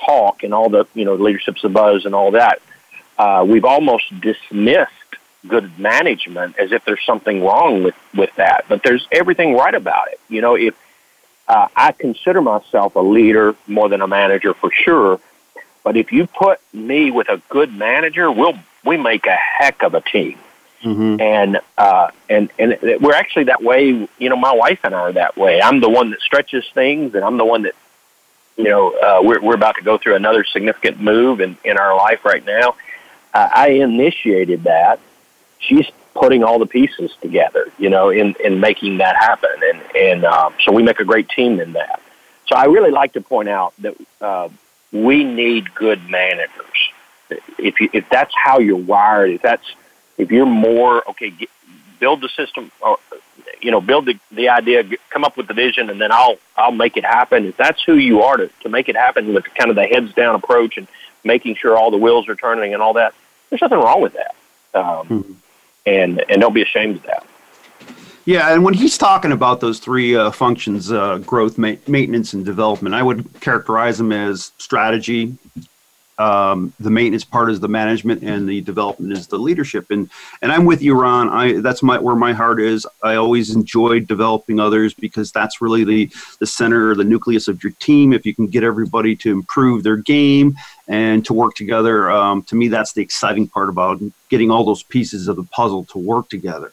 talk 0.05 0.43
and 0.43 0.55
all 0.55 0.69
the 0.69 0.87
you 0.95 1.05
know 1.05 1.15
leadership's 1.15 1.63
the 1.63 1.69
buzz 1.69 2.05
and 2.05 2.15
all 2.15 2.33
that, 2.33 2.61
uh, 3.19 3.45
we've 3.47 3.65
almost 3.65 4.05
dismissed 4.21 4.91
good 5.47 5.79
management 5.79 6.59
as 6.59 6.73
if 6.73 6.85
there's 6.85 7.05
something 7.05 7.43
wrong 7.43 7.83
with 7.83 7.95
with 8.15 8.35
that. 8.37 8.65
But 8.69 8.83
there's 8.83 9.07
everything 9.11 9.55
right 9.55 9.75
about 9.75 10.09
it. 10.13 10.21
You 10.29 10.41
know, 10.41 10.55
if 10.55 10.75
uh, 11.49 11.69
I 11.75 11.93
consider 11.93 12.41
myself 12.41 12.95
a 12.97 13.01
leader 13.01 13.55
more 13.67 13.89
than 13.89 14.01
a 14.01 14.09
manager 14.09 14.55
for 14.55 14.71
sure, 14.71 15.21
but 15.85 15.97
if 15.97 16.13
you 16.13 16.27
put 16.27 16.61
me 16.73 17.11
with 17.11 17.29
a 17.29 17.41
good 17.49 17.73
manager, 17.73 18.31
we'll 18.31 18.59
we 18.85 18.97
make 18.97 19.27
a 19.27 19.37
heck 19.37 19.83
of 19.83 19.95
a 19.95 20.01
team. 20.01 20.39
Mm-hmm. 20.83 21.21
And 21.21 21.61
uh, 21.79 22.11
and 22.29 22.51
and 22.59 22.77
we're 23.01 23.15
actually 23.15 23.45
that 23.45 23.63
way. 23.63 24.09
You 24.19 24.29
know, 24.29 24.37
my 24.37 24.53
wife 24.53 24.81
and 24.83 24.95
I 24.95 24.99
are 24.99 25.13
that 25.13 25.37
way. 25.37 25.63
I'm 25.63 25.81
the 25.81 25.89
one 25.89 26.11
that 26.11 26.21
stretches 26.21 26.65
things, 26.75 27.15
and 27.15 27.25
I'm 27.25 27.37
the 27.37 27.45
one 27.45 27.63
that 27.63 27.75
you 28.57 28.65
know, 28.65 28.91
uh, 28.91 29.21
we're, 29.23 29.41
we're 29.41 29.55
about 29.55 29.77
to 29.77 29.83
go 29.83 29.99
through 29.99 30.15
another 30.15 30.45
significant 30.45 31.01
move 31.01 31.41
in, 31.41 31.57
in 31.65 31.79
our 31.79 31.97
life 31.97 32.25
right 32.25 32.45
now. 32.45 32.77
Uh, 33.33 33.49
I 33.55 33.69
initiated 33.69 34.65
that. 34.65 35.01
She's 35.59 35.87
putting 36.15 36.45
all 36.45 36.59
the 36.59 36.67
pieces 36.67 37.11
together, 37.21 37.73
you 37.79 37.89
know, 37.89 38.11
in, 38.11 38.35
in 38.45 38.61
making 38.61 38.99
that 38.99 39.17
happen. 39.17 39.51
And, 39.65 39.83
and 39.97 40.25
um, 40.25 40.55
so 40.65 40.73
we 40.73 40.83
make 40.83 41.01
a 41.01 41.05
great 41.05 41.29
team 41.29 41.61
in 41.61 41.73
that. 41.73 42.01
So 42.47 42.57
I 42.57 42.67
really 42.67 42.91
like 42.91 43.15
to 43.15 43.21
point 43.21 43.49
out 43.49 43.73
that 43.79 43.97
uh, 44.21 44.49
we 44.93 45.25
need 45.25 45.75
good 45.75 46.09
managers. 46.11 46.91
If, 47.59 47.81
you, 47.81 47.89
if 47.93 48.09
that's 48.11 48.35
how 48.37 48.59
you're 48.59 48.77
wired, 48.77 49.31
if 49.31 49.43
that's 49.43 49.65
if 50.19 50.31
you're 50.31 50.45
more 50.45 51.09
okay, 51.11 51.31
get, 51.31 51.49
build 51.99 52.21
the 52.21 52.29
system, 52.29 52.71
you 53.63 53.71
know, 53.71 53.81
build 53.81 54.07
the, 54.07 54.19
the 54.33 54.49
idea, 54.49 54.85
come 55.11 55.25
up 55.25 55.37
with 55.37 55.47
the 55.47 55.55
vision, 55.55 55.89
and 55.89 56.01
then 56.01 56.13
I'll 56.13 56.37
I'll 56.57 56.73
make 56.73 56.97
it 56.97 57.05
happen. 57.05 57.47
If 57.47 57.57
that's 57.57 57.83
who 57.83 57.95
you 57.95 58.23
are 58.23 58.37
to, 58.37 58.49
to 58.63 58.69
make 58.69 58.89
it 58.89 58.97
happen 58.97 59.33
with 59.33 59.45
kind 59.55 59.71
of 59.71 59.77
the 59.77 59.87
heads 59.87 60.13
down 60.15 60.35
approach 60.35 60.77
and 60.77 60.89
making 61.25 61.57
sure 61.57 61.77
all 61.77 61.91
the 61.91 61.97
wheels 61.97 62.29
are 62.29 62.35
turning 62.35 62.75
and 62.75 62.83
all 62.83 62.95
that, 62.95 63.15
there's 63.49 63.63
nothing 63.63 63.79
wrong 63.79 64.03
with 64.03 64.15
that. 64.15 64.35
Um, 64.75 65.09
mm-hmm. 65.09 65.33
And 65.87 66.25
and 66.29 66.41
don't 66.41 66.55
be 66.55 66.63
ashamed 66.63 66.97
of 66.97 67.03
that. 67.05 67.27
Yeah, 68.25 68.53
and 68.53 68.65
when 68.65 68.75
he's 68.75 68.97
talking 68.97 69.33
about 69.33 69.61
those 69.61 69.81
three 69.81 70.15
uh, 70.15 70.31
functions 70.31 70.93
uh, 70.93 71.19
growth, 71.19 71.59
ma- 71.59 71.75
maintenance, 71.89 72.35
and 72.35 72.45
development 72.45 72.95
I 72.95 73.03
would 73.03 73.41
characterize 73.41 73.99
them 73.99 74.13
as 74.13 74.53
strategy, 74.59 75.37
um, 76.23 76.73
the 76.79 76.91
maintenance 76.91 77.25
part 77.25 77.51
is 77.51 77.59
the 77.59 77.69
management 77.69 78.23
and 78.23 78.49
the 78.49 78.61
development 78.61 79.13
is 79.13 79.27
the 79.27 79.39
leadership. 79.39 79.91
And 79.91 80.09
and 80.41 80.53
i'm 80.53 80.65
with 80.65 80.83
you 80.83 80.95
ron. 80.95 81.29
I 81.29 81.61
that's 81.61 81.83
my 81.83 81.99
where 81.99 82.15
my 82.15 82.33
heart 82.33 82.61
is. 82.61 82.87
I 83.03 83.17
always 83.17 83.55
enjoyed 83.55 84.07
developing 84.07 84.61
others 84.61 84.95
because 84.95 85.33
that's 85.33 85.61
really 85.61 85.85
the 85.85 86.11
the 86.39 86.47
center 86.47 86.95
the 86.95 87.05
nucleus 87.05 87.49
of 87.49 87.63
your 87.65 87.73
team. 87.87 88.13
If 88.13 88.25
you 88.27 88.35
can 88.35 88.47
get 88.47 88.63
everybody 88.63 89.17
to 89.17 89.33
improve 89.33 89.83
their 89.83 89.97
game 89.97 90.55
and 90.89 91.25
to 91.27 91.33
work 91.33 91.55
together 91.55 92.11
um, 92.11 92.43
to 92.45 92.55
me 92.55 92.69
that's 92.69 92.93
the 92.93 93.03
exciting 93.03 93.49
part 93.49 93.69
about 93.69 94.01
getting 94.29 94.51
all 94.51 94.65
those 94.65 94.83
pieces 94.83 95.29
of 95.29 95.37
the 95.37 95.45
puzzle 95.45 95.85
to 95.85 95.99
work 95.99 96.29
together 96.29 96.73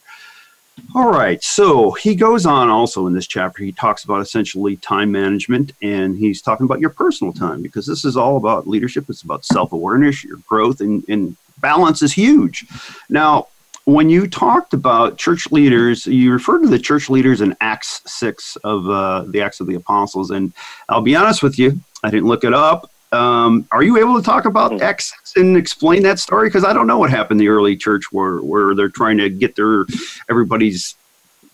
all 0.96 1.12
right. 1.12 1.44
So 1.44 1.92
he 1.92 2.16
goes 2.16 2.46
on 2.46 2.70
also 2.70 3.08
in 3.08 3.14
this 3.14 3.28
chapter. 3.28 3.64
He 3.64 3.72
talks 3.72 4.04
about 4.04 4.22
essentially 4.22 4.76
time 4.78 5.12
management 5.12 5.74
and 5.82 6.18
he's 6.18 6.42
talking 6.42 6.66
about 6.66 6.80
your 6.80 6.90
personal 6.90 7.34
time 7.34 7.62
because 7.62 7.86
this 7.86 8.06
is 8.06 8.18
all 8.18 8.38
about 8.38 8.68
leadership. 8.68 9.10
It's 9.10 9.22
about 9.22 9.46
self 9.46 9.74
awareness, 9.74 10.24
your 10.24 10.38
growth, 10.48 10.82
and, 10.82 11.04
and 11.08 11.36
balance 11.60 12.02
is 12.02 12.14
huge. 12.14 12.66
Now, 13.10 13.48
when 13.86 14.10
you 14.10 14.28
talked 14.28 14.74
about 14.74 15.18
church 15.18 15.52
leaders, 15.52 16.06
you 16.06 16.32
referred 16.32 16.62
to 16.62 16.68
the 16.68 16.80
church 16.80 17.10
leaders 17.10 17.42
in 17.42 17.56
Acts 17.60 18.02
6 18.06 18.56
of 18.58 18.88
uh, 18.90 19.24
the 19.28 19.42
Acts 19.42 19.60
of 19.60 19.68
the 19.68 19.76
Apostles. 19.76 20.32
And 20.32 20.54
I'll 20.88 21.02
be 21.02 21.16
honest 21.16 21.42
with 21.42 21.58
you, 21.58 21.80
I 22.04 22.12
didn't 22.12 22.28
look 22.28 22.44
it 22.44 22.54
up. 22.54 22.92
Um, 23.12 23.68
are 23.72 23.82
you 23.82 23.98
able 23.98 24.18
to 24.18 24.24
talk 24.24 24.46
about 24.46 24.72
hmm. 24.72 24.82
Acts 24.82 25.14
and 25.36 25.58
explain 25.58 26.04
that 26.04 26.20
story? 26.20 26.48
Because 26.48 26.64
I 26.64 26.74
don't 26.74 26.88
know 26.88 26.98
what 26.98 27.10
happened 27.10 27.40
in 27.40 27.46
the 27.46 27.50
early 27.50 27.76
church 27.76 28.12
where, 28.12 28.38
where 28.38 28.76
they're 28.76 28.90
trying 28.90 29.18
to 29.18 29.30
get 29.30 29.56
their 29.56 29.86
everybody's 30.30 30.96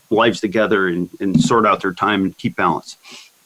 lives 0.09 0.41
together 0.41 0.87
and, 0.87 1.09
and 1.19 1.41
sort 1.41 1.65
out 1.65 1.81
their 1.81 1.93
time 1.93 2.23
and 2.23 2.37
keep 2.37 2.55
balance. 2.55 2.97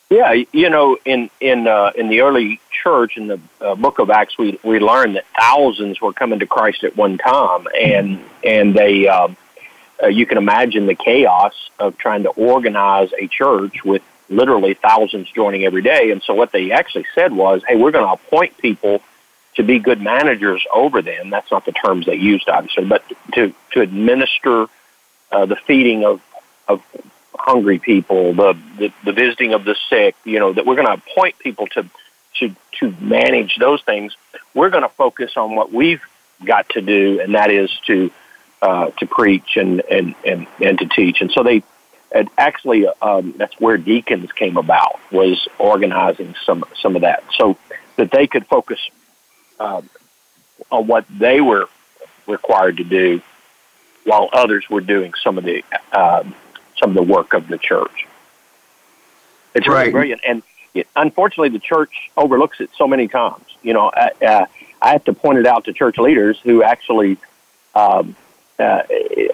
Yeah, 0.10 0.32
you 0.52 0.70
know, 0.72 0.98
in 1.06 1.30
in 1.40 1.68
uh, 1.68 1.92
in 1.96 2.10
the 2.10 2.22
early 2.22 2.60
church, 2.72 3.16
in 3.16 3.28
the 3.28 3.40
uh, 3.62 3.76
Book 3.76 4.00
of 4.00 4.10
Acts, 4.10 4.40
we 4.40 4.60
we 4.64 4.80
learned 4.80 5.18
that 5.18 5.26
thousands 5.40 6.02
were 6.02 6.14
coming 6.14 6.40
to 6.40 6.48
Christ 6.48 6.84
at 6.84 6.98
one 6.98 7.20
time, 7.20 7.68
and 7.80 8.20
and 8.44 8.74
they, 8.74 9.08
uh, 9.08 9.28
uh, 10.02 10.08
you 10.08 10.26
can 10.26 10.40
imagine 10.40 10.88
the 10.88 10.96
chaos 10.96 11.54
of 11.78 11.96
trying 12.00 12.24
to 12.24 12.30
organize 12.30 13.12
a 13.20 13.28
church 13.28 13.84
with 13.86 14.02
literally 14.30 14.74
thousands 14.76 15.30
joining 15.32 15.66
every 15.66 15.82
day. 15.82 16.12
And 16.12 16.22
so 16.24 16.34
what 16.34 16.52
they 16.52 16.72
actually 16.72 17.06
said 17.16 17.32
was, 17.32 17.64
hey, 17.68 17.76
we're 17.76 17.92
going 17.92 18.06
to 18.06 18.12
appoint 18.12 18.58
people 18.58 19.02
to 19.56 19.64
be 19.64 19.80
good 19.80 20.02
managers 20.02 20.64
over 20.74 21.02
them. 21.02 21.30
That's 21.30 21.52
not 21.52 21.66
the 21.66 21.72
terms 21.72 22.06
they 22.06 22.16
used, 22.16 22.48
obviously, 22.48 22.86
but 22.86 23.04
to, 23.34 23.54
to 23.72 23.82
administer 23.82 24.68
uh, 25.32 25.46
the 25.46 25.56
feeding 25.56 26.06
of, 26.06 26.22
of 26.68 26.82
hungry 27.34 27.80
people, 27.80 28.34
the, 28.34 28.58
the, 28.78 28.94
the 29.04 29.14
visiting 29.14 29.54
of 29.54 29.66
the 29.66 29.76
sick, 29.90 30.16
you 30.24 30.40
know, 30.40 30.54
that 30.54 30.66
we're 30.66 30.76
going 30.76 30.88
to 30.88 30.94
appoint 30.94 31.38
people 31.40 31.68
to, 31.68 31.90
to, 32.40 32.56
to 32.80 32.96
manage 33.02 33.56
those 33.56 33.82
things. 33.82 34.16
We're 34.54 34.70
going 34.70 34.84
to 34.84 34.90
focus 34.90 35.32
on 35.36 35.56
what 35.56 35.72
we've 35.74 36.02
got 36.44 36.70
to 36.70 36.82
do, 36.82 37.20
and 37.20 37.36
that 37.36 37.52
is 37.52 37.70
to, 37.88 38.12
uh, 38.62 38.92
to 38.92 39.06
preach 39.08 39.58
and, 39.58 39.82
and, 39.82 40.16
and, 40.26 40.48
and 40.62 40.80
to 40.80 40.86
teach. 40.86 41.22
And 41.22 41.32
so 41.32 41.44
they, 41.44 41.64
and 42.12 42.30
actually 42.38 42.88
um, 43.02 43.34
that's 43.38 43.60
where 43.60 43.78
deacons 43.78 44.32
came 44.32 44.58
about 44.58 45.00
was 45.12 45.48
organizing 45.58 46.36
some 46.46 46.64
some 46.82 46.96
of 46.96 47.04
that. 47.04 47.24
So 47.38 47.58
that 47.98 48.12
they 48.12 48.28
could 48.28 48.48
focus 48.48 48.80
um, 49.60 49.90
on 50.72 50.88
what 50.88 51.06
they 51.10 51.42
were 51.42 51.68
required 52.28 52.78
to 52.78 52.84
do 52.84 53.22
while 54.06 54.30
others 54.34 54.70
were 54.70 54.82
doing 54.82 55.14
some 55.22 55.38
of 55.38 55.44
the 55.44 55.64
um, 55.94 56.34
some 56.78 56.92
of 56.92 56.96
the 56.96 57.04
work 57.04 57.34
of 57.34 57.48
the 57.48 57.58
church. 57.58 58.08
It's 59.54 59.68
right. 59.68 59.82
really 59.82 59.92
brilliant. 59.92 60.22
And 60.28 60.44
it, 60.74 60.88
unfortunately 60.96 61.50
the 61.50 61.60
church 61.60 62.10
overlooks 62.16 62.62
it 62.62 62.70
so 62.78 62.88
many 62.88 63.08
times. 63.08 63.46
You 63.62 63.74
know 63.74 63.92
I, 63.94 64.12
uh, 64.26 64.46
I 64.82 64.92
have 64.92 65.04
to 65.06 65.14
point 65.14 65.40
it 65.40 65.46
out 65.46 65.66
to 65.66 65.74
church 65.74 65.98
leaders 65.98 66.40
who 66.40 66.64
actually 66.64 67.18
um, 67.76 68.16
uh, 68.60 68.84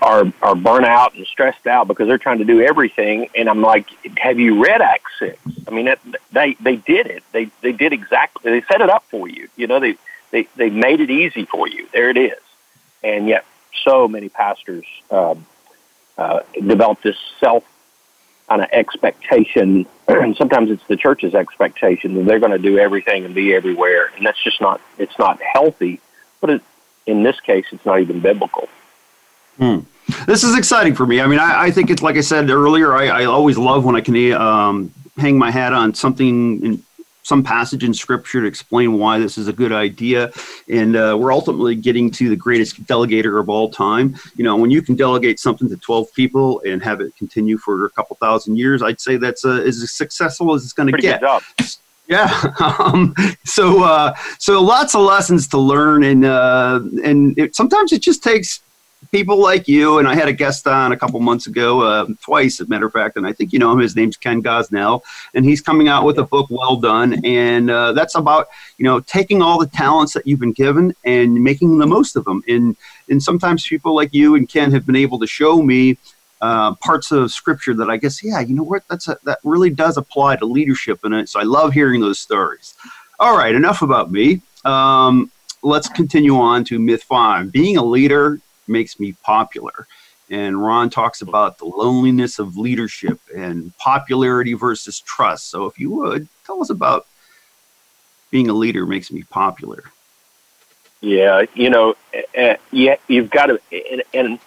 are 0.01 0.31
are 0.41 0.55
burnt 0.55 0.85
out 0.85 1.15
and 1.15 1.25
stressed 1.25 1.65
out 1.67 1.87
because 1.87 2.07
they're 2.07 2.17
trying 2.17 2.37
to 2.37 2.45
do 2.45 2.61
everything. 2.61 3.27
And 3.35 3.49
I'm 3.49 3.61
like, 3.61 3.87
have 4.17 4.39
you 4.39 4.63
read 4.63 4.81
Act 4.81 5.05
six? 5.17 5.39
I 5.67 5.71
mean, 5.71 5.93
they 6.31 6.55
they 6.59 6.75
did 6.75 7.07
it. 7.07 7.23
They 7.31 7.49
they 7.61 7.71
did 7.71 7.91
exactly. 7.91 8.51
They 8.51 8.65
set 8.67 8.81
it 8.81 8.89
up 8.89 9.03
for 9.09 9.27
you. 9.27 9.49
You 9.55 9.67
know, 9.67 9.79
they 9.79 9.95
they 10.31 10.47
they 10.55 10.69
made 10.69 11.01
it 11.01 11.09
easy 11.09 11.45
for 11.45 11.67
you. 11.67 11.87
There 11.91 12.09
it 12.09 12.17
is. 12.17 12.37
And 13.03 13.27
yet, 13.27 13.45
so 13.83 14.07
many 14.07 14.29
pastors 14.29 14.85
um, 15.11 15.45
uh, 16.17 16.41
develop 16.53 17.01
this 17.01 17.17
self 17.39 17.63
kind 18.47 18.61
of 18.61 18.69
expectation, 18.71 19.87
and 20.07 20.35
sometimes 20.37 20.69
it's 20.69 20.85
the 20.87 20.97
church's 20.97 21.33
expectation 21.33 22.13
that 22.15 22.25
they're 22.25 22.39
going 22.39 22.51
to 22.51 22.59
do 22.59 22.77
everything 22.77 23.25
and 23.25 23.33
be 23.33 23.55
everywhere, 23.55 24.11
and 24.15 24.25
that's 24.25 24.41
just 24.43 24.61
not 24.61 24.81
it's 24.97 25.17
not 25.17 25.41
healthy. 25.41 25.99
But 26.41 26.49
it, 26.51 26.61
in 27.07 27.23
this 27.23 27.39
case, 27.39 27.65
it's 27.71 27.85
not 27.85 28.01
even 28.01 28.19
biblical. 28.19 28.69
Hmm. 29.57 29.79
This 30.27 30.43
is 30.43 30.57
exciting 30.57 30.93
for 30.93 31.05
me. 31.05 31.19
I 31.19 31.27
mean, 31.27 31.39
I, 31.39 31.63
I, 31.63 31.71
think 31.71 31.89
it's 31.89 32.03
like 32.03 32.15
I 32.15 32.21
said 32.21 32.49
earlier. 32.49 32.93
I, 32.93 33.07
I 33.07 33.25
always 33.25 33.57
love 33.57 33.85
when 33.85 33.95
I 33.95 34.01
can 34.01 34.33
um, 34.33 34.93
hang 35.17 35.37
my 35.37 35.49
hat 35.49 35.73
on 35.73 35.95
something 35.95 36.63
in, 36.63 36.83
some 37.25 37.43
passage 37.43 37.83
in 37.83 37.91
scripture 37.91 38.41
to 38.41 38.47
explain 38.47 38.99
why 38.99 39.17
this 39.17 39.35
is 39.35 39.47
a 39.47 39.53
good 39.53 39.71
idea. 39.71 40.31
And 40.69 40.95
uh, 40.95 41.17
we're 41.19 41.33
ultimately 41.33 41.73
getting 41.73 42.11
to 42.11 42.29
the 42.29 42.35
greatest 42.35 42.83
delegator 42.85 43.39
of 43.39 43.49
all 43.49 43.69
time. 43.71 44.15
You 44.35 44.43
know, 44.43 44.55
when 44.55 44.69
you 44.69 44.83
can 44.83 44.95
delegate 44.95 45.39
something 45.39 45.67
to 45.69 45.75
12 45.75 46.13
people 46.13 46.61
and 46.67 46.83
have 46.83 47.01
it 47.01 47.15
continue 47.17 47.57
for 47.57 47.85
a 47.85 47.89
couple 47.89 48.15
thousand 48.17 48.57
years, 48.57 48.83
I'd 48.83 49.01
say 49.01 49.17
that's 49.17 49.43
uh, 49.43 49.63
as 49.65 49.91
successful 49.91 50.53
as 50.53 50.63
it's 50.63 50.73
going 50.73 50.91
to 50.91 50.97
get. 51.01 51.21
Yeah. 52.07 52.29
Um, 52.77 53.15
so, 53.43 53.83
uh, 53.83 54.13
so 54.37 54.61
lots 54.61 54.93
of 54.95 55.01
lessons 55.01 55.47
to 55.49 55.57
learn, 55.57 56.03
and 56.03 56.25
uh, 56.25 56.81
and 57.03 57.37
it, 57.37 57.55
sometimes 57.55 57.91
it 57.91 58.01
just 58.01 58.23
takes 58.23 58.61
people 59.11 59.41
like 59.41 59.67
you. 59.67 59.99
And 59.99 60.07
I 60.07 60.15
had 60.15 60.27
a 60.27 60.33
guest 60.33 60.67
on 60.67 60.91
a 60.91 60.97
couple 60.97 61.19
months 61.19 61.47
ago, 61.47 61.81
uh, 61.81 62.07
twice, 62.21 62.59
as 62.59 62.67
a 62.67 62.69
matter 62.69 62.85
of 62.85 62.93
fact, 62.93 63.17
and 63.17 63.25
I 63.25 63.33
think 63.33 63.53
you 63.53 63.59
know 63.59 63.71
him. 63.71 63.79
His 63.79 63.95
name's 63.95 64.17
Ken 64.17 64.41
Gosnell, 64.41 65.01
and 65.33 65.45
he's 65.45 65.61
coming 65.61 65.87
out 65.87 66.05
with 66.05 66.17
a 66.19 66.23
book, 66.23 66.47
Well 66.49 66.77
Done, 66.77 67.25
and 67.25 67.69
uh, 67.69 67.93
that's 67.93 68.15
about 68.15 68.47
you 68.77 68.85
know 68.85 68.99
taking 68.99 69.41
all 69.41 69.59
the 69.59 69.67
talents 69.67 70.13
that 70.13 70.25
you've 70.25 70.39
been 70.39 70.53
given 70.53 70.93
and 71.03 71.43
making 71.43 71.77
the 71.77 71.87
most 71.87 72.15
of 72.15 72.25
them. 72.25 72.43
And 72.47 72.75
and 73.09 73.21
sometimes 73.21 73.67
people 73.67 73.95
like 73.95 74.13
you 74.13 74.35
and 74.35 74.47
Ken 74.47 74.71
have 74.71 74.85
been 74.85 74.95
able 74.95 75.19
to 75.19 75.27
show 75.27 75.61
me 75.61 75.97
uh, 76.41 76.75
parts 76.75 77.11
of 77.11 77.31
scripture 77.31 77.73
that 77.73 77.89
I 77.89 77.97
guess, 77.97 78.23
yeah, 78.23 78.39
you 78.39 78.55
know 78.55 78.63
what, 78.63 78.83
that's 78.89 79.07
a, 79.07 79.17
that 79.23 79.39
really 79.43 79.69
does 79.69 79.97
apply 79.97 80.35
to 80.37 80.45
leadership 80.45 80.99
in 81.03 81.13
it. 81.13 81.29
So 81.29 81.39
I 81.39 81.43
love 81.43 81.73
hearing 81.73 82.01
those 82.01 82.19
stories. 82.19 82.75
All 83.19 83.37
right, 83.37 83.55
enough 83.55 83.81
about 83.81 84.11
me. 84.11 84.41
Um, 84.65 85.31
let's 85.63 85.89
continue 85.89 86.37
on 86.37 86.63
to 86.65 86.79
myth 86.79 87.03
five. 87.03 87.51
Being 87.51 87.77
a 87.77 87.83
leader 87.83 88.39
makes 88.67 88.99
me 88.99 89.13
popular. 89.23 89.87
And 90.29 90.61
Ron 90.61 90.89
talks 90.89 91.21
about 91.21 91.59
the 91.59 91.65
loneliness 91.65 92.39
of 92.39 92.57
leadership 92.57 93.19
and 93.35 93.75
popularity 93.77 94.53
versus 94.53 94.99
trust. 94.99 95.49
So 95.49 95.65
if 95.67 95.79
you 95.79 95.91
would, 95.91 96.27
tell 96.45 96.61
us 96.61 96.69
about 96.69 97.05
being 98.31 98.49
a 98.49 98.53
leader 98.53 98.85
makes 98.85 99.11
me 99.11 99.23
popular. 99.23 99.83
Yeah, 101.01 101.43
you 101.53 101.69
know, 101.69 101.95
uh, 102.35 102.55
yeah, 102.71 102.95
you've 103.07 103.29
got 103.29 103.47
to, 103.47 103.59
and, 103.71 104.03
and 104.13 104.39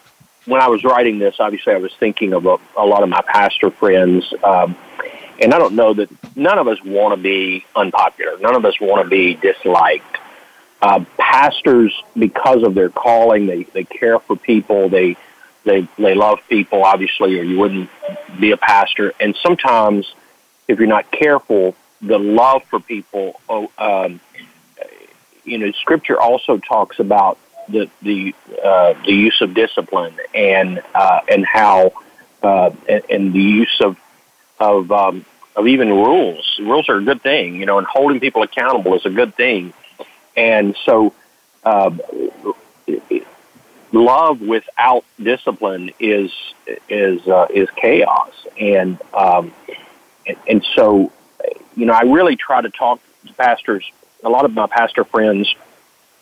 when 0.47 0.61
I 0.61 0.67
was 0.67 0.83
writing 0.83 1.21
this, 1.21 1.37
obviously 1.39 1.75
I 1.75 1.77
was 1.77 1.95
thinking 1.95 2.33
of 2.33 2.47
a, 2.47 2.57
a 2.77 2.85
lot 2.85 3.05
of 3.05 3.09
my 3.09 3.23
pastor 3.23 3.71
friends. 3.71 4.33
Um, 4.43 4.77
and 5.41 5.55
I 5.55 5.59
don't 5.59 5.75
know 5.75 5.95
that 5.95 6.09
none 6.37 6.59
of 6.59 6.67
us 6.67 6.83
want 6.83 7.15
to 7.15 7.23
be 7.23 7.65
unpopular. 7.77 8.39
None 8.39 8.57
of 8.57 8.65
us 8.65 8.81
want 8.81 9.05
to 9.05 9.09
be 9.09 9.35
disliked. 9.35 10.19
Uh, 10.81 11.05
pastors, 11.19 11.93
because 12.17 12.63
of 12.63 12.75
their 12.75 12.89
calling, 12.89 13.47
they, 13.47 13.65
they 13.65 13.85
care 13.85 14.19
for 14.19 14.37
people. 14.37 14.89
They, 14.89 15.17
they, 15.65 15.89
they 15.99 16.15
love 16.15 16.39
people, 16.49 16.85
obviously, 16.85 17.39
or 17.39 17.43
you 17.43 17.59
wouldn't 17.59 17.91
be 18.39 18.53
a 18.53 18.57
pastor. 18.57 19.13
And 19.19 19.37
sometimes, 19.43 20.13
if 20.69 20.79
you're 20.79 20.87
not 20.87 21.11
careful, 21.11 21.75
the 22.01 22.19
love 22.19 22.63
for 22.65 22.79
people, 22.79 23.41
oh, 23.49 23.71
um, 23.77 24.21
you 25.45 25.59
know, 25.59 25.73
Scripture 25.73 26.21
also 26.21 26.59
talks 26.59 26.99
about 26.99 27.39
the 27.69 27.91
the 28.03 28.35
uh, 28.63 28.95
the 29.05 29.13
use 29.13 29.41
of 29.41 29.55
discipline 29.55 30.15
and 30.35 30.83
uh, 30.95 31.21
and 31.29 31.45
how 31.45 31.93
uh, 32.43 32.71
and, 32.89 33.03
and, 33.11 33.33
the 33.33 33.41
use 33.41 33.81
of 33.81 33.97
of 34.61 34.91
um, 34.93 35.25
of 35.57 35.67
even 35.67 35.89
rules. 35.89 36.59
Rules 36.61 36.89
are 36.89 36.97
a 36.97 37.03
good 37.03 37.23
thing, 37.23 37.57
you 37.57 37.67
know, 37.67 37.79
and 37.79 37.87
holding 37.87 38.21
people 38.21 38.43
accountable 38.43 38.95
is 38.95 39.07
a 39.07 39.11
good 39.11 39.35
thing. 39.35 39.73
And 40.39 40.77
so, 40.85 41.13
uh, 41.65 41.91
love 43.93 44.41
without 44.41 45.05
discipline 45.21 45.91
is 45.99 46.31
is 46.89 47.27
uh, 47.27 47.49
is 47.51 47.69
chaos. 47.77 48.33
And, 48.59 48.99
um, 49.13 49.53
and 50.47 50.65
so, 50.77 51.11
you 51.75 51.87
know, 51.87 51.93
I 51.93 52.03
really 52.03 52.37
try 52.37 52.63
to 52.63 52.71
talk 52.71 53.01
to 53.27 53.33
pastors. 53.35 53.85
A 54.23 54.29
lot 54.29 54.45
of 54.45 54.53
my 54.53 54.69
pastor 54.69 55.05
friends 55.05 55.53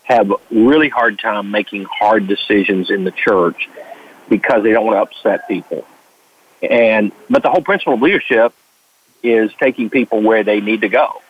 have 0.04 0.32
really 0.50 0.88
hard 0.88 1.18
time 1.18 1.50
making 1.50 1.84
hard 1.84 2.26
decisions 2.26 2.90
in 2.90 3.04
the 3.04 3.10
church 3.10 3.68
because 4.30 4.62
they 4.62 4.72
don't 4.72 4.86
want 4.86 4.96
to 4.96 5.02
upset 5.02 5.46
people. 5.46 5.86
And 6.62 7.12
but 7.28 7.42
the 7.42 7.50
whole 7.50 7.62
principle 7.62 7.94
of 7.94 8.00
leadership 8.00 8.54
is 9.22 9.50
taking 9.60 9.90
people 9.90 10.22
where 10.22 10.42
they 10.42 10.60
need 10.60 10.80
to 10.82 10.88
go, 10.88 11.20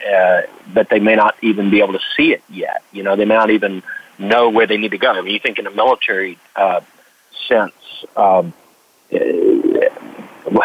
uh, 0.00 0.42
but 0.72 0.88
they 0.88 1.00
may 1.00 1.14
not 1.14 1.36
even 1.42 1.70
be 1.70 1.80
able 1.80 1.94
to 1.94 2.00
see 2.16 2.32
it 2.32 2.42
yet. 2.48 2.82
You 2.92 3.02
know, 3.02 3.16
they 3.16 3.24
may 3.24 3.34
not 3.34 3.50
even 3.50 3.82
know 4.18 4.50
where 4.50 4.66
they 4.66 4.76
need 4.76 4.92
to 4.92 4.98
go. 4.98 5.10
I 5.10 5.20
mean, 5.20 5.32
you 5.32 5.40
think 5.40 5.58
in 5.58 5.66
a 5.66 5.70
military 5.70 6.38
uh, 6.56 6.80
sense, 7.48 7.74
um, 8.16 8.52
uh, 9.12 9.18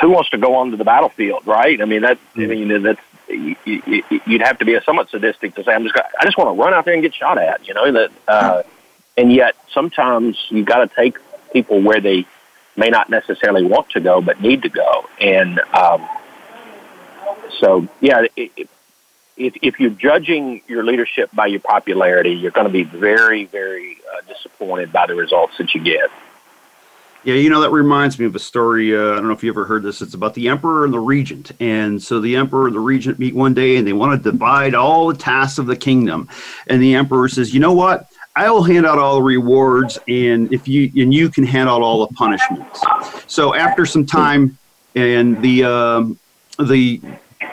who 0.01 0.09
wants 0.09 0.29
to 0.31 0.37
go 0.37 0.55
onto 0.55 0.77
the 0.77 0.83
battlefield, 0.83 1.47
right? 1.47 1.81
I 1.81 1.85
mean, 1.85 2.01
that 2.01 2.19
I 2.35 2.39
mean 2.39 2.83
that's 2.83 2.99
you, 3.29 3.55
would 4.27 4.41
have 4.41 4.57
to 4.59 4.65
be 4.65 4.75
a 4.75 4.83
somewhat 4.83 5.09
sadistic 5.09 5.55
to 5.55 5.63
say, 5.63 5.73
I'm 5.73 5.83
just, 5.83 5.95
gonna, 5.95 6.07
I 6.19 6.25
just 6.25 6.37
want 6.37 6.55
to 6.55 6.61
run 6.61 6.73
out 6.73 6.85
there 6.85 6.93
and 6.93 7.03
get 7.03 7.13
shot 7.13 7.37
at, 7.37 7.67
you 7.67 7.73
know, 7.73 7.91
that, 7.91 8.11
uh, 8.27 8.63
and 9.17 9.31
yet 9.31 9.55
sometimes 9.71 10.37
you've 10.49 10.65
got 10.65 10.89
to 10.89 10.95
take 10.95 11.17
people 11.51 11.81
where 11.81 12.01
they 12.01 12.25
may 12.75 12.89
not 12.89 13.09
necessarily 13.09 13.63
want 13.63 13.89
to 13.91 13.99
go, 13.99 14.21
but 14.21 14.41
need 14.41 14.63
to 14.63 14.69
go. 14.69 15.05
And, 15.19 15.59
um, 15.73 16.07
so 17.59 17.87
yeah, 18.01 18.25
it, 18.35 18.51
it, 18.55 18.69
if, 19.39 19.55
if 19.61 19.79
you're 19.79 19.89
judging 19.89 20.61
your 20.67 20.83
leadership 20.83 21.29
by 21.33 21.47
your 21.47 21.61
popularity, 21.61 22.31
you're 22.31 22.51
going 22.51 22.67
to 22.67 22.73
be 22.73 22.83
very, 22.83 23.45
very 23.45 23.97
uh, 24.13 24.21
disappointed 24.27 24.91
by 24.91 25.07
the 25.07 25.15
results 25.15 25.57
that 25.57 25.73
you 25.73 25.81
get. 25.81 26.11
Yeah, 27.23 27.35
you 27.35 27.49
know, 27.49 27.61
that 27.61 27.71
reminds 27.71 28.17
me 28.17 28.25
of 28.25 28.35
a 28.35 28.39
story. 28.39 28.95
Uh, 28.95 29.11
I 29.11 29.15
don't 29.15 29.27
know 29.27 29.33
if 29.33 29.43
you 29.43 29.49
ever 29.51 29.65
heard 29.65 29.83
this. 29.83 30.01
It's 30.01 30.13
about 30.13 30.33
the 30.35 30.47
emperor 30.47 30.85
and 30.85 30.93
the 30.93 30.99
regent. 30.99 31.51
And 31.59 32.01
so 32.01 32.21
the 32.21 32.35
emperor 32.35 32.67
and 32.67 32.75
the 32.75 32.79
regent 32.79 33.19
meet 33.19 33.35
one 33.35 33.53
day 33.53 33.75
and 33.75 33.85
they 33.85 33.93
want 33.93 34.21
to 34.21 34.31
divide 34.31 34.73
all 34.73 35.07
the 35.07 35.17
tasks 35.17 35.57
of 35.57 35.65
the 35.65 35.75
kingdom. 35.75 36.29
And 36.67 36.81
the 36.81 36.95
emperor 36.95 37.27
says, 37.27 37.53
you 37.53 37.59
know 37.59 37.73
what? 37.73 38.07
I 38.35 38.49
will 38.49 38.63
hand 38.63 38.85
out 38.85 38.99
all 38.99 39.15
the 39.15 39.21
rewards 39.21 39.99
and 40.07 40.53
if 40.53 40.65
you 40.65 40.89
and 41.03 41.13
you 41.13 41.29
can 41.29 41.43
hand 41.43 41.67
out 41.67 41.81
all 41.81 42.05
the 42.05 42.13
punishments. 42.13 42.81
So 43.27 43.53
after 43.53 43.85
some 43.85 44.05
time 44.05 44.57
and 44.95 45.41
the 45.41 45.65
um, 45.65 46.19
the, 46.57 47.01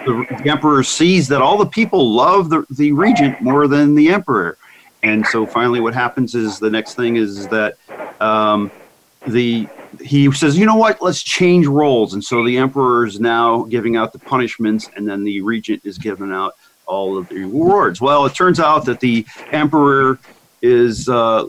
the, 0.07 0.43
the 0.43 0.51
emperor 0.51 0.83
sees 0.83 1.29
that 1.29 1.43
all 1.43 1.59
the 1.59 1.67
people 1.67 2.15
love 2.15 2.49
the, 2.49 2.65
the 2.71 2.93
regent 2.93 3.41
more 3.43 3.67
than 3.69 3.95
the 3.95 4.09
emperor. 4.09 4.57
And 5.03 5.27
so 5.27 5.47
finally 5.47 5.81
what 5.81 5.95
happens 5.95 6.35
is 6.35 6.59
the 6.59 6.71
next 6.71 6.95
thing 6.95 7.17
is 7.17 7.47
that 7.49 7.75
um, 8.21 8.71
the 9.27 9.69
he 10.01 10.31
says, 10.33 10.59
you 10.59 10.67
know 10.67 10.77
what, 10.77 11.01
let's 11.01 11.23
change 11.23 11.67
roles. 11.67 12.15
And 12.15 12.23
so 12.23 12.45
the 12.45 12.59
emperor 12.59 13.07
is 13.07 13.19
now 13.19 13.63
giving 13.65 13.97
out 13.97 14.13
the 14.13 14.19
punishments, 14.19 14.91
and 14.95 15.09
then 15.09 15.25
the 15.25 15.41
regent 15.41 15.81
is 15.85 15.97
giving 15.97 16.33
out 16.33 16.55
all 16.87 17.17
of 17.17 17.29
the 17.29 17.37
rewards. 17.37 18.01
Well, 18.01 18.27
it 18.27 18.35
turns 18.35 18.61
out 18.61 18.85
that 18.87 19.01
the 19.01 19.27
emperor 19.53 20.19
is 20.61 21.09
uh, 21.09 21.47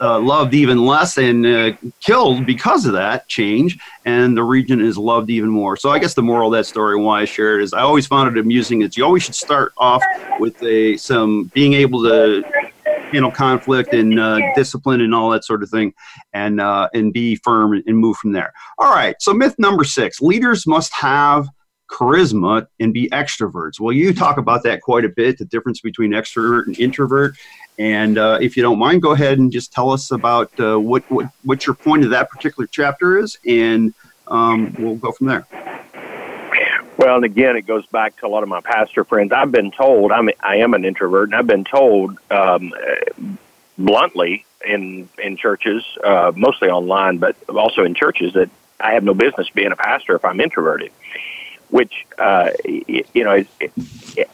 uh, 0.00 0.18
loved 0.18 0.54
even 0.54 0.84
less 0.84 1.18
and 1.18 1.46
uh, 1.46 1.72
killed 2.00 2.46
because 2.46 2.86
of 2.86 2.92
that 2.92 3.28
change, 3.28 3.78
and 4.04 4.36
the 4.36 4.42
region 4.42 4.80
is 4.80 4.98
loved 4.98 5.30
even 5.30 5.50
more. 5.50 5.76
So 5.76 5.90
I 5.90 5.98
guess 5.98 6.14
the 6.14 6.22
moral 6.22 6.52
of 6.52 6.58
that 6.58 6.66
story, 6.66 6.96
why 6.96 7.22
I 7.22 7.24
share 7.24 7.58
it, 7.58 7.62
is 7.62 7.72
I 7.72 7.80
always 7.80 8.06
found 8.06 8.36
it 8.36 8.40
amusing. 8.40 8.80
That 8.80 8.96
you 8.96 9.04
always 9.04 9.22
should 9.22 9.34
start 9.34 9.72
off 9.76 10.02
with 10.38 10.62
a 10.62 10.96
some 10.96 11.44
being 11.54 11.74
able 11.74 12.02
to 12.04 12.42
handle 13.12 13.30
conflict 13.30 13.92
and 13.94 14.18
uh, 14.18 14.40
discipline 14.54 15.00
and 15.00 15.14
all 15.14 15.30
that 15.30 15.44
sort 15.44 15.62
of 15.62 15.70
thing, 15.70 15.94
and 16.32 16.60
uh, 16.60 16.88
and 16.94 17.12
be 17.12 17.36
firm 17.36 17.72
and 17.86 17.98
move 17.98 18.16
from 18.16 18.32
there. 18.32 18.52
All 18.78 18.92
right. 18.92 19.16
So 19.20 19.32
myth 19.32 19.54
number 19.58 19.84
six: 19.84 20.20
leaders 20.20 20.66
must 20.66 20.92
have 20.94 21.48
charisma 21.90 22.66
and 22.80 22.92
be 22.92 23.08
extroverts. 23.10 23.78
Well, 23.80 23.92
you 23.92 24.12
talk 24.12 24.38
about 24.38 24.62
that 24.64 24.82
quite 24.82 25.04
a 25.04 25.08
bit, 25.08 25.38
the 25.38 25.44
difference 25.44 25.80
between 25.80 26.10
extrovert 26.10 26.66
and 26.66 26.78
introvert. 26.78 27.36
And 27.78 28.16
uh, 28.16 28.38
if 28.40 28.56
you 28.56 28.62
don't 28.62 28.78
mind, 28.78 29.02
go 29.02 29.12
ahead 29.12 29.38
and 29.38 29.52
just 29.52 29.72
tell 29.72 29.90
us 29.90 30.10
about 30.10 30.50
uh, 30.58 30.78
what, 30.78 31.02
what 31.10 31.26
what 31.44 31.66
your 31.66 31.74
point 31.74 32.04
of 32.04 32.10
that 32.10 32.30
particular 32.30 32.66
chapter 32.66 33.18
is, 33.18 33.36
and 33.46 33.92
um, 34.28 34.74
we'll 34.78 34.96
go 34.96 35.12
from 35.12 35.26
there. 35.26 35.46
Well, 36.98 37.16
and 37.16 37.24
again, 37.26 37.56
it 37.56 37.66
goes 37.66 37.84
back 37.86 38.16
to 38.18 38.26
a 38.26 38.28
lot 38.28 38.42
of 38.42 38.48
my 38.48 38.60
pastor 38.62 39.04
friends. 39.04 39.30
I've 39.30 39.52
been 39.52 39.70
told 39.70 40.12
I'm 40.12 40.30
I 40.40 40.56
am 40.56 40.72
an 40.72 40.84
introvert, 40.84 41.28
and 41.28 41.34
I've 41.34 41.46
been 41.46 41.64
told 41.64 42.18
um, 42.30 42.72
bluntly 43.76 44.46
in 44.66 45.08
in 45.22 45.36
churches, 45.36 45.84
uh, 46.02 46.32
mostly 46.34 46.68
online, 46.70 47.18
but 47.18 47.36
also 47.50 47.84
in 47.84 47.94
churches, 47.94 48.32
that 48.32 48.48
I 48.80 48.92
have 48.92 49.04
no 49.04 49.12
business 49.12 49.50
being 49.50 49.72
a 49.72 49.76
pastor 49.76 50.16
if 50.16 50.24
I'm 50.24 50.40
introverted. 50.40 50.92
Which 51.70 52.06
uh, 52.18 52.50
you 52.64 53.24
know, 53.24 53.44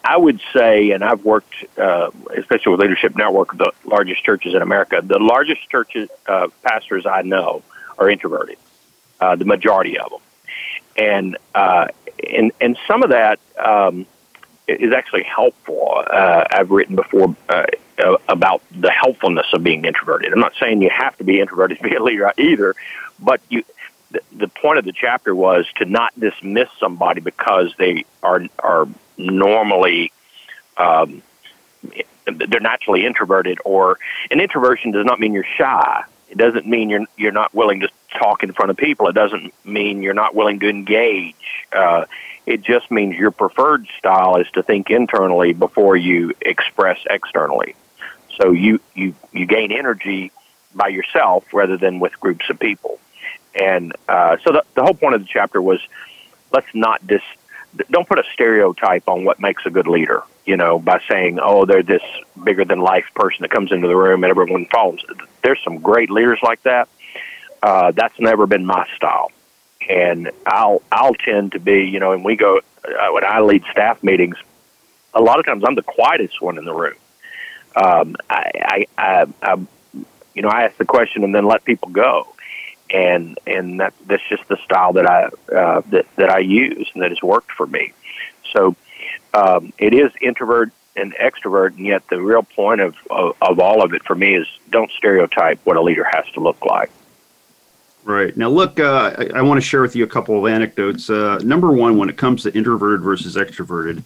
I 0.04 0.16
would 0.16 0.40
say, 0.52 0.90
and 0.90 1.02
I've 1.02 1.24
worked, 1.24 1.54
uh, 1.78 2.10
especially 2.36 2.72
with 2.72 2.80
Leadership 2.80 3.16
Network, 3.16 3.56
the 3.56 3.72
largest 3.84 4.22
churches 4.22 4.54
in 4.54 4.60
America. 4.60 5.00
The 5.02 5.18
largest 5.18 5.68
churches 5.70 6.10
uh, 6.26 6.48
pastors 6.62 7.06
I 7.06 7.22
know 7.22 7.62
are 7.98 8.10
introverted. 8.10 8.58
Uh, 9.20 9.36
the 9.36 9.46
majority 9.46 9.98
of 9.98 10.10
them, 10.10 10.20
and 10.96 11.38
uh, 11.54 11.88
and 12.30 12.52
and 12.60 12.76
some 12.86 13.02
of 13.02 13.10
that 13.10 13.40
um, 13.58 14.04
is 14.68 14.92
actually 14.92 15.22
helpful. 15.22 16.04
Uh, 16.06 16.44
I've 16.50 16.70
written 16.70 16.96
before 16.96 17.34
about 18.28 18.62
the 18.72 18.90
helpfulness 18.90 19.46
of 19.52 19.62
being 19.62 19.84
introverted. 19.84 20.32
I'm 20.32 20.40
not 20.40 20.54
saying 20.60 20.82
you 20.82 20.90
have 20.90 21.16
to 21.18 21.24
be 21.24 21.40
introverted 21.40 21.78
to 21.78 21.84
be 21.84 21.94
a 21.94 22.02
leader 22.02 22.30
either, 22.36 22.74
but 23.18 23.40
you. 23.48 23.64
The, 24.32 24.48
point 24.48 24.78
of 24.78 24.84
the 24.84 24.92
chapter 24.92 25.34
was 25.34 25.66
to 25.76 25.84
not 25.84 26.18
dismiss 26.18 26.68
somebody 26.78 27.20
because 27.20 27.74
they 27.78 28.04
are 28.22 28.42
are 28.58 28.86
normally 29.16 30.12
um, 30.76 31.22
they're 32.26 32.60
naturally 32.60 33.04
introverted 33.04 33.58
or 33.64 33.98
an 34.30 34.40
introversion 34.40 34.92
does 34.92 35.04
not 35.04 35.20
mean 35.20 35.32
you're 35.32 35.44
shy. 35.56 36.04
It 36.28 36.38
doesn't 36.38 36.66
mean 36.66 36.90
you're 36.90 37.04
you're 37.16 37.32
not 37.32 37.54
willing 37.54 37.80
to 37.80 37.88
talk 38.18 38.42
in 38.42 38.52
front 38.52 38.70
of 38.70 38.76
people. 38.76 39.08
It 39.08 39.14
doesn't 39.14 39.52
mean 39.64 40.02
you're 40.02 40.14
not 40.14 40.34
willing 40.34 40.60
to 40.60 40.68
engage. 40.68 41.66
Uh, 41.72 42.06
it 42.46 42.62
just 42.62 42.90
means 42.90 43.16
your 43.16 43.30
preferred 43.30 43.86
style 43.98 44.36
is 44.36 44.50
to 44.52 44.62
think 44.62 44.90
internally 44.90 45.52
before 45.52 45.96
you 45.96 46.32
express 46.40 46.98
externally. 47.08 47.74
So 48.40 48.52
you 48.52 48.80
you 48.94 49.14
you 49.32 49.46
gain 49.46 49.72
energy 49.72 50.32
by 50.74 50.88
yourself 50.88 51.44
rather 51.52 51.76
than 51.76 52.00
with 52.00 52.18
groups 52.18 52.48
of 52.48 52.58
people 52.58 52.98
and 53.60 53.92
uh, 54.08 54.36
so 54.44 54.52
the, 54.52 54.64
the 54.74 54.82
whole 54.82 54.94
point 54.94 55.14
of 55.14 55.22
the 55.22 55.28
chapter 55.28 55.60
was 55.60 55.80
let's 56.52 56.74
not 56.74 57.06
dis 57.06 57.22
don't 57.90 58.06
put 58.06 58.18
a 58.18 58.24
stereotype 58.32 59.08
on 59.08 59.24
what 59.24 59.40
makes 59.40 59.64
a 59.64 59.70
good 59.70 59.86
leader 59.86 60.22
you 60.44 60.56
know, 60.56 60.78
by 60.78 61.00
saying, 61.08 61.38
oh, 61.40 61.64
they're 61.64 61.82
this 61.82 62.02
bigger 62.42 62.64
than 62.64 62.80
life 62.80 63.06
person 63.14 63.42
that 63.42 63.50
comes 63.50 63.70
into 63.70 63.86
the 63.86 63.96
room 63.96 64.24
and 64.24 64.30
everyone 64.30 64.66
follows. 64.66 65.00
There's 65.42 65.60
some 65.62 65.78
great 65.78 66.10
leaders 66.10 66.38
like 66.42 66.62
that. 66.64 66.88
Uh, 67.62 67.92
that's 67.92 68.18
never 68.18 68.46
been 68.46 68.66
my 68.66 68.86
style. 68.96 69.30
And 69.88 70.30
I'll, 70.46 70.82
I'll 70.90 71.14
tend 71.14 71.52
to 71.52 71.60
be, 71.60 71.84
you 71.84 72.00
know, 72.00 72.12
and 72.12 72.24
we 72.24 72.36
go, 72.36 72.60
uh, 72.84 73.08
when 73.12 73.24
I 73.24 73.40
lead 73.40 73.64
staff 73.70 74.02
meetings, 74.02 74.36
a 75.14 75.20
lot 75.20 75.38
of 75.38 75.46
times 75.46 75.62
I'm 75.66 75.74
the 75.74 75.82
quietest 75.82 76.40
one 76.40 76.58
in 76.58 76.64
the 76.64 76.74
room. 76.74 76.94
Um, 77.76 78.16
I, 78.28 78.50
I, 78.54 78.86
I, 78.98 79.26
I, 79.42 79.54
you 80.34 80.42
know, 80.42 80.48
I 80.48 80.64
ask 80.64 80.76
the 80.76 80.84
question 80.84 81.24
and 81.24 81.34
then 81.34 81.44
let 81.44 81.64
people 81.64 81.90
go. 81.90 82.34
And, 82.92 83.38
and 83.46 83.80
that, 83.80 83.94
that's 84.06 84.22
just 84.28 84.46
the 84.48 84.58
style 84.58 84.92
that 84.94 85.06
I, 85.06 85.24
uh, 85.54 85.82
that, 85.90 86.06
that 86.16 86.30
I 86.30 86.40
use 86.40 86.90
and 86.92 87.02
that 87.02 87.10
has 87.10 87.22
worked 87.22 87.52
for 87.52 87.66
me. 87.66 87.92
So, 88.52 88.76
um, 89.34 89.72
it 89.78 89.94
is 89.94 90.10
introvert 90.20 90.70
and 90.94 91.14
extrovert, 91.14 91.76
and 91.76 91.86
yet 91.86 92.06
the 92.08 92.20
real 92.20 92.42
point 92.42 92.80
of, 92.80 92.94
of, 93.10 93.34
of 93.40 93.58
all 93.58 93.82
of 93.82 93.94
it 93.94 94.04
for 94.04 94.14
me 94.14 94.34
is 94.34 94.46
don't 94.70 94.90
stereotype 94.92 95.58
what 95.64 95.76
a 95.76 95.82
leader 95.82 96.04
has 96.04 96.26
to 96.34 96.40
look 96.40 96.64
like. 96.64 96.90
Right. 98.04 98.36
Now, 98.36 98.48
look, 98.48 98.80
uh, 98.80 99.14
I, 99.16 99.38
I 99.38 99.42
want 99.42 99.58
to 99.58 99.66
share 99.66 99.80
with 99.80 99.94
you 99.94 100.02
a 100.02 100.08
couple 100.08 100.36
of 100.36 100.52
anecdotes. 100.52 101.08
Uh, 101.08 101.38
number 101.44 101.70
one, 101.70 101.96
when 101.96 102.08
it 102.08 102.16
comes 102.16 102.42
to 102.42 102.54
introverted 102.54 103.00
versus 103.00 103.36
extroverted, 103.36 104.02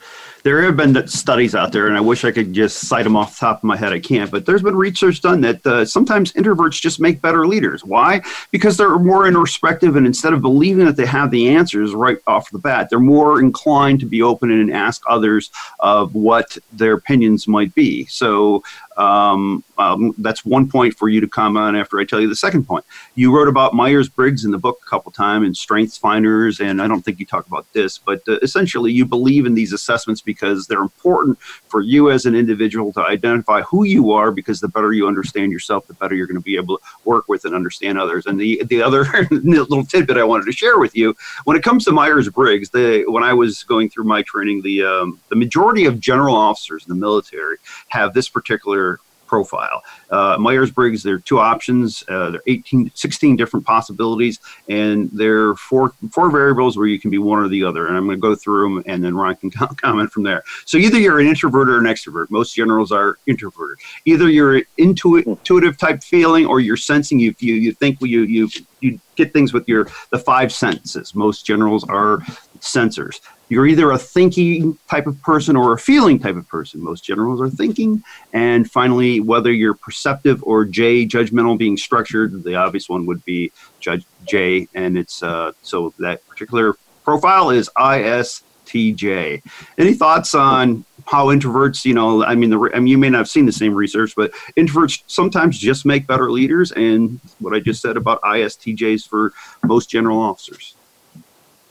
there 0.46 0.62
have 0.62 0.76
been 0.76 1.08
studies 1.08 1.56
out 1.56 1.72
there, 1.72 1.88
and 1.88 1.96
I 1.96 2.00
wish 2.00 2.24
I 2.24 2.30
could 2.30 2.52
just 2.52 2.86
cite 2.86 3.02
them 3.02 3.16
off 3.16 3.34
the 3.34 3.46
top 3.46 3.58
of 3.58 3.64
my 3.64 3.76
head. 3.76 3.92
I 3.92 3.98
can't, 3.98 4.30
but 4.30 4.46
there's 4.46 4.62
been 4.62 4.76
research 4.76 5.20
done 5.20 5.40
that 5.40 5.66
uh, 5.66 5.84
sometimes 5.84 6.32
introverts 6.34 6.80
just 6.80 7.00
make 7.00 7.20
better 7.20 7.48
leaders. 7.48 7.84
Why? 7.84 8.22
Because 8.52 8.76
they're 8.76 8.96
more 8.96 9.26
introspective, 9.26 9.96
and 9.96 10.06
instead 10.06 10.32
of 10.32 10.42
believing 10.42 10.84
that 10.84 10.94
they 10.94 11.04
have 11.04 11.32
the 11.32 11.48
answers 11.48 11.96
right 11.96 12.18
off 12.28 12.48
the 12.52 12.60
bat, 12.60 12.90
they're 12.90 13.00
more 13.00 13.40
inclined 13.40 13.98
to 13.98 14.06
be 14.06 14.22
open 14.22 14.52
and 14.52 14.72
ask 14.72 15.02
others 15.08 15.50
of 15.80 16.14
what 16.14 16.56
their 16.72 16.92
opinions 16.92 17.48
might 17.48 17.74
be. 17.74 18.06
So 18.06 18.62
um, 18.96 19.62
um, 19.78 20.14
that's 20.18 20.44
one 20.44 20.68
point 20.68 20.94
for 20.94 21.08
you 21.08 21.20
to 21.20 21.28
comment 21.28 21.64
on 21.64 21.76
after 21.76 21.98
I 22.00 22.04
tell 22.04 22.20
you 22.20 22.28
the 22.28 22.36
second 22.36 22.66
point. 22.66 22.84
You 23.14 23.34
wrote 23.34 23.48
about 23.48 23.74
Myers 23.74 24.08
Briggs 24.08 24.44
in 24.44 24.50
the 24.50 24.58
book 24.58 24.78
a 24.82 24.88
couple 24.88 25.12
times 25.12 25.44
and 25.44 25.56
Strengths 25.56 25.98
Finders, 25.98 26.60
and 26.60 26.80
I 26.80 26.88
don't 26.88 27.02
think 27.02 27.20
you 27.20 27.26
talk 27.26 27.46
about 27.46 27.70
this, 27.72 27.98
but 27.98 28.22
uh, 28.28 28.38
essentially 28.42 28.92
you 28.92 29.04
believe 29.04 29.44
in 29.44 29.54
these 29.54 29.72
assessments 29.72 30.22
because 30.22 30.35
because 30.36 30.66
they're 30.66 30.82
important 30.82 31.38
for 31.68 31.80
you 31.80 32.10
as 32.10 32.26
an 32.26 32.34
individual 32.34 32.92
to 32.92 33.00
identify 33.00 33.62
who 33.62 33.84
you 33.84 34.12
are 34.12 34.30
because 34.30 34.60
the 34.60 34.68
better 34.68 34.92
you 34.92 35.08
understand 35.08 35.50
yourself, 35.50 35.86
the 35.86 35.94
better 35.94 36.14
you're 36.14 36.26
going 36.26 36.36
to 36.36 36.44
be 36.44 36.56
able 36.56 36.76
to 36.76 36.84
work 37.04 37.28
with 37.28 37.44
and 37.44 37.54
understand 37.54 37.98
others. 37.98 38.26
And 38.26 38.38
the, 38.38 38.62
the 38.64 38.82
other 38.82 39.06
little 39.30 39.84
tidbit 39.84 40.18
I 40.18 40.24
wanted 40.24 40.44
to 40.46 40.52
share 40.52 40.78
with 40.78 40.94
you 40.94 41.16
when 41.44 41.56
it 41.56 41.62
comes 41.62 41.84
to 41.86 41.92
Myers 41.92 42.28
Briggs, 42.28 42.70
when 42.72 43.22
I 43.22 43.32
was 43.32 43.64
going 43.64 43.88
through 43.88 44.04
my 44.04 44.22
training, 44.22 44.62
the, 44.62 44.84
um, 44.84 45.20
the 45.30 45.36
majority 45.36 45.86
of 45.86 46.00
general 46.00 46.36
officers 46.36 46.84
in 46.84 46.90
the 46.90 47.00
military 47.00 47.56
have 47.88 48.12
this 48.12 48.28
particular 48.28 49.00
profile. 49.26 49.82
Uh, 50.10 50.36
Myers 50.38 50.70
Briggs, 50.70 51.02
there 51.02 51.14
are 51.14 51.20
two 51.20 51.38
options. 51.38 52.04
Uh, 52.08 52.30
there 52.30 52.40
are 52.40 52.44
18, 52.46 52.90
16 52.94 53.36
different 53.36 53.66
possibilities, 53.66 54.40
and 54.68 55.10
there 55.12 55.48
are 55.48 55.56
four, 55.56 55.92
four 56.10 56.30
variables 56.30 56.76
where 56.76 56.86
you 56.86 57.00
can 57.00 57.10
be 57.10 57.18
one 57.18 57.38
or 57.38 57.48
the 57.48 57.64
other. 57.64 57.86
And 57.86 57.96
I'm 57.96 58.06
going 58.06 58.16
to 58.16 58.20
go 58.20 58.34
through 58.34 58.74
them, 58.74 58.84
and 58.86 59.02
then 59.04 59.14
Ron 59.14 59.36
can 59.36 59.50
comment 59.76 60.10
from 60.10 60.22
there. 60.22 60.42
So 60.64 60.78
either 60.78 60.98
you're 60.98 61.20
an 61.20 61.26
introvert 61.26 61.68
or 61.68 61.78
an 61.78 61.84
extrovert. 61.84 62.30
Most 62.30 62.54
generals 62.54 62.92
are 62.92 63.18
introverted. 63.26 63.78
Either 64.04 64.28
you're 64.28 64.62
intu- 64.78 65.16
intuitive 65.16 65.76
type 65.78 66.02
feeling, 66.02 66.46
or 66.46 66.60
you're 66.60 66.76
sensing. 66.76 67.18
You 67.18 67.34
you, 67.38 67.54
you 67.54 67.72
think 67.72 68.00
you 68.00 68.22
you 68.22 68.48
you 68.80 69.00
get 69.16 69.32
things 69.32 69.52
with 69.52 69.68
your 69.68 69.88
the 70.10 70.18
five 70.18 70.52
senses. 70.52 71.14
Most 71.14 71.46
generals 71.46 71.84
are 71.84 72.20
sensors. 72.60 73.20
You're 73.48 73.66
either 73.66 73.92
a 73.92 73.98
thinking 73.98 74.76
type 74.88 75.06
of 75.06 75.20
person 75.22 75.56
or 75.56 75.72
a 75.72 75.78
feeling 75.78 76.18
type 76.18 76.36
of 76.36 76.48
person. 76.48 76.82
Most 76.82 77.04
generals 77.04 77.40
are 77.40 77.48
thinking. 77.48 78.02
And 78.32 78.68
finally, 78.70 79.20
whether 79.20 79.52
you're 79.52 79.74
perceptive 79.74 80.42
or 80.42 80.64
J, 80.64 81.06
judgmental 81.06 81.56
being 81.56 81.76
structured, 81.76 82.42
the 82.42 82.56
obvious 82.56 82.88
one 82.88 83.06
would 83.06 83.24
be 83.24 83.52
Judge 83.78 84.04
J. 84.26 84.66
And 84.74 84.98
it's 84.98 85.22
uh, 85.22 85.52
so 85.62 85.94
that 86.00 86.26
particular 86.26 86.74
profile 87.04 87.50
is 87.50 87.70
ISTJ. 87.76 89.42
Any 89.78 89.94
thoughts 89.94 90.34
on 90.34 90.84
how 91.06 91.26
introverts, 91.26 91.84
you 91.84 91.94
know, 91.94 92.24
I 92.24 92.34
mean, 92.34 92.50
the, 92.50 92.70
I 92.74 92.80
mean, 92.80 92.88
you 92.88 92.98
may 92.98 93.10
not 93.10 93.18
have 93.18 93.28
seen 93.28 93.46
the 93.46 93.52
same 93.52 93.74
research, 93.74 94.14
but 94.16 94.32
introverts 94.56 95.02
sometimes 95.06 95.58
just 95.58 95.86
make 95.86 96.06
better 96.06 96.32
leaders. 96.32 96.72
And 96.72 97.20
what 97.38 97.54
I 97.54 97.60
just 97.60 97.80
said 97.80 97.96
about 97.96 98.20
ISTJs 98.22 99.08
for 99.08 99.32
most 99.64 99.88
general 99.88 100.18
officers. 100.18 100.75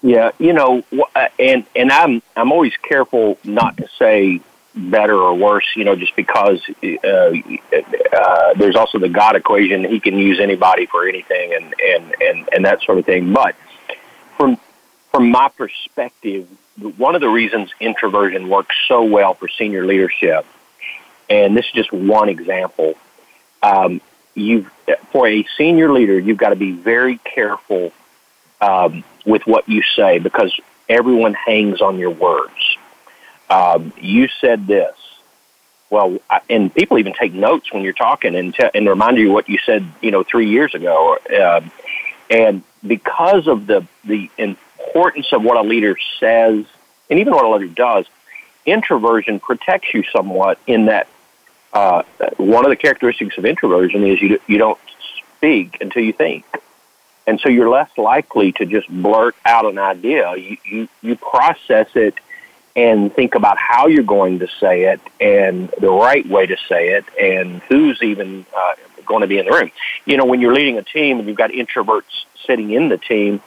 Yeah, 0.06 0.34
you 0.38 0.54
know, 0.54 0.84
uh, 1.16 1.30
and 1.40 1.66
and 1.76 1.92
I'm 1.92 2.22
I'm 2.36 2.52
always 2.52 2.74
careful 2.78 3.40
not 3.44 3.78
to 3.78 3.88
say 3.98 4.40
better 4.76 5.16
or 5.16 5.34
worse, 5.34 5.66
you 5.76 5.84
know, 5.84 5.96
just 5.96 6.16
because 6.16 6.62
uh, 6.84 7.08
uh, 7.08 8.54
there's 8.54 8.76
also 8.76 9.00
the 9.00 9.10
God 9.10 9.36
equation. 9.36 9.84
He 9.84 10.00
can 10.00 10.16
use 10.20 10.40
anybody 10.40 10.86
for 10.86 11.08
anything, 11.08 11.56
and 11.56 11.74
and 11.84 12.16
and 12.22 12.50
and 12.54 12.66
that 12.66 12.84
sort 12.84 13.00
of 13.00 13.06
thing. 13.08 13.34
But 13.34 13.56
from 14.38 14.60
from 15.10 15.32
my 15.32 15.50
perspective, 15.50 16.48
one 16.98 17.16
of 17.16 17.22
the 17.22 17.30
reasons 17.30 17.72
introversion 17.80 18.48
works 18.48 18.76
so 18.88 19.06
well 19.06 19.34
for 19.34 19.48
senior 19.48 19.88
leadership, 19.88 20.46
and 21.32 21.58
this 21.58 21.66
is 21.66 21.72
just 21.72 21.92
one 21.92 22.30
example. 22.30 22.94
Um, 23.64 24.02
you 24.36 24.70
for 25.12 25.28
a 25.28 25.48
senior 25.58 25.92
leader, 25.92 26.20
you've 26.20 26.38
got 26.38 26.50
to 26.50 26.56
be 26.56 26.74
very 26.74 27.18
careful 27.18 27.92
um, 28.62 29.04
with 29.26 29.46
what 29.46 29.68
you 29.68 29.82
say 29.96 30.20
because 30.20 30.58
everyone 30.88 31.34
hangs 31.34 31.82
on 31.82 31.98
your 31.98 32.12
words. 32.12 32.78
Um, 33.50 33.94
you 34.00 34.28
said 34.42 34.68
this. 34.68 34.96
Well, 35.90 36.18
I, 36.30 36.42
and 36.50 36.74
people 36.74 36.98
even 36.98 37.14
take 37.14 37.34
notes 37.34 37.72
when 37.72 37.84
you're 37.84 37.94
talking 37.94 38.36
and, 38.36 38.54
te- 38.54 38.72
and 38.74 38.88
remind 38.88 39.18
you 39.18 39.32
what 39.32 39.48
you 39.48 39.60
said, 39.66 39.86
you 40.02 40.12
know, 40.12 40.24
three 40.24 40.50
years 40.50 40.74
ago. 40.74 41.18
Uh, 41.32 41.62
and 42.30 42.64
because 42.86 43.48
of 43.48 43.68
the, 43.68 43.86
the 44.04 44.30
importance 44.38 45.32
of 45.32 45.44
what 45.44 45.58
a 45.58 45.62
leader 45.62 45.96
says 46.20 46.66
and 47.10 47.20
even 47.20 47.34
what 47.34 47.46
a 47.46 47.50
leader 47.50 47.74
does, 47.74 48.06
introversion 48.66 49.40
protects 49.40 49.94
you 49.94 50.04
somewhat 50.12 50.58
in 50.66 50.86
that 50.86 51.08
uh, 51.72 52.04
one 52.38 52.66
of 52.66 52.70
the 52.70 52.76
characteristics 52.76 53.38
of 53.38 53.46
introversion 53.46 54.06
is 54.06 54.22
you, 54.22 54.40
you 54.48 54.58
don't 54.58 54.80
speak 55.38 55.78
until 55.82 56.04
you 56.04 56.14
think. 56.14 56.46
And 57.28 57.40
so 57.40 57.50
you're 57.50 57.70
less 57.70 57.90
likely 57.98 58.52
to 58.54 58.66
just 58.66 58.88
blurt 58.90 59.36
out 59.46 59.66
an 59.66 59.78
idea. 59.78 60.36
You, 60.36 60.58
you, 60.64 60.90
you 61.02 61.16
process 61.16 61.88
it 61.96 62.16
and 62.76 63.14
think 63.14 63.36
about 63.36 63.58
how 63.58 63.88
you're 63.88 64.04
going 64.04 64.40
to 64.40 64.48
say 64.60 64.84
it 64.84 65.00
and 65.20 65.70
the 65.80 65.90
right 65.90 66.28
way 66.28 66.46
to 66.46 66.58
say 66.68 66.90
it 66.90 67.06
and 67.20 67.62
who's 67.64 68.02
even 68.04 68.46
uh, 68.56 68.74
going 69.06 69.22
to 69.22 69.28
be 69.28 69.38
in 69.38 69.46
the 69.46 69.52
room. 69.52 69.72
You 70.06 70.18
know, 70.18 70.26
when 70.26 70.42
you're 70.42 70.54
leading 70.54 70.78
a 70.78 70.84
team 70.84 71.20
and 71.20 71.28
you've 71.28 71.38
got 71.38 71.52
introverts 71.52 72.26
sitting 72.46 72.72
in 72.72 72.90
the 72.90 72.98
team, 72.98 73.42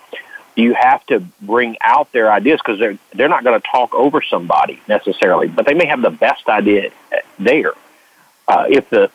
you 0.56 0.74
have 0.74 1.04
to 1.06 1.20
bring 1.42 1.76
out 1.80 2.10
their 2.10 2.32
ideas 2.32 2.58
because 2.64 2.80
they're 2.80 2.98
they're 3.14 3.28
not 3.28 3.44
going 3.44 3.60
to 3.60 3.66
talk 3.70 3.94
over 3.94 4.22
somebody 4.22 4.80
necessarily, 4.88 5.46
but 5.46 5.66
they 5.66 5.74
may 5.74 5.86
have 5.86 6.02
the 6.02 6.10
best 6.10 6.48
idea 6.48 6.90
there. 7.38 7.74
Uh, 8.48 8.64
if 8.68 8.90
the 8.90 9.10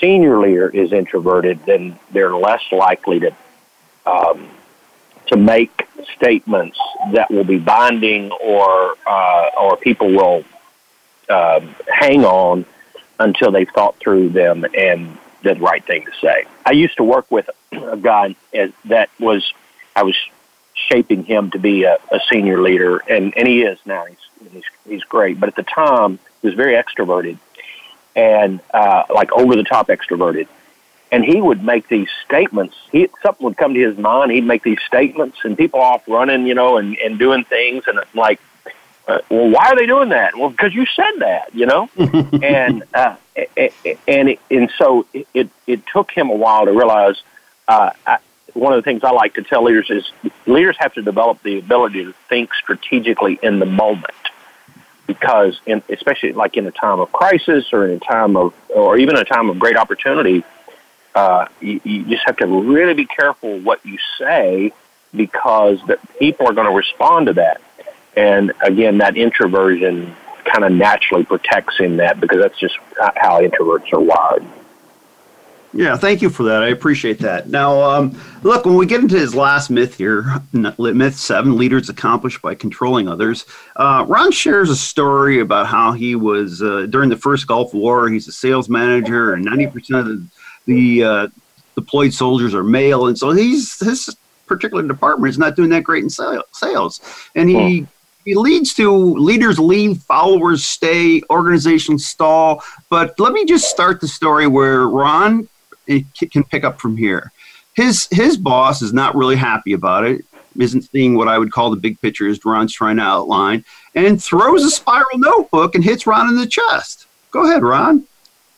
senior 0.00 0.40
leader 0.40 0.68
is 0.68 0.92
introverted, 0.92 1.64
then 1.64 1.96
they're 2.10 2.34
less 2.34 2.62
likely 2.72 3.20
to 3.20 3.36
um, 4.06 4.48
to 5.26 5.36
make 5.36 5.86
statements 6.16 6.78
that 7.12 7.30
will 7.30 7.44
be 7.44 7.58
binding 7.58 8.30
or 8.32 8.94
uh, 9.06 9.50
or 9.58 9.76
people 9.76 10.08
will 10.08 10.44
uh, 11.28 11.60
hang 11.88 12.24
on 12.24 12.66
until 13.18 13.50
they've 13.50 13.70
thought 13.70 13.96
through 13.98 14.28
them 14.28 14.64
and 14.76 15.16
the 15.42 15.54
right 15.56 15.84
thing 15.84 16.04
to 16.04 16.12
say. 16.20 16.44
I 16.66 16.72
used 16.72 16.96
to 16.96 17.04
work 17.04 17.30
with 17.30 17.48
a 17.72 17.96
guy 17.96 18.36
that 18.86 19.10
was 19.18 19.52
I 19.96 20.02
was 20.02 20.16
shaping 20.74 21.24
him 21.24 21.50
to 21.52 21.58
be 21.58 21.84
a, 21.84 21.98
a 22.10 22.20
senior 22.30 22.60
leader, 22.60 22.98
and, 23.08 23.32
and 23.36 23.46
he 23.46 23.62
is 23.62 23.78
now. 23.86 24.06
He's, 24.06 24.50
he's 24.52 24.64
he's 24.86 25.04
great, 25.04 25.38
but 25.38 25.48
at 25.48 25.56
the 25.56 25.62
time 25.62 26.18
he 26.42 26.48
was 26.48 26.54
very 26.54 26.74
extroverted 26.74 27.38
and 28.16 28.60
uh, 28.72 29.04
like 29.12 29.32
over 29.32 29.56
the 29.56 29.64
top 29.64 29.88
extroverted 29.88 30.48
and 31.14 31.24
he 31.24 31.40
would 31.40 31.62
make 31.62 31.88
these 31.88 32.08
statements. 32.24 32.74
He 32.90 33.08
something 33.22 33.44
would 33.44 33.56
come 33.56 33.74
to 33.74 33.80
his 33.80 33.96
mind. 33.96 34.32
He'd 34.32 34.44
make 34.44 34.64
these 34.64 34.82
statements, 34.86 35.38
and 35.44 35.56
people 35.56 35.80
off 35.80 36.02
running, 36.08 36.46
you 36.46 36.54
know, 36.54 36.76
and 36.76 36.96
and 36.98 37.18
doing 37.18 37.44
things, 37.44 37.84
and 37.86 37.98
it's 37.98 38.14
like 38.14 38.40
uh, 39.06 39.18
well, 39.28 39.50
why 39.50 39.66
are 39.68 39.76
they 39.76 39.86
doing 39.86 40.08
that? 40.08 40.36
Well, 40.36 40.50
because 40.50 40.74
you 40.74 40.86
said 40.86 41.12
that, 41.18 41.54
you 41.54 41.66
know, 41.66 41.88
and 42.42 42.82
uh, 42.94 43.16
and 43.36 44.28
it, 44.30 44.40
and 44.50 44.70
so 44.76 45.06
it 45.12 45.48
it 45.66 45.86
took 45.86 46.10
him 46.10 46.30
a 46.30 46.34
while 46.34 46.64
to 46.64 46.72
realize. 46.72 47.22
Uh, 47.68 47.90
I, 48.06 48.18
one 48.54 48.72
of 48.72 48.76
the 48.76 48.82
things 48.82 49.02
I 49.02 49.10
like 49.10 49.34
to 49.34 49.42
tell 49.42 49.64
leaders 49.64 49.90
is 49.90 50.12
leaders 50.46 50.76
have 50.78 50.94
to 50.94 51.02
develop 51.02 51.42
the 51.42 51.58
ability 51.58 52.04
to 52.04 52.14
think 52.28 52.54
strategically 52.54 53.36
in 53.42 53.58
the 53.58 53.66
moment, 53.66 54.14
because 55.08 55.60
in, 55.66 55.82
especially 55.88 56.32
like 56.32 56.56
in 56.56 56.64
a 56.66 56.70
time 56.70 57.00
of 57.00 57.10
crisis 57.10 57.72
or 57.72 57.86
in 57.86 57.96
a 57.96 57.98
time 57.98 58.36
of 58.36 58.54
or 58.68 58.96
even 58.96 59.16
a 59.16 59.24
time 59.24 59.50
of 59.50 59.58
great 59.58 59.76
opportunity, 59.76 60.44
uh, 61.14 61.46
you, 61.60 61.80
you 61.84 62.04
just 62.04 62.24
have 62.26 62.36
to 62.38 62.46
really 62.46 62.94
be 62.94 63.06
careful 63.06 63.58
what 63.60 63.84
you 63.86 63.98
say 64.18 64.72
because 65.14 65.78
that 65.86 66.00
people 66.18 66.48
are 66.48 66.52
going 66.52 66.66
to 66.66 66.76
respond 66.76 67.26
to 67.26 67.32
that. 67.34 67.60
And 68.16 68.52
again, 68.60 68.98
that 68.98 69.16
introversion 69.16 70.14
kind 70.44 70.64
of 70.64 70.72
naturally 70.72 71.24
protects 71.24 71.80
in 71.80 71.96
that 71.98 72.20
because 72.20 72.38
that's 72.38 72.58
just 72.58 72.76
how 73.16 73.40
introverts 73.40 73.92
are 73.92 74.00
wired. 74.00 74.44
Yeah, 75.76 75.96
thank 75.96 76.22
you 76.22 76.30
for 76.30 76.44
that. 76.44 76.62
I 76.62 76.68
appreciate 76.68 77.18
that. 77.20 77.48
Now, 77.48 77.80
um, 77.80 78.20
look, 78.44 78.64
when 78.64 78.76
we 78.76 78.86
get 78.86 79.00
into 79.00 79.18
his 79.18 79.34
last 79.34 79.70
myth 79.70 79.96
here, 79.96 80.24
myth 80.52 81.16
seven, 81.16 81.56
leaders 81.56 81.88
accomplished 81.88 82.40
by 82.42 82.54
controlling 82.54 83.08
others, 83.08 83.44
uh, 83.74 84.04
Ron 84.06 84.30
shares 84.30 84.70
a 84.70 84.76
story 84.76 85.40
about 85.40 85.66
how 85.66 85.90
he 85.90 86.14
was, 86.14 86.62
uh, 86.62 86.86
during 86.88 87.08
the 87.08 87.16
first 87.16 87.48
Gulf 87.48 87.74
War, 87.74 88.08
he's 88.08 88.28
a 88.28 88.32
sales 88.32 88.68
manager, 88.68 89.32
and 89.32 89.44
90% 89.44 89.98
of 89.98 90.06
the, 90.06 90.24
the 90.66 91.04
uh, 91.04 91.28
deployed 91.74 92.12
soldiers 92.12 92.54
are 92.54 92.64
male. 92.64 93.06
And 93.06 93.18
so 93.18 93.30
he's, 93.30 93.78
his 93.80 94.16
particular 94.46 94.86
department 94.86 95.30
is 95.30 95.38
not 95.38 95.56
doing 95.56 95.70
that 95.70 95.84
great 95.84 96.02
in 96.02 96.10
sales. 96.10 97.00
And 97.34 97.48
he, 97.48 97.80
hmm 97.80 97.84
he 98.24 98.34
leads 98.34 98.72
to 98.74 98.90
leaders 98.90 99.58
leave, 99.58 99.98
followers 100.02 100.64
stay, 100.64 101.20
organizations 101.30 102.06
stall. 102.06 102.62
But 102.88 103.18
let 103.20 103.32
me 103.32 103.44
just 103.44 103.68
start 103.68 104.00
the 104.00 104.08
story 104.08 104.46
where 104.46 104.88
Ron 104.88 105.46
can 105.86 106.44
pick 106.44 106.64
up 106.64 106.80
from 106.80 106.96
here. 106.96 107.32
His 107.74 108.08
his 108.10 108.36
boss 108.36 108.82
is 108.82 108.92
not 108.92 109.14
really 109.14 109.36
happy 109.36 109.72
about 109.72 110.04
it. 110.04 110.24
Isn't 110.58 110.82
seeing 110.82 111.16
what 111.16 111.28
I 111.28 111.38
would 111.38 111.52
call 111.52 111.70
the 111.70 111.76
big 111.76 112.00
picture 112.00 112.28
as 112.28 112.42
Ron's 112.44 112.72
trying 112.72 112.96
to 112.96 113.02
outline, 113.02 113.64
and 113.94 114.22
throws 114.22 114.64
a 114.64 114.70
spiral 114.70 115.18
notebook 115.18 115.74
and 115.74 115.84
hits 115.84 116.06
Ron 116.06 116.28
in 116.28 116.36
the 116.36 116.46
chest. 116.46 117.06
Go 117.32 117.44
ahead, 117.44 117.62
Ron. 117.62 118.06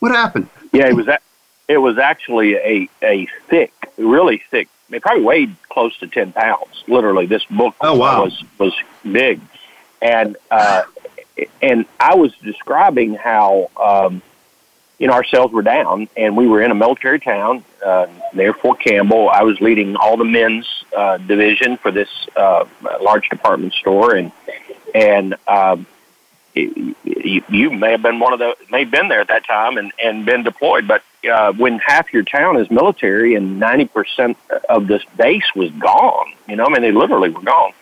What 0.01 0.13
happened? 0.13 0.49
Yeah, 0.73 0.89
he 0.89 0.93
was 0.93 1.07
that. 1.07 1.23
It 1.69 1.79
was 1.79 1.99
actually 1.99 2.55
a 2.55 2.89
a 3.03 3.27
thick, 3.49 3.73
really 3.97 4.43
thick. 4.51 4.69
It 4.91 5.03
probably 5.03 5.25
weighed 5.25 5.57
close 5.69 5.97
to 5.99 6.07
ten 6.07 6.33
pounds. 6.33 6.85
Literally, 6.87 7.27
this 7.27 7.45
book 7.47 7.75
oh, 7.81 7.97
wow. 7.97 8.25
was 8.25 8.45
was 8.59 8.75
big 9.03 9.41
and 10.03 10.37
uh, 10.51 10.83
and 11.63 11.87
I 12.01 12.15
was 12.15 12.33
describing 12.43 13.15
how 13.15 13.71
um, 13.77 14.23
you 14.99 15.07
know 15.07 15.15
our 15.15 15.25
sales 15.25 15.53
were 15.53 15.63
down, 15.63 16.09
and 16.17 16.37
we 16.37 16.47
were 16.47 16.63
in 16.63 16.71
a 16.71 16.75
military 16.75 17.21
town 17.21 17.65
uh, 17.85 18.07
near 18.33 18.53
Fort 18.55 18.81
Campbell. 18.81 19.29
I 19.29 19.43
was 19.43 19.61
leading 19.61 19.97
all 19.97 20.17
the 20.17 20.25
men's 20.25 20.67
uh, 20.97 21.19
division 21.19 21.77
for 21.77 21.91
this 21.91 22.09
uh, 22.37 22.65
large 23.01 23.29
department 23.29 23.75
store, 23.75 24.15
and 24.15 24.33
and 24.95 25.35
um, 25.47 25.87
you, 26.57 27.43
you 27.49 27.71
may 27.71 27.93
have 27.93 28.03
been 28.03 28.19
one 28.19 28.33
of 28.33 28.39
the 28.39 28.57
may 28.71 28.81
have 28.81 28.91
been 28.91 29.09
there 29.09 29.21
at 29.21 29.29
that 29.29 29.45
time 29.45 29.77
and 29.77 29.93
and 30.03 30.25
been 30.25 30.43
deployed, 30.43 30.89
but 30.89 31.03
uh, 31.31 31.53
when 31.53 31.79
half 31.79 32.13
your 32.13 32.23
town 32.23 32.57
is 32.57 32.71
military 32.71 33.35
and 33.35 33.61
ninety 33.61 33.85
percent 33.85 34.37
of 34.69 34.87
this 34.87 35.03
base 35.17 35.55
was 35.55 35.71
gone, 35.73 36.33
you 36.49 36.57
know, 36.57 36.65
I 36.65 36.71
mean 36.71 36.83
they 36.83 36.93
literally 36.93 37.31
were 37.31 37.43
gone, 37.43 37.73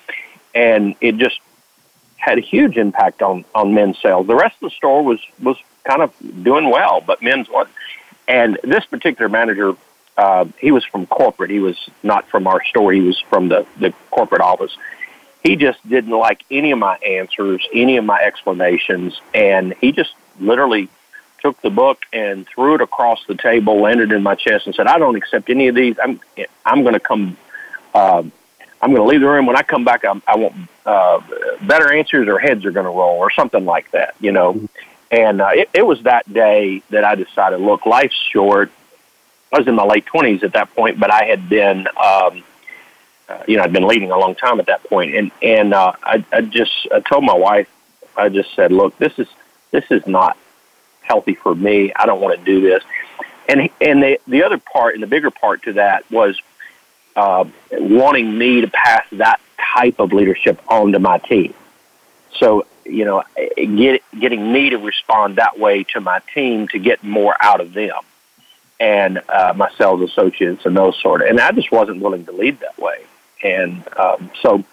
and 0.54 0.96
it 1.00 1.16
just 1.16 1.38
had 2.16 2.38
a 2.38 2.40
huge 2.40 2.76
impact 2.76 3.22
on 3.22 3.44
on 3.54 3.74
men's 3.74 3.98
sales. 4.00 4.26
The 4.26 4.34
rest 4.34 4.56
of 4.56 4.70
the 4.70 4.76
store 4.76 5.04
was 5.04 5.20
was 5.40 5.56
kind 5.84 6.02
of 6.02 6.12
doing 6.42 6.70
well, 6.70 7.00
but 7.00 7.22
men's 7.22 7.48
wasn't. 7.48 7.74
And 8.26 8.58
this 8.64 8.86
particular 8.86 9.28
manager, 9.28 9.76
uh, 10.16 10.46
he 10.58 10.70
was 10.70 10.84
from 10.84 11.06
corporate. 11.06 11.50
He 11.50 11.60
was 11.60 11.78
not 12.02 12.26
from 12.28 12.46
our 12.46 12.64
store. 12.64 12.92
He 12.92 13.02
was 13.02 13.20
from 13.20 13.48
the 13.48 13.66
the 13.78 13.92
corporate 14.10 14.40
office. 14.40 14.76
He 15.44 15.56
just 15.56 15.86
didn't 15.88 16.10
like 16.10 16.44
any 16.50 16.72
of 16.72 16.78
my 16.78 16.96
answers, 16.96 17.66
any 17.72 17.98
of 17.98 18.04
my 18.04 18.20
explanations, 18.20 19.20
and 19.32 19.74
he 19.74 19.92
just 19.92 20.14
literally 20.40 20.88
took 21.40 21.60
the 21.60 21.70
book 21.70 22.02
and 22.12 22.46
threw 22.46 22.74
it 22.74 22.80
across 22.80 23.24
the 23.26 23.34
table, 23.34 23.80
landed 23.80 24.10
in 24.10 24.22
my 24.22 24.34
chest, 24.34 24.66
and 24.66 24.74
said, 24.74 24.86
"I 24.86 24.98
don't 24.98 25.16
accept 25.16 25.50
any 25.50 25.68
of 25.68 25.74
these. 25.74 25.96
I'm 26.02 26.20
I'm 26.64 26.82
going 26.82 26.94
to 26.94 27.00
come." 27.00 27.36
Uh, 27.94 28.24
I'm 28.82 28.90
going 28.90 29.00
to 29.00 29.08
leave 29.08 29.22
the 29.22 29.28
room. 29.28 29.46
When 29.46 29.56
I 29.56 29.62
come 29.62 29.84
back, 29.84 30.04
I'm, 30.04 30.22
I 30.26 30.36
want 30.36 30.54
uh, 30.84 31.20
better 31.62 31.90
answers 31.90 32.28
or 32.28 32.38
heads 32.38 32.66
are 32.66 32.70
going 32.70 32.84
to 32.84 32.90
roll 32.90 33.16
or 33.16 33.30
something 33.30 33.64
like 33.64 33.90
that, 33.92 34.14
you 34.20 34.30
know. 34.30 34.52
Mm-hmm. 34.52 34.66
And 35.10 35.40
uh, 35.40 35.50
it, 35.52 35.70
it 35.72 35.86
was 35.86 36.02
that 36.02 36.30
day 36.30 36.82
that 36.90 37.02
I 37.02 37.14
decided, 37.14 37.60
look, 37.60 37.86
life's 37.86 38.16
short. 38.30 38.70
I 39.52 39.58
was 39.58 39.68
in 39.68 39.74
my 39.74 39.84
late 39.84 40.04
20s 40.04 40.42
at 40.42 40.52
that 40.52 40.74
point, 40.74 41.00
but 41.00 41.10
I 41.10 41.24
had 41.24 41.48
been, 41.48 41.86
um, 41.96 42.44
uh, 43.28 43.42
you 43.48 43.56
know, 43.56 43.62
I'd 43.62 43.72
been 43.72 43.86
leading 43.86 44.10
a 44.10 44.18
long 44.18 44.34
time 44.34 44.60
at 44.60 44.66
that. 44.66 44.80
And, 44.90 45.30
and 45.42 45.74
uh, 45.74 45.92
I, 46.02 46.24
I 46.32 46.40
just 46.42 46.72
I 46.92 47.00
told 47.00 47.24
my 47.24 47.34
wife, 47.34 47.68
I 48.16 48.28
just 48.28 48.54
said, 48.54 48.72
look, 48.72 48.96
this 48.98 49.18
is, 49.18 49.28
this 49.70 49.84
is 49.90 50.06
not 50.06 50.36
healthy 51.02 51.34
for 51.34 51.54
me. 51.54 51.92
I 51.94 52.06
don't 52.06 52.20
want 52.20 52.38
to 52.38 52.44
do 52.44 52.60
this. 52.60 52.82
And, 53.48 53.68
and 53.80 54.02
the, 54.02 54.20
the 54.26 54.44
other 54.44 54.58
part 54.58 54.94
and 54.94 55.02
the 55.02 55.06
bigger 55.06 55.30
part 55.30 55.64
to 55.64 55.74
that 55.74 56.10
was 56.10 56.40
uh, 57.16 57.44
wanting 57.72 58.36
me 58.36 58.60
to 58.62 58.68
pass 58.68 59.04
that 59.12 59.40
type 59.74 59.98
of 59.98 60.12
leadership 60.12 60.60
on 60.68 60.92
to 60.92 60.98
my 60.98 61.18
team. 61.18 61.54
So, 62.38 62.66
you 62.84 63.04
know, 63.04 63.22
get, 63.56 64.02
getting 64.18 64.52
me 64.52 64.70
to 64.70 64.78
respond 64.78 65.36
that 65.36 65.58
way 65.58 65.84
to 65.94 66.00
my 66.00 66.20
team 66.34 66.68
to 66.68 66.78
get 66.78 67.02
more 67.02 67.36
out 67.40 67.60
of 67.60 67.72
them 67.72 67.96
and 68.80 69.22
uh, 69.28 69.52
my 69.56 69.70
sales 69.78 70.02
associates 70.02 70.66
and 70.66 70.76
those 70.76 71.00
sort 71.00 71.22
of. 71.22 71.28
And 71.28 71.40
I 71.40 71.52
just 71.52 71.70
wasn't 71.70 72.00
willing 72.00 72.24
to 72.26 72.32
lead 72.32 72.60
that 72.60 72.78
way. 72.78 73.04
And 73.44 73.86
um, 73.98 74.30
so, 74.40 74.64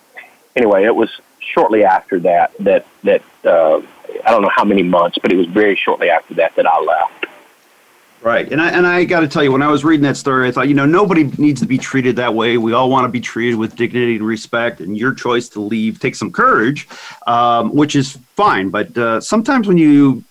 anyway, 0.55 0.85
it 0.85 0.95
was 0.95 1.09
shortly 1.39 1.83
after 1.83 2.19
that 2.21 2.53
that 2.59 2.85
that 3.03 3.21
uh, 3.43 3.81
I 4.25 4.31
don't 4.31 4.41
know 4.41 4.51
how 4.55 4.63
many 4.63 4.83
months, 4.83 5.17
but 5.21 5.31
it 5.31 5.35
was 5.35 5.47
very 5.47 5.75
shortly 5.75 6.09
after 6.09 6.33
that 6.35 6.55
that 6.55 6.65
I 6.65 6.79
left. 6.79 7.25
Right. 8.21 8.51
And 8.51 8.61
I, 8.61 8.69
and 8.69 8.85
I 8.85 9.03
got 9.03 9.21
to 9.21 9.27
tell 9.27 9.43
you, 9.43 9.51
when 9.51 9.63
I 9.63 9.67
was 9.67 9.83
reading 9.83 10.03
that 10.03 10.15
story, 10.15 10.47
I 10.47 10.51
thought, 10.51 10.67
you 10.67 10.75
know, 10.75 10.85
nobody 10.85 11.23
needs 11.39 11.59
to 11.61 11.65
be 11.65 11.79
treated 11.79 12.15
that 12.17 12.35
way. 12.35 12.55
We 12.57 12.71
all 12.71 12.87
want 12.87 13.05
to 13.05 13.09
be 13.09 13.19
treated 13.19 13.55
with 13.55 13.75
dignity 13.75 14.17
and 14.17 14.25
respect. 14.25 14.79
And 14.79 14.95
your 14.95 15.15
choice 15.15 15.49
to 15.49 15.59
leave 15.59 15.99
takes 15.99 16.19
some 16.19 16.31
courage, 16.31 16.87
um, 17.25 17.73
which 17.73 17.95
is 17.95 18.19
fine. 18.35 18.69
But 18.69 18.95
uh, 18.95 19.21
sometimes 19.21 19.67
when 19.67 19.79
you 19.79 20.23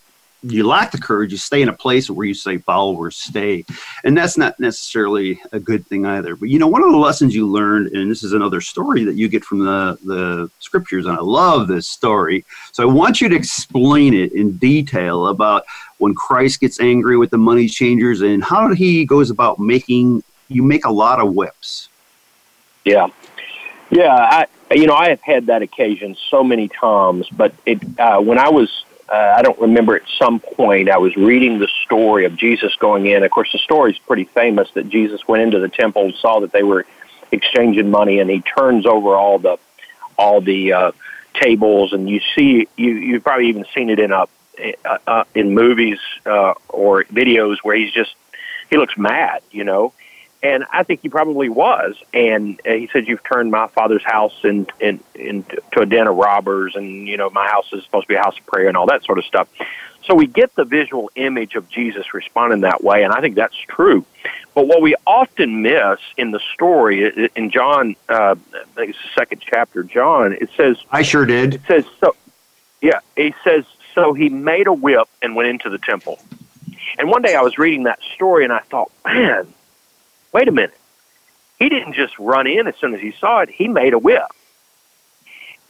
you 0.43 0.67
lack 0.67 0.91
the 0.91 0.99
courage, 0.99 1.33
you 1.33 1.39
stay 1.39 1.61
in 1.63 1.69
a 1.69 1.73
place 1.73 2.09
where 2.09 2.27
you 2.27 2.35
say 2.35 2.59
followers 2.59 3.17
stay. 3.17 3.65
And 4.05 4.17
that's 4.17 4.39
not 4.39 4.59
necessarily 4.59 5.41
a 5.53 5.61
good 5.61 5.87
thing 5.87 6.07
either. 6.07 6.37
But 6.37 6.49
you 6.49 6.59
know, 6.59 6.69
one 6.69 6.83
of 6.83 6.93
the 6.93 6.99
lessons 6.99 7.35
you 7.35 7.47
learned, 7.47 7.89
and 7.89 8.11
this 8.11 8.23
is 8.23 8.33
another 8.33 8.61
story 8.61 9.05
that 9.05 9.17
you 9.17 9.29
get 9.29 9.45
from 9.45 9.65
the, 9.65 9.99
the 10.05 10.51
scriptures, 10.61 11.07
and 11.07 11.17
I 11.17 11.21
love 11.21 11.69
this 11.69 11.87
story. 11.87 12.45
So 12.73 12.83
I 12.83 12.93
want 12.93 13.21
you 13.21 13.29
to 13.29 13.37
explain 13.37 14.15
it 14.15 14.33
in 14.33 14.57
detail 14.57 15.27
about 15.29 15.65
when 15.99 16.15
Christ 16.15 16.61
gets 16.61 16.81
angry 16.81 17.19
with 17.19 17.31
the 17.31 17.39
money 17.39 17.69
changers 17.69 18.23
and 18.23 18.43
how 18.43 18.73
he 18.73 19.05
goes 19.05 19.31
about 19.31 19.59
making 19.59 20.23
you 20.49 20.63
make 20.63 20.85
a 20.85 20.93
lot 20.93 21.21
of 21.21 21.35
whips. 21.35 21.89
Yeah. 22.85 23.09
Yeah, 23.91 24.15
I 24.15 24.47
you 24.75 24.87
know, 24.87 24.95
I 24.95 25.09
have 25.09 25.21
had 25.21 25.47
that 25.47 25.63
occasion 25.63 26.17
so 26.31 26.45
many 26.45 26.69
times, 26.69 27.29
but 27.29 27.53
it 27.67 27.81
uh, 27.99 28.21
when 28.21 28.39
I 28.39 28.49
was 28.49 28.85
uh, 29.11 29.35
I 29.37 29.43
don't 29.43 29.59
remember 29.59 29.97
at 29.97 30.03
some 30.19 30.39
point 30.41 30.89
I 30.89 30.99
was 30.99 31.17
reading 31.17 31.59
the 31.59 31.69
story 31.85 32.25
of 32.27 32.37
Jesus 32.37 32.75
going 32.77 33.07
in. 33.07 33.25
Of 33.25 33.31
course, 33.31 33.51
the 33.53 33.59
story 33.59 33.93
is 33.93 33.99
pretty 33.99 34.25
famous 34.25 34.71
that 34.73 34.89
Jesus 34.89 35.27
went 35.27 35.43
into 35.43 35.59
the 35.59 35.69
temple 35.69 36.05
and 36.05 36.15
saw 36.15 36.41
that 36.41 36.53
they 36.53 36.63
were 36.63 36.87
exchanging 37.33 37.91
money, 37.91 38.21
and 38.21 38.31
he 38.31 38.41
turns 38.41 38.87
over 38.87 39.17
all 39.17 39.39
the 39.39 39.59
all 40.17 40.41
the 40.41 40.73
uh, 40.73 40.93
tables, 41.35 41.93
and 41.93 42.09
you 42.09 42.21
see 42.35 42.69
you 42.77 42.93
you've 42.93 43.25
probably 43.25 43.49
even 43.49 43.65
seen 43.75 43.91
it 43.91 43.99
in 43.99 44.13
a 44.13 44.27
uh, 44.85 44.99
uh, 45.07 45.25
in 45.35 45.55
movies 45.55 45.99
uh, 46.27 46.55
or 46.69 47.05
videos 47.05 47.57
where 47.63 47.77
he's 47.77 47.93
just 47.93 48.15
he 48.71 48.77
looks 48.77 48.97
mad, 48.97 49.43
you 49.51 49.65
know, 49.65 49.93
and 50.43 50.65
I 50.73 50.83
think 50.85 51.03
he 51.03 51.09
probably 51.09 51.49
was. 51.49 51.97
And 52.15 52.61
uh, 52.67 52.73
he 52.73 52.89
said, 52.93 53.07
"You've 53.07 53.23
turned 53.23 53.51
my 53.51 53.67
father's 53.69 54.05
house 54.05 54.39
in, 54.43 54.67
in, 54.81 55.01
into 55.15 55.81
a 55.81 55.87
den 55.87 56.07
of 56.07 56.17
robbers, 56.17 56.77
and 56.77 57.07
you 57.07 57.17
know 57.17 57.31
my 57.31 57.47
house 57.47 57.73
is 57.73 57.85
supposed 57.85 58.05
to 58.05 58.09
be 58.09 58.15
a 58.15 58.23
house 58.23 58.39
of 58.39 58.47
prayer, 58.47 58.69
and 58.69 58.77
all 58.77 58.87
that 58.87 59.05
sort 59.05 59.19
of 59.19 59.25
stuff." 59.25 59.49
So 60.05 60.15
we 60.15 60.27
get 60.27 60.55
the 60.55 60.65
visual 60.65 61.11
image 61.15 61.57
of 61.57 61.69
Jesus 61.69 62.15
responding 62.15 62.63
that 62.63 62.83
way, 62.83 63.05
and 63.05 63.13
I 63.13 63.21
think 63.21 63.35
that's 63.35 63.57
true. 63.57 64.05
But 64.55 64.67
what 64.67 64.81
we 64.81 64.97
often 65.07 65.63
miss 65.63 65.99
in 66.17 66.31
the 66.31 66.41
story, 66.55 67.29
in 67.37 67.51
John, 67.51 67.95
uh, 68.09 68.35
I 68.55 68.65
think 68.75 68.91
it's 68.91 69.03
the 69.03 69.11
second 69.15 69.43
chapter, 69.45 69.83
John, 69.83 70.33
it 70.33 70.51
says, 70.57 70.79
"I 70.91 71.03
sure 71.03 71.27
did." 71.27 71.55
It 71.55 71.63
says 71.69 71.85
so. 72.01 72.17
Yeah, 72.81 73.01
he 73.15 73.35
says 73.45 73.65
so. 73.95 74.15
He 74.15 74.31
made 74.31 74.67
a 74.67 74.73
whip 74.73 75.07
and 75.21 75.37
went 75.37 75.51
into 75.51 75.69
the 75.69 75.79
temple. 75.79 76.19
And 76.99 77.11
one 77.11 77.21
day 77.21 77.35
I 77.35 77.43
was 77.43 77.59
reading 77.59 77.83
that 77.85 78.01
story, 78.15 78.43
and 78.45 78.53
I 78.53 78.61
thought, 78.61 78.91
man 79.05 79.47
wait 80.33 80.49
a 80.49 80.53
minute. 80.53 80.75
He 81.59 81.69
didn't 81.69 81.95
just 81.95 82.19
run 82.19 82.47
in 82.47 82.67
as 82.67 82.75
soon 82.77 82.95
as 82.95 83.01
he 83.01 83.13
saw 83.21 83.41
it, 83.41 83.51
he 83.51 83.69
made 83.69 83.93
a 83.93 83.99
whip. 83.99 84.25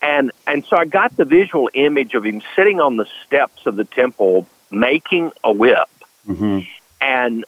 And 0.02 0.32
and 0.46 0.64
so 0.64 0.76
I 0.76 0.86
got 0.86 1.16
the 1.16 1.24
visual 1.24 1.68
image 1.74 2.14
of 2.14 2.24
him 2.24 2.42
sitting 2.56 2.80
on 2.80 2.96
the 2.96 3.06
steps 3.26 3.66
of 3.66 3.76
the 3.76 3.84
temple 3.84 4.46
making 4.70 5.32
a 5.44 5.52
whip. 5.52 5.88
Mm-hmm. 6.26 6.60
And 7.00 7.44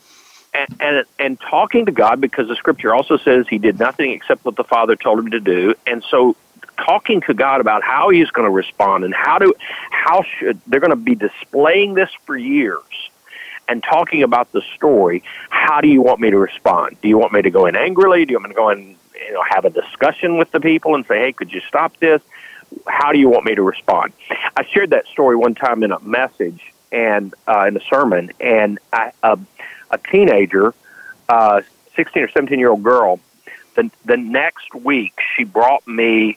and, 0.53 0.77
and 0.81 1.07
and 1.19 1.41
talking 1.41 1.87
to 1.87 1.93
God 1.93 2.21
because 2.21 2.49
the 2.49 2.57
scripture 2.57 2.95
also 2.95 3.17
says 3.17 3.47
he 3.49 3.59
did 3.59 3.79
nothing 3.79 4.11
except 4.11 4.45
what 4.45 4.57
the 4.57 4.65
Father 4.65 4.97
told 4.97 5.19
him 5.19 5.31
to 5.31 5.41
do. 5.41 5.75
And 5.87 6.05
so 6.05 6.37
talking 6.77 7.21
to 7.23 7.35
God 7.35 7.61
about 7.61 7.83
how 7.83 8.11
he's 8.11 8.31
going 8.31 8.47
to 8.47 8.51
respond 8.51 9.05
and 9.05 9.15
how 9.15 9.39
to 9.39 9.55
how 9.91 10.23
should 10.23 10.61
they're 10.67 10.81
going 10.81 10.91
to 10.91 10.97
be 10.97 11.15
displaying 11.15 11.95
this 11.95 12.11
for 12.27 12.37
years 12.37 12.83
and 13.73 13.83
talking 13.83 14.23
about 14.23 14.53
the 14.53 14.61
story. 14.77 15.23
How 15.49 15.81
do 15.81 15.89
you 15.89 16.03
want 16.03 16.21
me 16.21 16.31
to 16.31 16.39
respond? 16.39 16.99
Do 17.01 17.09
you 17.09 17.17
want 17.17 17.33
me 17.33 17.41
to 17.41 17.51
go 17.51 17.65
in 17.65 17.75
angrily? 17.75 18.27
Do 18.27 18.33
you 18.33 18.39
want 18.39 18.51
me 18.51 18.55
to 18.55 18.57
go 18.57 18.69
in 18.69 18.97
you 19.27 19.33
know 19.33 19.43
have 19.49 19.65
a 19.65 19.71
discussion 19.71 20.37
with 20.37 20.51
the 20.53 20.61
people 20.61 20.95
and 20.95 21.07
say, 21.07 21.19
hey, 21.19 21.33
could 21.33 21.53
you 21.53 21.63
stop 21.67 21.97
this? 21.97 22.21
How 22.87 23.13
do 23.13 23.19
you 23.19 23.31
want 23.31 23.47
me 23.47 23.55
to 23.55 23.63
respond? 23.63 24.13
I 24.57 24.65
shared 24.67 24.91
that 24.91 25.07
story 25.07 25.37
one 25.37 25.55
time 25.55 25.83
in 25.83 25.91
a 25.91 26.01
message 26.01 26.61
and 26.93 27.35
uh, 27.49 27.65
in 27.67 27.77
a 27.77 27.81
sermon, 27.81 28.31
and 28.41 28.79
I, 28.93 29.13
uh, 29.23 29.37
a 29.91 29.99
teenager, 29.99 30.75
uh, 31.31 31.63
16 31.97 32.23
or 32.23 32.31
17 32.31 32.59
year 32.59 32.71
old 32.71 32.83
girl, 32.83 33.21
the, 33.75 33.91
the 34.05 34.19
next 34.19 34.75
week 34.75 35.19
she 35.35 35.45
brought 35.45 35.87
me 35.89 36.37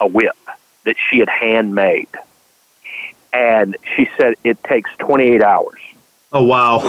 a 0.00 0.06
whip 0.06 0.36
that 0.84 0.96
she 1.10 1.18
had 1.18 1.28
handmade. 1.28 2.08
And 3.32 3.76
she 3.96 4.08
said 4.16 4.34
it 4.44 4.62
takes 4.62 4.90
28 4.98 5.42
hours. 5.42 5.80
Oh 6.30 6.44
wow! 6.44 6.80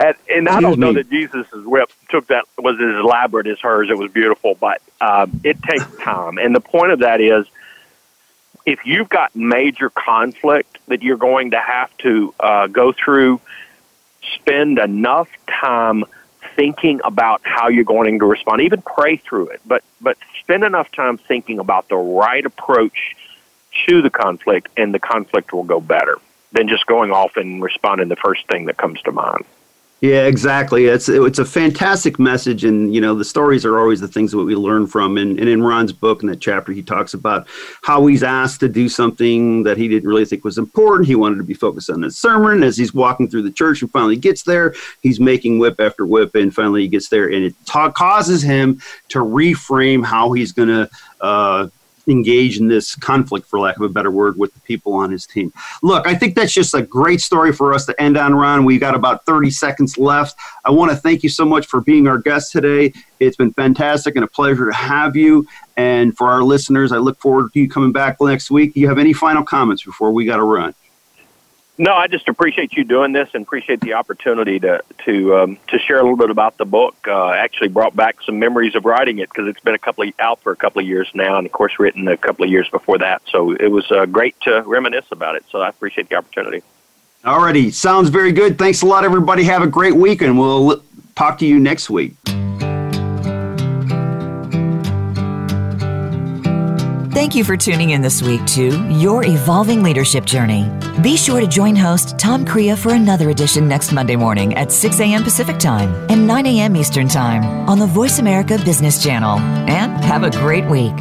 and, 0.00 0.16
and 0.28 0.48
I 0.48 0.60
don't 0.60 0.80
know 0.80 0.92
that 0.94 1.08
Jesus's 1.08 1.64
whip 1.64 1.92
took 2.08 2.26
that 2.26 2.44
was 2.58 2.74
as 2.74 2.98
elaborate 2.98 3.46
as 3.46 3.60
hers. 3.60 3.88
It 3.88 3.96
was 3.96 4.10
beautiful, 4.10 4.56
but 4.56 4.82
um, 5.00 5.40
it 5.44 5.62
takes 5.62 5.86
time. 5.98 6.38
And 6.38 6.56
the 6.56 6.60
point 6.60 6.90
of 6.90 6.98
that 7.00 7.20
is, 7.20 7.46
if 8.66 8.84
you've 8.84 9.08
got 9.08 9.36
major 9.36 9.90
conflict 9.90 10.78
that 10.88 11.02
you're 11.02 11.16
going 11.16 11.52
to 11.52 11.60
have 11.60 11.96
to 11.98 12.34
uh, 12.40 12.66
go 12.66 12.92
through, 12.92 13.40
spend 14.34 14.80
enough 14.80 15.28
time 15.48 16.04
thinking 16.56 17.00
about 17.04 17.42
how 17.44 17.68
you're 17.68 17.84
going 17.84 18.18
to 18.18 18.26
respond. 18.26 18.60
Even 18.62 18.82
pray 18.82 19.18
through 19.18 19.50
it, 19.50 19.60
but 19.64 19.84
but 20.00 20.18
spend 20.40 20.64
enough 20.64 20.90
time 20.90 21.16
thinking 21.16 21.60
about 21.60 21.88
the 21.88 21.96
right 21.96 22.44
approach 22.44 23.14
to 23.88 24.02
the 24.02 24.10
conflict, 24.10 24.68
and 24.76 24.92
the 24.92 24.98
conflict 24.98 25.52
will 25.52 25.64
go 25.64 25.80
better 25.80 26.18
than 26.52 26.68
just 26.68 26.86
going 26.86 27.10
off 27.10 27.36
and 27.36 27.62
responding 27.62 28.08
the 28.08 28.16
first 28.16 28.46
thing 28.46 28.66
that 28.66 28.76
comes 28.76 29.00
to 29.02 29.12
mind. 29.12 29.44
Yeah, 30.02 30.26
exactly. 30.26 30.86
It's 30.86 31.08
it's 31.08 31.38
a 31.38 31.44
fantastic 31.44 32.18
message, 32.18 32.64
and 32.64 32.92
you 32.92 33.00
know 33.00 33.14
the 33.14 33.24
stories 33.24 33.64
are 33.64 33.78
always 33.78 34.00
the 34.00 34.08
things 34.08 34.32
that 34.32 34.38
we 34.38 34.56
learn 34.56 34.88
from. 34.88 35.16
And, 35.16 35.38
and 35.38 35.48
in 35.48 35.62
Ron's 35.62 35.92
book, 35.92 36.24
in 36.24 36.28
that 36.28 36.40
chapter, 36.40 36.72
he 36.72 36.82
talks 36.82 37.14
about 37.14 37.46
how 37.84 38.04
he's 38.06 38.24
asked 38.24 38.58
to 38.60 38.68
do 38.68 38.88
something 38.88 39.62
that 39.62 39.76
he 39.76 39.86
didn't 39.86 40.08
really 40.08 40.24
think 40.24 40.42
was 40.42 40.58
important. 40.58 41.06
He 41.06 41.14
wanted 41.14 41.36
to 41.36 41.44
be 41.44 41.54
focused 41.54 41.88
on 41.88 42.02
his 42.02 42.18
sermon. 42.18 42.64
As 42.64 42.76
he's 42.76 42.92
walking 42.92 43.28
through 43.28 43.42
the 43.42 43.52
church 43.52 43.80
and 43.80 43.92
finally 43.92 44.16
gets 44.16 44.42
there, 44.42 44.74
he's 45.02 45.20
making 45.20 45.60
whip 45.60 45.78
after 45.78 46.04
whip, 46.04 46.34
and 46.34 46.52
finally 46.52 46.82
he 46.82 46.88
gets 46.88 47.08
there, 47.08 47.28
and 47.28 47.44
it 47.44 47.54
ta- 47.64 47.92
causes 47.92 48.42
him 48.42 48.82
to 49.10 49.20
reframe 49.20 50.04
how 50.04 50.32
he's 50.32 50.50
going 50.50 50.68
to. 50.68 50.90
Uh, 51.20 51.68
engage 52.08 52.58
in 52.58 52.68
this 52.68 52.94
conflict, 52.94 53.46
for 53.46 53.60
lack 53.60 53.76
of 53.76 53.82
a 53.82 53.88
better 53.88 54.10
word, 54.10 54.38
with 54.38 54.52
the 54.54 54.60
people 54.60 54.92
on 54.94 55.10
his 55.10 55.26
team. 55.26 55.52
Look, 55.82 56.06
I 56.06 56.14
think 56.14 56.34
that's 56.34 56.52
just 56.52 56.74
a 56.74 56.82
great 56.82 57.20
story 57.20 57.52
for 57.52 57.72
us 57.72 57.86
to 57.86 58.00
end 58.00 58.16
on, 58.16 58.34
Ron. 58.34 58.64
We've 58.64 58.80
got 58.80 58.94
about 58.94 59.24
30 59.26 59.50
seconds 59.50 59.98
left. 59.98 60.36
I 60.64 60.70
want 60.70 60.90
to 60.90 60.96
thank 60.96 61.22
you 61.22 61.28
so 61.28 61.44
much 61.44 61.66
for 61.66 61.80
being 61.80 62.08
our 62.08 62.18
guest 62.18 62.52
today. 62.52 62.92
It's 63.20 63.36
been 63.36 63.52
fantastic 63.52 64.16
and 64.16 64.24
a 64.24 64.28
pleasure 64.28 64.66
to 64.66 64.76
have 64.76 65.16
you. 65.16 65.46
And 65.76 66.16
for 66.16 66.30
our 66.30 66.42
listeners, 66.42 66.92
I 66.92 66.98
look 66.98 67.18
forward 67.20 67.52
to 67.52 67.60
you 67.60 67.68
coming 67.68 67.92
back 67.92 68.16
next 68.20 68.50
week. 68.50 68.74
Do 68.74 68.80
you 68.80 68.88
have 68.88 68.98
any 68.98 69.12
final 69.12 69.44
comments 69.44 69.84
before 69.84 70.12
we 70.12 70.24
got 70.24 70.36
to 70.36 70.44
run? 70.44 70.74
No, 71.78 71.94
I 71.94 72.06
just 72.06 72.28
appreciate 72.28 72.74
you 72.74 72.84
doing 72.84 73.12
this 73.12 73.30
and 73.32 73.44
appreciate 73.44 73.80
the 73.80 73.94
opportunity 73.94 74.60
to 74.60 74.82
to 75.06 75.36
um, 75.36 75.58
to 75.68 75.78
share 75.78 75.98
a 75.98 76.02
little 76.02 76.18
bit 76.18 76.28
about 76.28 76.58
the 76.58 76.66
book. 76.66 76.94
Uh, 77.06 77.30
actually, 77.30 77.68
brought 77.68 77.96
back 77.96 78.16
some 78.26 78.38
memories 78.38 78.74
of 78.74 78.84
writing 78.84 79.18
it 79.18 79.30
because 79.30 79.48
it's 79.48 79.60
been 79.60 79.74
a 79.74 79.78
couple 79.78 80.04
of, 80.04 80.12
out 80.18 80.40
for 80.40 80.52
a 80.52 80.56
couple 80.56 80.82
of 80.82 80.86
years 80.86 81.10
now, 81.14 81.38
and 81.38 81.46
of 81.46 81.52
course, 81.52 81.78
written 81.78 82.06
a 82.08 82.16
couple 82.16 82.44
of 82.44 82.50
years 82.50 82.68
before 82.68 82.98
that. 82.98 83.22
So 83.30 83.52
it 83.52 83.68
was 83.68 83.90
uh, 83.90 84.04
great 84.04 84.38
to 84.42 84.62
reminisce 84.62 85.06
about 85.10 85.36
it. 85.36 85.44
So 85.50 85.60
I 85.60 85.70
appreciate 85.70 86.10
the 86.10 86.16
opportunity. 86.16 86.62
Alrighty, 87.24 87.72
sounds 87.72 88.10
very 88.10 88.32
good. 88.32 88.58
Thanks 88.58 88.82
a 88.82 88.86
lot, 88.86 89.04
everybody. 89.04 89.44
Have 89.44 89.62
a 89.62 89.66
great 89.66 89.94
week, 89.94 90.20
and 90.20 90.38
we'll 90.38 90.82
talk 91.14 91.38
to 91.38 91.46
you 91.46 91.58
next 91.58 91.88
week. 91.88 92.14
Thank 97.12 97.34
you 97.34 97.44
for 97.44 97.58
tuning 97.58 97.90
in 97.90 98.00
this 98.00 98.22
week 98.22 98.42
to 98.46 98.88
Your 98.88 99.22
Evolving 99.22 99.82
Leadership 99.82 100.24
Journey. 100.24 100.66
Be 101.02 101.18
sure 101.18 101.42
to 101.42 101.46
join 101.46 101.76
host 101.76 102.18
Tom 102.18 102.42
Crea 102.42 102.74
for 102.74 102.94
another 102.94 103.28
edition 103.28 103.68
next 103.68 103.92
Monday 103.92 104.16
morning 104.16 104.54
at 104.54 104.72
6 104.72 104.98
a.m. 104.98 105.22
Pacific 105.22 105.58
Time 105.58 105.92
and 106.08 106.26
9 106.26 106.46
a.m. 106.46 106.74
Eastern 106.74 107.08
Time 107.08 107.68
on 107.68 107.78
the 107.78 107.86
Voice 107.86 108.18
America 108.18 108.56
Business 108.64 109.02
Channel. 109.02 109.38
And 109.68 109.92
have 110.02 110.22
a 110.22 110.30
great 110.30 110.64
week. 110.64 110.94